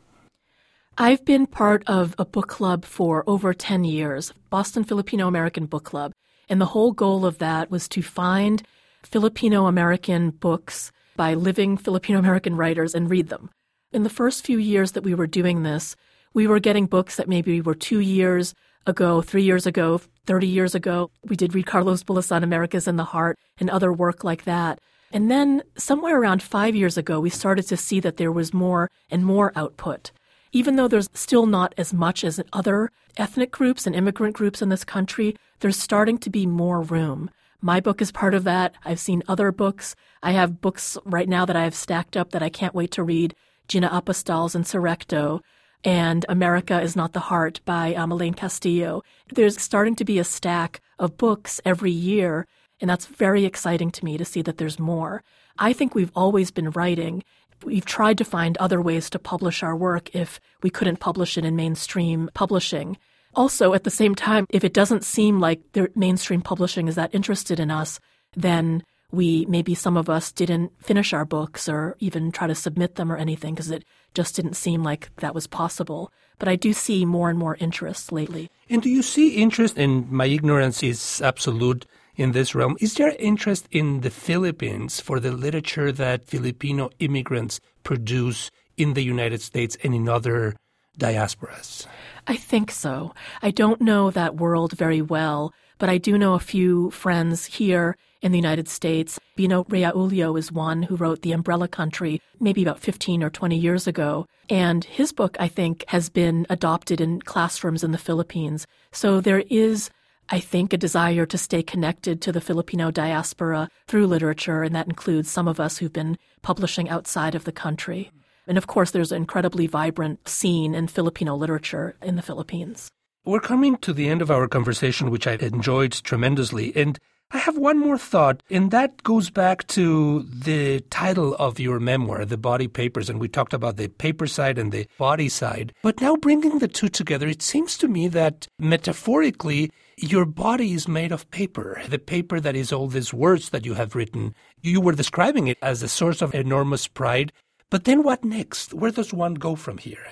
I've 0.99 1.25
been 1.25 1.47
part 1.47 1.85
of 1.87 2.17
a 2.19 2.25
book 2.25 2.49
club 2.49 2.85
for 2.85 3.23
over 3.29 3.55
10 3.55 3.85
years, 3.85 4.33
Boston 4.51 4.83
Filipino 4.83 5.29
American 5.29 5.67
Book 5.67 5.85
Club. 5.85 6.11
And 6.49 6.61
the 6.61 6.73
whole 6.75 6.91
goal 6.91 7.25
of 7.25 7.39
that 7.39 7.71
was 7.71 7.87
to 7.91 8.03
find 8.03 8.65
Filipino 9.05 9.67
American 9.67 10.31
books 10.31 10.91
by 11.17 11.35
living 11.35 11.77
Filipino 11.77 12.19
American 12.19 12.57
writers 12.57 12.95
and 12.95 13.11
read 13.11 13.29
them. 13.29 13.51
In 13.93 14.03
the 14.03 14.11
first 14.11 14.45
few 14.45 14.59
years 14.59 14.93
that 14.93 15.05
we 15.05 15.15
were 15.15 15.27
doing 15.27 15.63
this, 15.63 15.97
we 16.35 16.47
were 16.47 16.61
getting 16.61 16.87
books 16.87 17.17
that 17.17 17.29
maybe 17.29 17.61
were 17.61 17.75
two 17.75 18.01
years 18.01 18.55
ago, 18.87 19.23
three 19.23 19.43
years 19.43 19.67
ago, 19.67 20.01
30 20.27 20.47
years 20.47 20.75
ago. 20.75 21.11
We 21.25 21.37
did 21.37 21.55
read 21.55 21.67
Carlos 21.67 22.03
Bulosan, 22.03 22.43
America's 22.43 22.87
in 22.87 22.97
the 22.97 23.05
Heart, 23.05 23.39
and 23.59 23.71
other 23.71 23.93
work 23.93 24.23
like 24.23 24.45
that. 24.45 24.79
And 25.13 25.31
then 25.31 25.63
somewhere 25.77 26.21
around 26.21 26.43
five 26.43 26.75
years 26.75 26.99
ago, 26.99 27.21
we 27.21 27.31
started 27.31 27.67
to 27.69 27.77
see 27.77 28.01
that 28.01 28.17
there 28.17 28.33
was 28.33 28.53
more 28.53 28.91
and 29.11 29.25
more 29.25 29.53
output. 29.57 30.11
Even 30.53 30.77
though 30.77 30.89
there's 30.89 31.09
still 31.15 31.47
not 31.47 31.75
as 31.79 31.95
much 31.95 32.25
as 32.25 32.41
other 32.53 32.91
ethnic 33.17 33.51
groups 33.51 33.87
and 33.87 33.95
immigrant 33.95 34.35
groups 34.35 34.63
in 34.63 34.69
this 34.69 34.85
country, 34.85 35.37
there's 35.61 35.79
starting 35.79 36.19
to 36.19 36.31
be 36.31 36.47
more 36.47 36.83
room. 36.83 37.31
My 37.67 37.81
book 37.81 38.01
is 38.01 38.13
part 38.13 38.33
of 38.33 38.45
that. 38.45 38.77
I've 38.85 39.01
seen 39.01 39.25
other 39.27 39.51
books. 39.51 39.97
I 40.23 40.31
have 40.31 40.61
books 40.61 40.97
right 41.05 41.29
now 41.29 41.45
that 41.45 41.57
I 41.57 41.65
have 41.65 41.75
stacked 41.75 42.17
up 42.17 42.31
that 42.31 42.41
I 42.41 42.49
can't 42.49 42.77
wait 42.77 42.93
to 42.93 43.03
read. 43.03 43.35
Gina 43.67 43.91
Apostol's 43.93 44.55
Insurrecto 44.55 45.41
and 45.83 46.25
America 46.29 46.81
is 46.81 46.95
Not 46.95 47.13
the 47.13 47.27
Heart 47.27 47.61
by 47.65 47.93
um, 47.97 48.13
Elaine 48.13 48.35
Castillo. 48.35 49.03
There's 49.35 49.61
starting 49.61 49.97
to 49.97 50.05
be 50.05 50.21
a 50.21 50.23
stack 50.23 50.81
of 51.01 51.17
books 51.17 51.61
every 51.65 51.91
year, 51.91 52.47
and 52.81 52.89
that's 52.89 53.07
very 53.07 53.45
exciting 53.45 53.91
to 53.91 54.05
me 54.05 54.17
to 54.17 54.25
see 54.25 54.43
that 54.43 54.59
there's 54.59 54.79
more. 54.79 55.25
I 55.59 55.73
think 55.73 55.93
we've 55.93 56.13
always 56.15 56.53
been 56.53 56.71
writing. 56.71 57.25
We've 57.65 57.85
tried 57.85 58.19
to 58.19 58.25
find 58.25 58.57
other 58.59 58.81
ways 58.81 59.11
to 59.11 59.19
publish 59.19 59.65
our 59.65 59.75
work 59.75 60.15
if 60.15 60.39
we 60.63 60.71
couldn't 60.71 61.01
publish 61.01 61.37
it 61.37 61.45
in 61.45 61.57
mainstream 61.57 62.31
publishing. 62.33 62.97
Also, 63.37 63.75
at 63.75 63.85
the 63.85 63.91
same 63.91 64.15
time, 64.15 64.47
if 64.51 64.65
it 64.65 64.73
doesn't 64.73 65.05
seem 65.05 65.39
like 65.39 65.61
the 65.73 65.91
mainstream 65.95 66.41
publishing 66.41 66.89
is 66.89 66.95
that 66.95 67.15
interested 67.15 67.61
in 67.61 67.71
us, 67.71 68.01
then 68.35 68.83
we 69.13 69.47
maybe 69.47 69.75
some 69.75 69.97
of 69.97 70.09
us 70.09 70.33
didn't 70.33 70.73
finish 70.83 71.13
our 71.13 71.25
books 71.25 71.69
or 71.69 71.97
even 72.01 72.33
try 72.33 72.47
to 72.47 72.55
submit 72.55 72.97
them 72.97 73.13
or 73.13 73.17
anything 73.17 73.55
because 73.55 73.71
it 73.71 73.85
just 74.15 74.35
didn't 74.35 74.55
seem 74.55 74.83
like 74.83 75.11
that 75.17 75.35
was 75.35 75.47
possible. 75.47 76.11
But 76.39 76.49
I 76.49 76.57
do 76.57 76.73
see 76.73 77.05
more 77.05 77.31
and 77.31 77.39
more 77.39 77.57
interest 77.61 78.11
lately. 78.11 78.51
And 78.69 78.83
do 78.83 78.89
you 78.89 79.03
see 79.03 79.37
interest, 79.37 79.77
and 79.77 80.11
my 80.11 80.27
ignorance 80.27 80.83
is 80.83 81.21
absolute 81.23 81.87
in 82.17 82.33
this 82.33 82.55
realm, 82.55 82.77
is 82.81 82.95
there 82.95 83.15
interest 83.19 83.69
in 83.71 84.01
the 84.01 84.11
Philippines 84.11 85.01
for 85.01 85.21
the 85.21 85.33
literature 85.33 85.93
that 85.93 86.27
Filipino 86.27 86.91
immigrants 86.99 87.61
produce 87.85 88.51
in 88.77 88.95
the 88.95 89.05
United 89.05 89.43
States 89.43 89.77
and 89.83 89.95
in 89.95 90.09
other 90.09 90.57
diasporas? 90.99 91.87
I 92.27 92.37
think 92.37 92.71
so. 92.71 93.15
I 93.43 93.51
don't 93.51 93.81
know 93.81 94.11
that 94.11 94.37
world 94.37 94.73
very 94.73 95.01
well, 95.01 95.53
but 95.79 95.89
I 95.89 95.99
do 95.99 96.19
know 96.19 96.35
a 96.35 96.41
few 96.41 96.91
friends 96.91 97.47
here 97.47 97.97
in 98.23 98.33
the 98.33 98.39
United 98.39 98.69
States. 98.69 99.21
Bino 99.37 99.65
Realuyo 99.65 100.39
is 100.39 100.51
one 100.51 100.83
who 100.83 100.97
wrote 100.97 101.23
The 101.23 101.33
Umbrella 101.33 101.69
Country 101.69 102.21
maybe 102.41 102.63
about 102.63 102.81
15 102.81 103.23
or 103.23 103.31
20 103.31 103.57
years 103.57 103.87
ago. 103.87 104.27
And 104.49 104.85
his 104.85 105.13
book, 105.13 105.37
I 105.39 105.49
think, 105.49 105.85
has 105.89 106.09
been 106.09 106.47
adopted 106.51 107.01
in 107.01 107.21
classrooms 107.21 107.85
in 107.85 107.93
the 107.93 107.99
Philippines. 107.99 108.67
So 108.93 109.21
there 109.21 109.45
is 109.51 109.91
I 110.29 110.41
think, 110.41 110.73
a 110.73 110.77
desire 110.77 111.25
to 111.25 111.39
stay 111.39 111.63
connected 111.63 112.21
to 112.23 112.33
the 112.33 112.41
Filipino 112.41 112.91
diaspora 112.91 113.69
through 113.87 114.09
literature, 114.09 114.65
and 114.65 114.75
that 114.75 114.89
includes 114.89 115.31
some 115.31 115.47
of 115.47 115.61
us 115.61 115.79
who've 115.79 115.93
been 115.93 116.19
publishing 116.43 116.89
outside 116.89 117.37
of 117.37 117.45
the 117.45 117.53
country. 117.53 118.11
And 118.47 118.59
of 118.59 118.67
course, 118.67 118.91
there's 118.91 119.13
an 119.13 119.17
incredibly 119.17 119.67
vibrant 119.67 120.29
scene 120.29 120.75
in 120.75 120.89
Filipino 120.89 121.35
literature 121.35 121.97
in 122.03 122.17
the 122.17 122.23
Philippines. 122.23 122.91
We're 123.25 123.41
coming 123.41 123.77
to 123.79 123.93
the 123.93 124.09
end 124.09 124.23
of 124.23 124.31
our 124.31 124.47
conversation, 124.47 125.11
which 125.11 125.27
I 125.27 125.33
enjoyed 125.35 125.93
tremendously. 125.93 126.73
And 126.77 126.99
I 127.33 127.39
have 127.39 127.59
one 127.59 127.81
more 127.81 127.99
thought, 127.99 128.41
and 128.51 128.71
that 128.71 129.03
goes 129.03 129.31
back 129.31 129.67
to 129.69 130.23
the 130.23 130.79
title 130.91 131.35
of 131.35 131.59
your 131.59 131.81
memoir, 131.81 132.25
The 132.25 132.37
Body 132.37 132.69
Papers. 132.69 133.11
And 133.11 133.19
we 133.19 133.27
talked 133.27 133.53
about 133.53 133.77
the 133.77 133.89
paper 133.89 134.29
side 134.29 134.59
and 134.59 134.71
the 134.71 134.87
body 134.97 135.29
side. 135.29 135.73
But 135.83 136.01
now 136.01 136.15
bringing 136.15 136.61
the 136.61 136.69
two 136.69 136.89
together, 136.89 137.27
it 137.27 137.43
seems 137.43 137.77
to 137.79 137.89
me 137.89 138.07
that 138.07 138.47
metaphorically, 138.61 139.73
your 139.97 140.25
body 140.25 140.73
is 140.73 140.87
made 140.87 141.11
of 141.11 141.29
paper, 141.33 141.83
the 141.89 141.99
paper 141.99 142.39
that 142.39 142.55
is 142.55 142.73
all 142.73 142.87
these 142.87 143.13
words 143.13 143.51
that 143.51 143.67
you 143.67 143.75
have 143.75 143.97
written. 143.97 144.33
You 144.63 144.81
were 144.81 144.93
describing 144.93 145.49
it 145.49 145.59
as 145.63 145.83
a 145.83 145.89
source 145.89 146.23
of 146.23 146.33
enormous 146.33 146.87
pride. 146.87 147.33
But 147.71 147.85
then 147.85 148.03
what 148.03 148.25
next? 148.25 148.73
Where 148.73 148.91
does 148.91 149.13
one 149.13 149.35
go 149.35 149.57
from 149.57 149.79
here? 149.79 150.07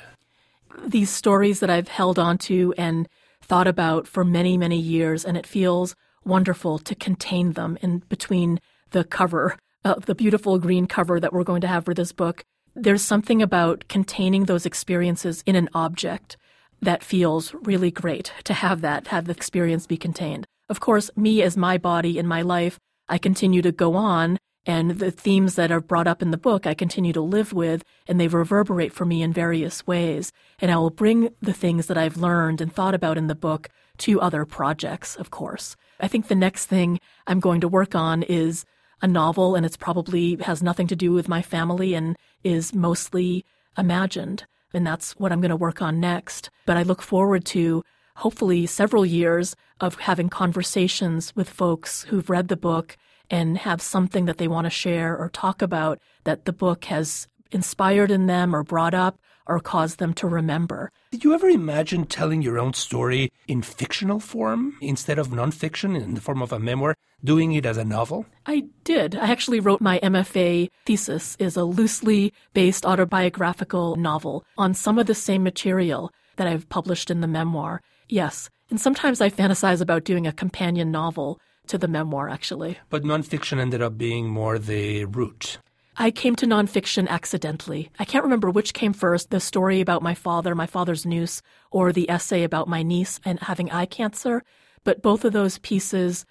These 0.86 1.10
stories 1.10 1.60
that 1.60 1.70
I've 1.70 1.88
held 1.88 2.18
onto 2.18 2.72
and 2.76 3.08
thought 3.42 3.68
about 3.68 4.08
for 4.08 4.24
many, 4.24 4.58
many 4.58 4.78
years, 4.78 5.24
and 5.24 5.36
it 5.36 5.46
feels 5.46 5.94
wonderful 6.24 6.78
to 6.78 6.94
contain 6.94 7.52
them 7.52 7.78
in 7.80 7.98
between 8.08 8.60
the 8.90 9.04
cover, 9.04 9.56
uh, 9.84 9.94
the 9.94 10.14
beautiful 10.14 10.58
green 10.58 10.86
cover 10.86 11.20
that 11.20 11.32
we're 11.32 11.44
going 11.44 11.60
to 11.60 11.68
have 11.68 11.84
for 11.84 11.94
this 11.94 12.12
book. 12.12 12.44
There's 12.74 13.02
something 13.02 13.40
about 13.40 13.84
containing 13.88 14.44
those 14.44 14.66
experiences 14.66 15.44
in 15.46 15.54
an 15.54 15.68
object 15.74 16.36
that 16.82 17.04
feels 17.04 17.54
really 17.54 17.90
great 17.90 18.32
to 18.44 18.54
have 18.54 18.80
that, 18.80 19.08
have 19.08 19.26
the 19.26 19.32
experience 19.32 19.86
be 19.86 19.96
contained. 19.96 20.46
Of 20.68 20.80
course, 20.80 21.10
me 21.16 21.42
as 21.42 21.56
my 21.56 21.78
body 21.78 22.18
in 22.18 22.26
my 22.26 22.42
life, 22.42 22.78
I 23.08 23.18
continue 23.18 23.62
to 23.62 23.70
go 23.70 23.94
on 23.94 24.38
and 24.66 24.92
the 24.92 25.10
themes 25.10 25.56
that 25.56 25.70
are 25.70 25.80
brought 25.80 26.06
up 26.06 26.22
in 26.22 26.30
the 26.30 26.36
book 26.36 26.66
I 26.66 26.74
continue 26.74 27.12
to 27.12 27.20
live 27.20 27.52
with 27.52 27.84
and 28.06 28.18
they 28.18 28.28
reverberate 28.28 28.92
for 28.92 29.04
me 29.04 29.22
in 29.22 29.32
various 29.32 29.86
ways. 29.86 30.32
And 30.58 30.70
I 30.70 30.76
will 30.76 30.90
bring 30.90 31.30
the 31.42 31.52
things 31.52 31.86
that 31.86 31.98
I've 31.98 32.16
learned 32.16 32.60
and 32.60 32.72
thought 32.72 32.94
about 32.94 33.18
in 33.18 33.26
the 33.26 33.34
book 33.34 33.68
to 33.98 34.20
other 34.20 34.44
projects, 34.44 35.16
of 35.16 35.30
course. 35.30 35.76
I 36.00 36.08
think 36.08 36.28
the 36.28 36.34
next 36.34 36.66
thing 36.66 36.98
I'm 37.26 37.40
going 37.40 37.60
to 37.60 37.68
work 37.68 37.94
on 37.94 38.22
is 38.22 38.64
a 39.02 39.06
novel, 39.06 39.54
and 39.54 39.66
it's 39.66 39.76
probably 39.76 40.36
has 40.42 40.62
nothing 40.62 40.86
to 40.88 40.96
do 40.96 41.12
with 41.12 41.28
my 41.28 41.42
family 41.42 41.94
and 41.94 42.16
is 42.42 42.74
mostly 42.74 43.44
imagined. 43.76 44.46
And 44.72 44.86
that's 44.86 45.12
what 45.12 45.30
I'm 45.30 45.40
going 45.40 45.50
to 45.50 45.56
work 45.56 45.82
on 45.82 46.00
next. 46.00 46.50
But 46.66 46.76
I 46.76 46.82
look 46.82 47.02
forward 47.02 47.44
to 47.46 47.84
hopefully 48.16 48.66
several 48.66 49.04
years 49.04 49.54
of 49.80 49.96
having 49.96 50.28
conversations 50.28 51.34
with 51.36 51.48
folks 51.48 52.04
who've 52.04 52.30
read 52.30 52.48
the 52.48 52.56
book 52.56 52.96
and 53.30 53.58
have 53.58 53.80
something 53.80 54.26
that 54.26 54.38
they 54.38 54.48
want 54.48 54.66
to 54.66 54.70
share 54.70 55.16
or 55.16 55.28
talk 55.28 55.62
about 55.62 55.98
that 56.24 56.44
the 56.44 56.52
book 56.52 56.84
has 56.86 57.26
inspired 57.50 58.10
in 58.10 58.26
them 58.26 58.54
or 58.54 58.62
brought 58.62 58.94
up 58.94 59.18
or 59.46 59.60
caused 59.60 59.98
them 59.98 60.14
to 60.14 60.26
remember. 60.26 60.90
Did 61.10 61.24
you 61.24 61.34
ever 61.34 61.48
imagine 61.48 62.06
telling 62.06 62.42
your 62.42 62.58
own 62.58 62.72
story 62.72 63.30
in 63.46 63.62
fictional 63.62 64.20
form 64.20 64.76
instead 64.80 65.18
of 65.18 65.28
nonfiction 65.28 66.00
in 66.00 66.14
the 66.14 66.20
form 66.20 66.42
of 66.42 66.52
a 66.52 66.58
memoir, 66.58 66.96
doing 67.22 67.52
it 67.52 67.66
as 67.66 67.76
a 67.76 67.84
novel? 67.84 68.26
I 68.46 68.64
did. 68.84 69.14
I 69.14 69.30
actually 69.30 69.60
wrote 69.60 69.80
my 69.80 70.00
MFA 70.02 70.70
thesis 70.86 71.36
is 71.38 71.56
a 71.56 71.64
loosely 71.64 72.32
based 72.54 72.86
autobiographical 72.86 73.96
novel 73.96 74.44
on 74.56 74.74
some 74.74 74.98
of 74.98 75.06
the 75.06 75.14
same 75.14 75.42
material 75.42 76.10
that 76.36 76.46
I've 76.46 76.68
published 76.68 77.10
in 77.10 77.20
the 77.20 77.28
memoir. 77.28 77.80
Yes. 78.08 78.50
And 78.70 78.80
sometimes 78.80 79.20
I 79.20 79.30
fantasize 79.30 79.80
about 79.80 80.04
doing 80.04 80.26
a 80.26 80.32
companion 80.32 80.90
novel 80.90 81.38
to 81.68 81.78
the 81.78 81.88
memoir, 81.88 82.28
actually. 82.28 82.78
But 82.90 83.04
nonfiction 83.04 83.58
ended 83.58 83.82
up 83.82 83.96
being 83.96 84.28
more 84.28 84.58
the 84.58 85.04
root. 85.06 85.58
I 85.96 86.10
came 86.10 86.34
to 86.36 86.46
nonfiction 86.46 87.08
accidentally. 87.08 87.90
I 88.00 88.04
can't 88.04 88.24
remember 88.24 88.50
which 88.50 88.74
came 88.74 88.92
first 88.92 89.30
the 89.30 89.38
story 89.38 89.80
about 89.80 90.02
my 90.02 90.14
father, 90.14 90.54
my 90.54 90.66
father's 90.66 91.06
noose, 91.06 91.40
or 91.70 91.92
the 91.92 92.10
essay 92.10 92.42
about 92.42 92.66
my 92.68 92.82
niece 92.82 93.20
and 93.24 93.38
having 93.38 93.70
eye 93.70 93.86
cancer. 93.86 94.42
But 94.82 95.02
both 95.02 95.24
of 95.24 95.32
those 95.32 95.58
pieces 95.58 96.26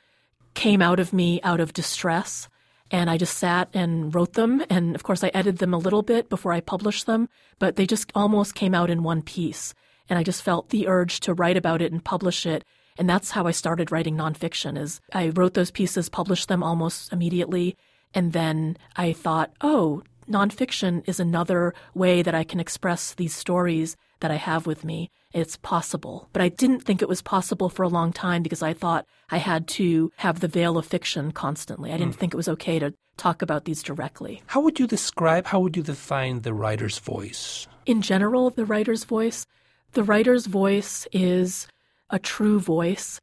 came 0.53 0.81
out 0.81 0.99
of 0.99 1.13
me 1.13 1.41
out 1.43 1.61
of 1.61 1.73
distress. 1.73 2.49
And 2.91 3.09
I 3.09 3.17
just 3.17 3.37
sat 3.37 3.69
and 3.73 4.13
wrote 4.13 4.33
them. 4.33 4.63
And 4.69 4.95
of 4.95 5.03
course, 5.03 5.23
I 5.23 5.31
edited 5.33 5.59
them 5.59 5.73
a 5.73 5.79
little 5.79 6.03
bit 6.03 6.29
before 6.29 6.51
I 6.51 6.59
published 6.59 7.05
them, 7.05 7.29
but 7.57 7.75
they 7.75 7.87
just 7.87 8.11
almost 8.13 8.55
came 8.55 8.75
out 8.75 8.89
in 8.89 9.01
one 9.01 9.21
piece. 9.21 9.73
And 10.09 10.19
I 10.19 10.23
just 10.23 10.43
felt 10.43 10.69
the 10.69 10.87
urge 10.87 11.21
to 11.21 11.33
write 11.33 11.57
about 11.57 11.81
it 11.81 11.91
and 11.91 12.03
publish 12.03 12.45
it. 12.45 12.65
And 12.97 13.09
that's 13.09 13.31
how 13.31 13.47
I 13.47 13.51
started 13.51 13.91
writing 13.91 14.15
nonfiction 14.15 14.77
is 14.77 15.01
I 15.13 15.29
wrote 15.29 15.53
those 15.53 15.71
pieces, 15.71 16.09
published 16.09 16.47
them 16.47 16.63
almost 16.63 17.11
immediately. 17.11 17.75
And 18.13 18.33
then 18.33 18.77
I 18.95 19.13
thought, 19.13 19.51
oh, 19.61 20.03
nonfiction 20.29 21.03
is 21.07 21.19
another 21.19 21.73
way 21.93 22.21
that 22.21 22.35
I 22.35 22.43
can 22.43 22.59
express 22.59 23.13
these 23.13 23.35
stories 23.35 23.97
that 24.19 24.31
I 24.31 24.35
have 24.35 24.65
with 24.65 24.83
me. 24.85 25.11
It's 25.33 25.57
possible. 25.57 26.29
But 26.31 26.41
I 26.41 26.49
didn't 26.49 26.81
think 26.81 27.01
it 27.01 27.09
was 27.09 27.21
possible 27.21 27.69
for 27.69 27.83
a 27.83 27.89
long 27.89 28.13
time 28.13 28.43
because 28.43 28.61
I 28.61 28.73
thought 28.73 29.05
I 29.31 29.37
had 29.37 29.67
to 29.69 30.11
have 30.17 30.39
the 30.39 30.47
veil 30.47 30.77
of 30.77 30.85
fiction 30.85 31.31
constantly. 31.31 31.91
I 31.91 31.97
didn't 31.97 32.15
mm. 32.15 32.19
think 32.19 32.33
it 32.33 32.37
was 32.37 32.47
okay 32.49 32.79
to 32.79 32.93
talk 33.17 33.41
about 33.41 33.65
these 33.65 33.83
directly. 33.83 34.41
How 34.47 34.61
would 34.61 34.79
you 34.79 34.87
describe, 34.87 35.47
how 35.47 35.59
would 35.59 35.75
you 35.75 35.83
define 35.83 36.41
the 36.41 36.53
writer's 36.53 36.99
voice? 36.99 37.67
In 37.85 38.01
general, 38.01 38.51
the 38.51 38.65
writer's 38.65 39.03
voice, 39.03 39.45
the 39.93 40.03
writer's 40.03 40.45
voice 40.45 41.07
is 41.11 41.67
a 42.13 42.19
true 42.19 42.59
voice. 42.59 43.19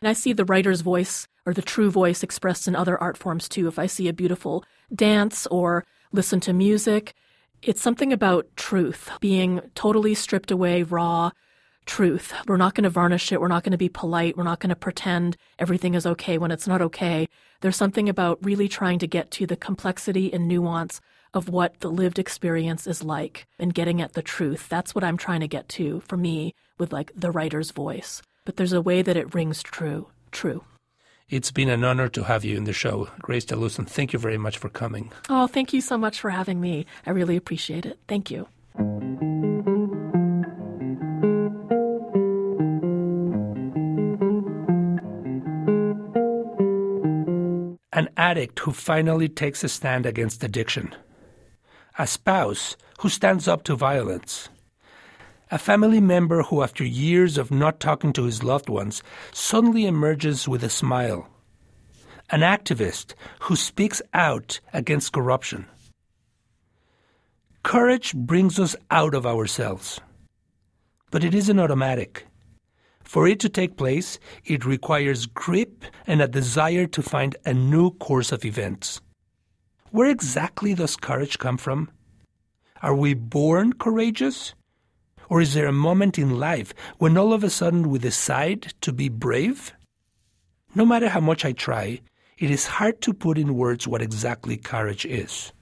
And 0.00 0.08
I 0.08 0.12
see 0.12 0.32
the 0.32 0.44
writer's 0.44 0.80
voice 0.80 1.26
or 1.44 1.52
the 1.52 1.60
true 1.60 1.90
voice 1.90 2.22
expressed 2.22 2.68
in 2.68 2.76
other 2.76 2.96
art 2.98 3.16
forms 3.16 3.48
too. 3.48 3.66
If 3.66 3.78
I 3.78 3.86
see 3.86 4.08
a 4.08 4.12
beautiful 4.14 4.64
dance 4.94 5.46
or 5.48 5.84
listen 6.12 6.40
to 6.40 6.52
music, 6.52 7.14
it's 7.62 7.82
something 7.82 8.12
about 8.12 8.46
truth, 8.56 9.10
being 9.20 9.60
totally 9.74 10.14
stripped 10.14 10.50
away, 10.50 10.84
raw 10.84 11.32
truth. 11.86 12.32
We're 12.46 12.56
not 12.56 12.74
going 12.74 12.84
to 12.84 12.90
varnish 12.90 13.32
it. 13.32 13.40
We're 13.40 13.48
not 13.48 13.64
going 13.64 13.72
to 13.72 13.78
be 13.78 13.88
polite. 13.88 14.36
We're 14.36 14.44
not 14.44 14.60
going 14.60 14.70
to 14.70 14.76
pretend 14.76 15.36
everything 15.58 15.94
is 15.94 16.06
okay 16.06 16.38
when 16.38 16.50
it's 16.50 16.68
not 16.68 16.82
okay. 16.82 17.28
There's 17.60 17.76
something 17.76 18.08
about 18.08 18.44
really 18.44 18.68
trying 18.68 18.98
to 19.00 19.06
get 19.06 19.30
to 19.32 19.46
the 19.46 19.56
complexity 19.56 20.32
and 20.32 20.46
nuance 20.46 21.00
of 21.36 21.50
what 21.50 21.78
the 21.80 21.90
lived 21.90 22.18
experience 22.18 22.86
is 22.86 23.04
like 23.04 23.46
and 23.58 23.74
getting 23.74 24.00
at 24.00 24.14
the 24.14 24.22
truth. 24.22 24.70
That's 24.70 24.94
what 24.94 25.04
I'm 25.04 25.18
trying 25.18 25.40
to 25.40 25.46
get 25.46 25.68
to 25.70 26.00
for 26.00 26.16
me 26.16 26.54
with 26.78 26.94
like 26.94 27.12
the 27.14 27.30
writer's 27.30 27.72
voice. 27.72 28.22
But 28.46 28.56
there's 28.56 28.72
a 28.72 28.80
way 28.80 29.02
that 29.02 29.18
it 29.18 29.34
rings 29.34 29.62
true, 29.62 30.08
true. 30.32 30.64
It's 31.28 31.50
been 31.50 31.68
an 31.68 31.84
honor 31.84 32.08
to 32.08 32.22
have 32.22 32.44
you 32.44 32.56
in 32.56 32.64
the 32.64 32.72
show. 32.72 33.10
Grace 33.20 33.44
Talusan, 33.44 33.86
thank 33.86 34.14
you 34.14 34.18
very 34.18 34.38
much 34.38 34.56
for 34.56 34.70
coming. 34.70 35.12
Oh, 35.28 35.46
thank 35.46 35.74
you 35.74 35.82
so 35.82 35.98
much 35.98 36.18
for 36.20 36.30
having 36.30 36.58
me. 36.58 36.86
I 37.04 37.10
really 37.10 37.36
appreciate 37.36 37.84
it. 37.84 37.98
Thank 38.08 38.30
you. 38.30 38.48
An 47.92 48.08
addict 48.16 48.60
who 48.60 48.72
finally 48.72 49.28
takes 49.28 49.62
a 49.64 49.68
stand 49.68 50.06
against 50.06 50.42
addiction. 50.42 50.94
A 51.98 52.06
spouse 52.06 52.76
who 53.00 53.08
stands 53.08 53.48
up 53.48 53.64
to 53.64 53.74
violence 53.74 54.48
a 55.50 55.58
family 55.58 56.00
member 56.00 56.42
who, 56.42 56.62
after 56.62 56.84
years 56.84 57.38
of 57.38 57.50
not 57.50 57.78
talking 57.78 58.12
to 58.12 58.24
his 58.24 58.42
loved 58.42 58.68
ones, 58.68 59.02
suddenly 59.32 59.86
emerges 59.86 60.48
with 60.48 60.64
a 60.64 60.70
smile. 60.70 61.28
An 62.30 62.40
activist 62.40 63.14
who 63.42 63.54
speaks 63.54 64.02
out 64.12 64.58
against 64.72 65.12
corruption. 65.12 65.66
Courage 67.62 68.14
brings 68.14 68.58
us 68.58 68.74
out 68.90 69.14
of 69.14 69.24
ourselves. 69.24 70.00
But 71.12 71.22
it 71.22 71.34
isn't 71.34 71.60
automatic. 71.60 72.26
For 73.04 73.28
it 73.28 73.38
to 73.40 73.48
take 73.48 73.76
place, 73.76 74.18
it 74.44 74.64
requires 74.64 75.26
grip 75.26 75.84
and 76.08 76.20
a 76.20 76.26
desire 76.26 76.86
to 76.88 77.02
find 77.02 77.36
a 77.44 77.54
new 77.54 77.92
course 77.92 78.32
of 78.32 78.44
events. 78.44 79.00
Where 79.96 80.10
exactly 80.10 80.74
does 80.74 80.94
courage 80.94 81.38
come 81.38 81.56
from? 81.56 81.90
Are 82.82 82.94
we 82.94 83.14
born 83.14 83.72
courageous? 83.72 84.52
Or 85.30 85.40
is 85.40 85.54
there 85.54 85.68
a 85.68 85.72
moment 85.72 86.18
in 86.18 86.38
life 86.38 86.74
when 86.98 87.16
all 87.16 87.32
of 87.32 87.42
a 87.42 87.48
sudden 87.48 87.88
we 87.88 87.98
decide 87.98 88.74
to 88.82 88.92
be 88.92 89.08
brave? 89.08 89.72
No 90.74 90.84
matter 90.84 91.08
how 91.08 91.20
much 91.20 91.46
I 91.46 91.52
try, 91.52 92.02
it 92.36 92.50
is 92.50 92.76
hard 92.76 93.00
to 93.00 93.14
put 93.14 93.38
in 93.38 93.56
words 93.56 93.88
what 93.88 94.02
exactly 94.02 94.58
courage 94.58 95.06
is. 95.06 95.54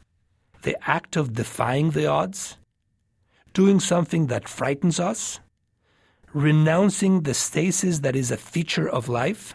The 0.63 0.77
act 0.85 1.15
of 1.15 1.35
defying 1.35 1.93
the 1.93 2.09
odds? 2.09 2.59
Doing 3.53 3.79
something 3.79 4.27
that 4.27 4.49
frightens 4.49 4.99
us? 4.99 5.39
Renouncing 6.33 7.21
the 7.21 7.35
stasis 7.35 8.01
that 8.01 8.17
is 8.17 8.33
a 8.33 8.37
feature 8.37 8.89
of 8.89 9.09
life? 9.09 9.55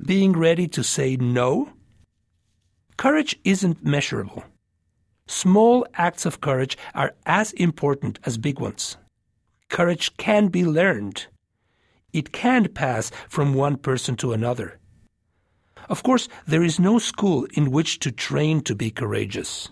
Being 0.00 0.32
ready 0.32 0.66
to 0.68 0.82
say 0.82 1.16
no? 1.16 1.73
Courage 3.04 3.38
isn't 3.44 3.84
measurable. 3.84 4.44
Small 5.26 5.86
acts 5.92 6.24
of 6.24 6.40
courage 6.40 6.78
are 6.94 7.12
as 7.26 7.52
important 7.52 8.18
as 8.24 8.38
big 8.38 8.58
ones. 8.58 8.96
Courage 9.68 10.16
can 10.16 10.48
be 10.48 10.64
learned. 10.64 11.26
It 12.14 12.32
can 12.32 12.66
pass 12.66 13.10
from 13.28 13.52
one 13.52 13.76
person 13.76 14.16
to 14.16 14.32
another. 14.32 14.78
Of 15.90 16.02
course, 16.02 16.30
there 16.46 16.62
is 16.62 16.80
no 16.80 16.98
school 16.98 17.46
in 17.52 17.70
which 17.70 17.98
to 17.98 18.10
train 18.10 18.62
to 18.62 18.74
be 18.74 18.90
courageous. 18.90 19.68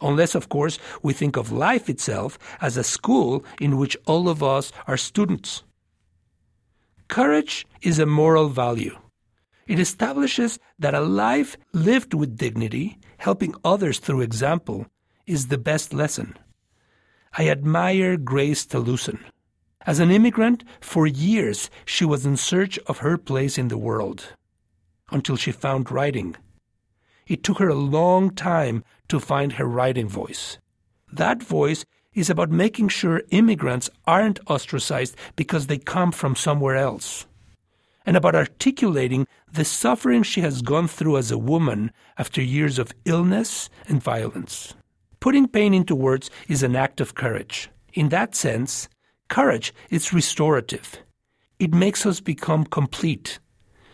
Unless, 0.00 0.36
of 0.36 0.48
course, 0.48 0.78
we 1.02 1.12
think 1.12 1.36
of 1.36 1.50
life 1.50 1.90
itself 1.90 2.38
as 2.60 2.76
a 2.76 2.84
school 2.84 3.44
in 3.60 3.78
which 3.78 3.96
all 4.06 4.28
of 4.28 4.44
us 4.44 4.70
are 4.86 4.96
students. 4.96 5.64
Courage 7.08 7.66
is 7.82 7.98
a 7.98 8.06
moral 8.06 8.48
value. 8.48 8.96
It 9.66 9.80
establishes 9.80 10.58
that 10.78 10.94
a 10.94 11.00
life 11.00 11.56
lived 11.72 12.14
with 12.14 12.36
dignity, 12.36 12.98
helping 13.18 13.54
others 13.64 13.98
through 13.98 14.20
example, 14.20 14.86
is 15.26 15.48
the 15.48 15.58
best 15.58 15.92
lesson. 15.92 16.36
I 17.36 17.48
admire 17.48 18.16
Grace 18.16 18.64
Talusan. 18.64 19.18
As 19.84 20.00
an 20.00 20.10
immigrant, 20.10 20.64
for 20.80 21.06
years 21.06 21.70
she 21.84 22.04
was 22.04 22.24
in 22.24 22.36
search 22.36 22.78
of 22.86 22.98
her 22.98 23.18
place 23.18 23.58
in 23.58 23.68
the 23.68 23.78
world 23.78 24.34
until 25.10 25.36
she 25.36 25.52
found 25.52 25.90
writing. 25.90 26.36
It 27.26 27.42
took 27.42 27.58
her 27.58 27.68
a 27.68 27.74
long 27.74 28.30
time 28.30 28.84
to 29.08 29.20
find 29.20 29.52
her 29.54 29.66
writing 29.66 30.08
voice. 30.08 30.58
That 31.12 31.42
voice 31.42 31.84
is 32.14 32.30
about 32.30 32.50
making 32.50 32.88
sure 32.88 33.22
immigrants 33.30 33.90
aren't 34.06 34.40
ostracized 34.48 35.16
because 35.36 35.66
they 35.66 35.78
come 35.78 36.12
from 36.12 36.34
somewhere 36.34 36.76
else, 36.76 37.26
and 38.06 38.16
about 38.16 38.34
articulating 38.34 39.26
the 39.52 39.64
suffering 39.64 40.22
she 40.22 40.40
has 40.40 40.62
gone 40.62 40.88
through 40.88 41.18
as 41.18 41.30
a 41.30 41.38
woman 41.38 41.90
after 42.16 42.40
years 42.40 42.78
of 42.78 42.92
illness 43.04 43.68
and 43.88 44.02
violence. 44.02 44.74
Putting 45.20 45.48
pain 45.48 45.74
into 45.74 45.94
words 45.94 46.30
is 46.48 46.62
an 46.62 46.76
act 46.76 47.00
of 47.00 47.14
courage. 47.14 47.68
In 47.92 48.08
that 48.10 48.34
sense, 48.34 48.88
Courage 49.28 49.74
is 49.90 50.12
restorative. 50.12 50.98
It 51.58 51.74
makes 51.74 52.06
us 52.06 52.20
become 52.20 52.64
complete. 52.64 53.38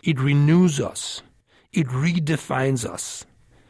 It 0.03 0.19
renews 0.19 0.79
us. 0.79 1.23
It 1.71 1.87
redefines 1.87 2.85
us. 2.85 3.25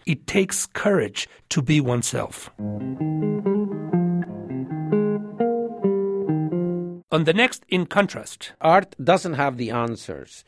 It 0.05 0.27
takes 0.27 0.65
courage 0.65 1.29
to 1.49 1.61
be 1.61 1.79
oneself. 1.79 2.51
On 7.13 7.25
the 7.25 7.33
next, 7.33 7.63
in 7.69 7.85
contrast, 7.85 8.53
art 8.59 8.95
doesn't 9.01 9.35
have 9.35 9.57
the 9.57 9.69
answers. 9.69 10.43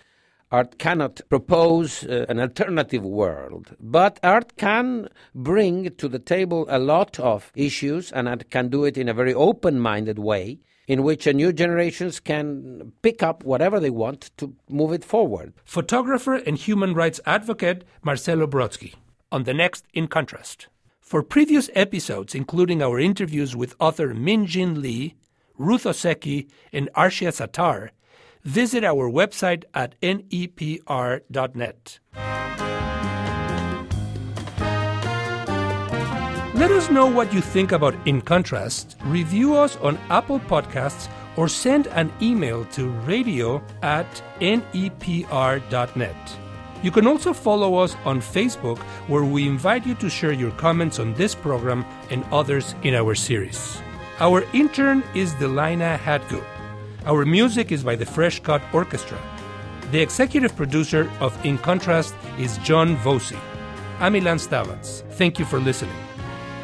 Art 0.52 0.80
cannot 0.80 1.22
propose 1.30 2.04
uh, 2.04 2.26
an 2.28 2.40
alternative 2.40 3.06
world, 3.06 3.76
but 3.80 4.20
art 4.24 4.58
can 4.58 5.10
bring 5.36 5.94
to 5.98 6.08
the 6.08 6.18
table 6.18 6.66
a 6.68 6.80
lot 6.80 7.20
of 7.20 7.52
issues 7.56 8.12
and 8.12 8.28
it 8.28 8.50
can 8.50 8.70
do 8.70 8.84
it 8.84 8.98
in 8.98 9.08
a 9.08 9.14
very 9.14 9.32
open 9.32 9.80
minded 9.80 10.18
way 10.18 10.58
in 10.88 11.04
which 11.04 11.28
a 11.28 11.34
new 11.34 11.54
generations 11.54 12.20
can 12.20 12.94
pick 13.04 13.22
up 13.22 13.44
whatever 13.44 13.80
they 13.80 13.92
want 13.92 14.32
to 14.38 14.56
move 14.68 14.92
it 14.92 15.06
forward. 15.06 15.54
Photographer 15.66 16.34
and 16.34 16.58
human 16.58 16.96
rights 16.96 17.20
advocate 17.28 17.84
Marcelo 18.02 18.48
Brodsky 18.48 18.96
on 19.32 19.44
the 19.44 19.54
next 19.54 19.86
In 19.94 20.08
Contrast. 20.08 20.66
For 21.00 21.22
previous 21.22 21.70
episodes, 21.76 22.34
including 22.34 22.82
our 22.82 23.00
interviews 23.00 23.56
with 23.56 23.76
author 23.80 24.16
Min 24.16 24.48
Jin 24.48 24.82
Lee, 24.82 25.14
Ruth 25.58 25.84
Ozeki, 25.84 26.48
and 26.74 26.90
Arshia 26.96 27.32
Sattar, 27.32 27.90
visit 28.44 28.84
our 28.84 29.10
website 29.10 29.64
at 29.74 30.00
nepr.net. 30.02 31.20
Let 36.56 36.72
us 36.72 36.90
know 36.90 37.06
what 37.06 37.34
you 37.34 37.42
think 37.42 37.74
about 37.74 37.96
In 38.08 38.22
Contrast. 38.22 38.96
Review 39.04 39.56
us 39.56 39.76
on 39.78 39.98
Apple 40.10 40.40
Podcasts 40.40 41.10
or 41.36 41.50
send 41.50 41.88
an 41.88 42.12
email 42.22 42.64
to 42.66 42.90
radio 43.06 43.62
at 43.82 44.08
nepr.net. 44.40 46.16
You 46.82 46.92
can 46.92 47.08
also 47.08 47.34
follow 47.34 47.76
us 47.76 47.96
on 48.06 48.22
Facebook, 48.22 48.78
where 49.08 49.24
we 49.24 49.48
invite 49.48 49.86
you 49.86 49.96
to 49.96 50.10
share 50.10 50.32
your 50.32 50.52
comments 50.52 51.00
on 51.00 51.14
this 51.16 51.36
program 51.36 51.84
and 52.10 52.24
others 52.32 52.76
in 52.84 52.94
our 52.94 53.16
series. 53.16 53.82
Our 54.20 54.46
intern 54.54 55.04
is 55.14 55.34
Delina 55.34 56.00
Hadgood. 56.00 56.46
Our 57.06 57.26
music 57.26 57.74
is 57.74 57.84
by 57.84 57.98
the 57.98 58.06
Fresh 58.06 58.40
Cut 58.44 58.62
Orchestra. 58.72 59.18
The 59.92 60.00
executive 60.00 60.56
producer 60.56 61.12
of 61.20 61.38
In 61.46 61.58
Contrast 61.58 62.16
is 62.40 62.58
John 62.60 62.96
Voci. 63.04 63.36
I'm 64.00 64.14
Ilan 64.14 64.40
Stavans. 64.40 65.04
Thank 65.16 65.38
you 65.38 65.44
for 65.44 65.60
listening. 65.60 65.98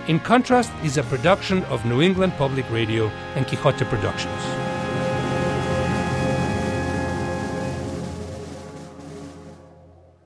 In 0.08 0.22
Contrast 0.22 0.72
is 0.82 0.96
a 0.96 1.04
production 1.04 1.66
of 1.66 1.86
New 1.86 2.02
England 2.02 2.32
Public 2.38 2.70
Radio 2.72 3.08
and 3.36 3.46
Quixote 3.46 3.84
Productions. 3.84 4.71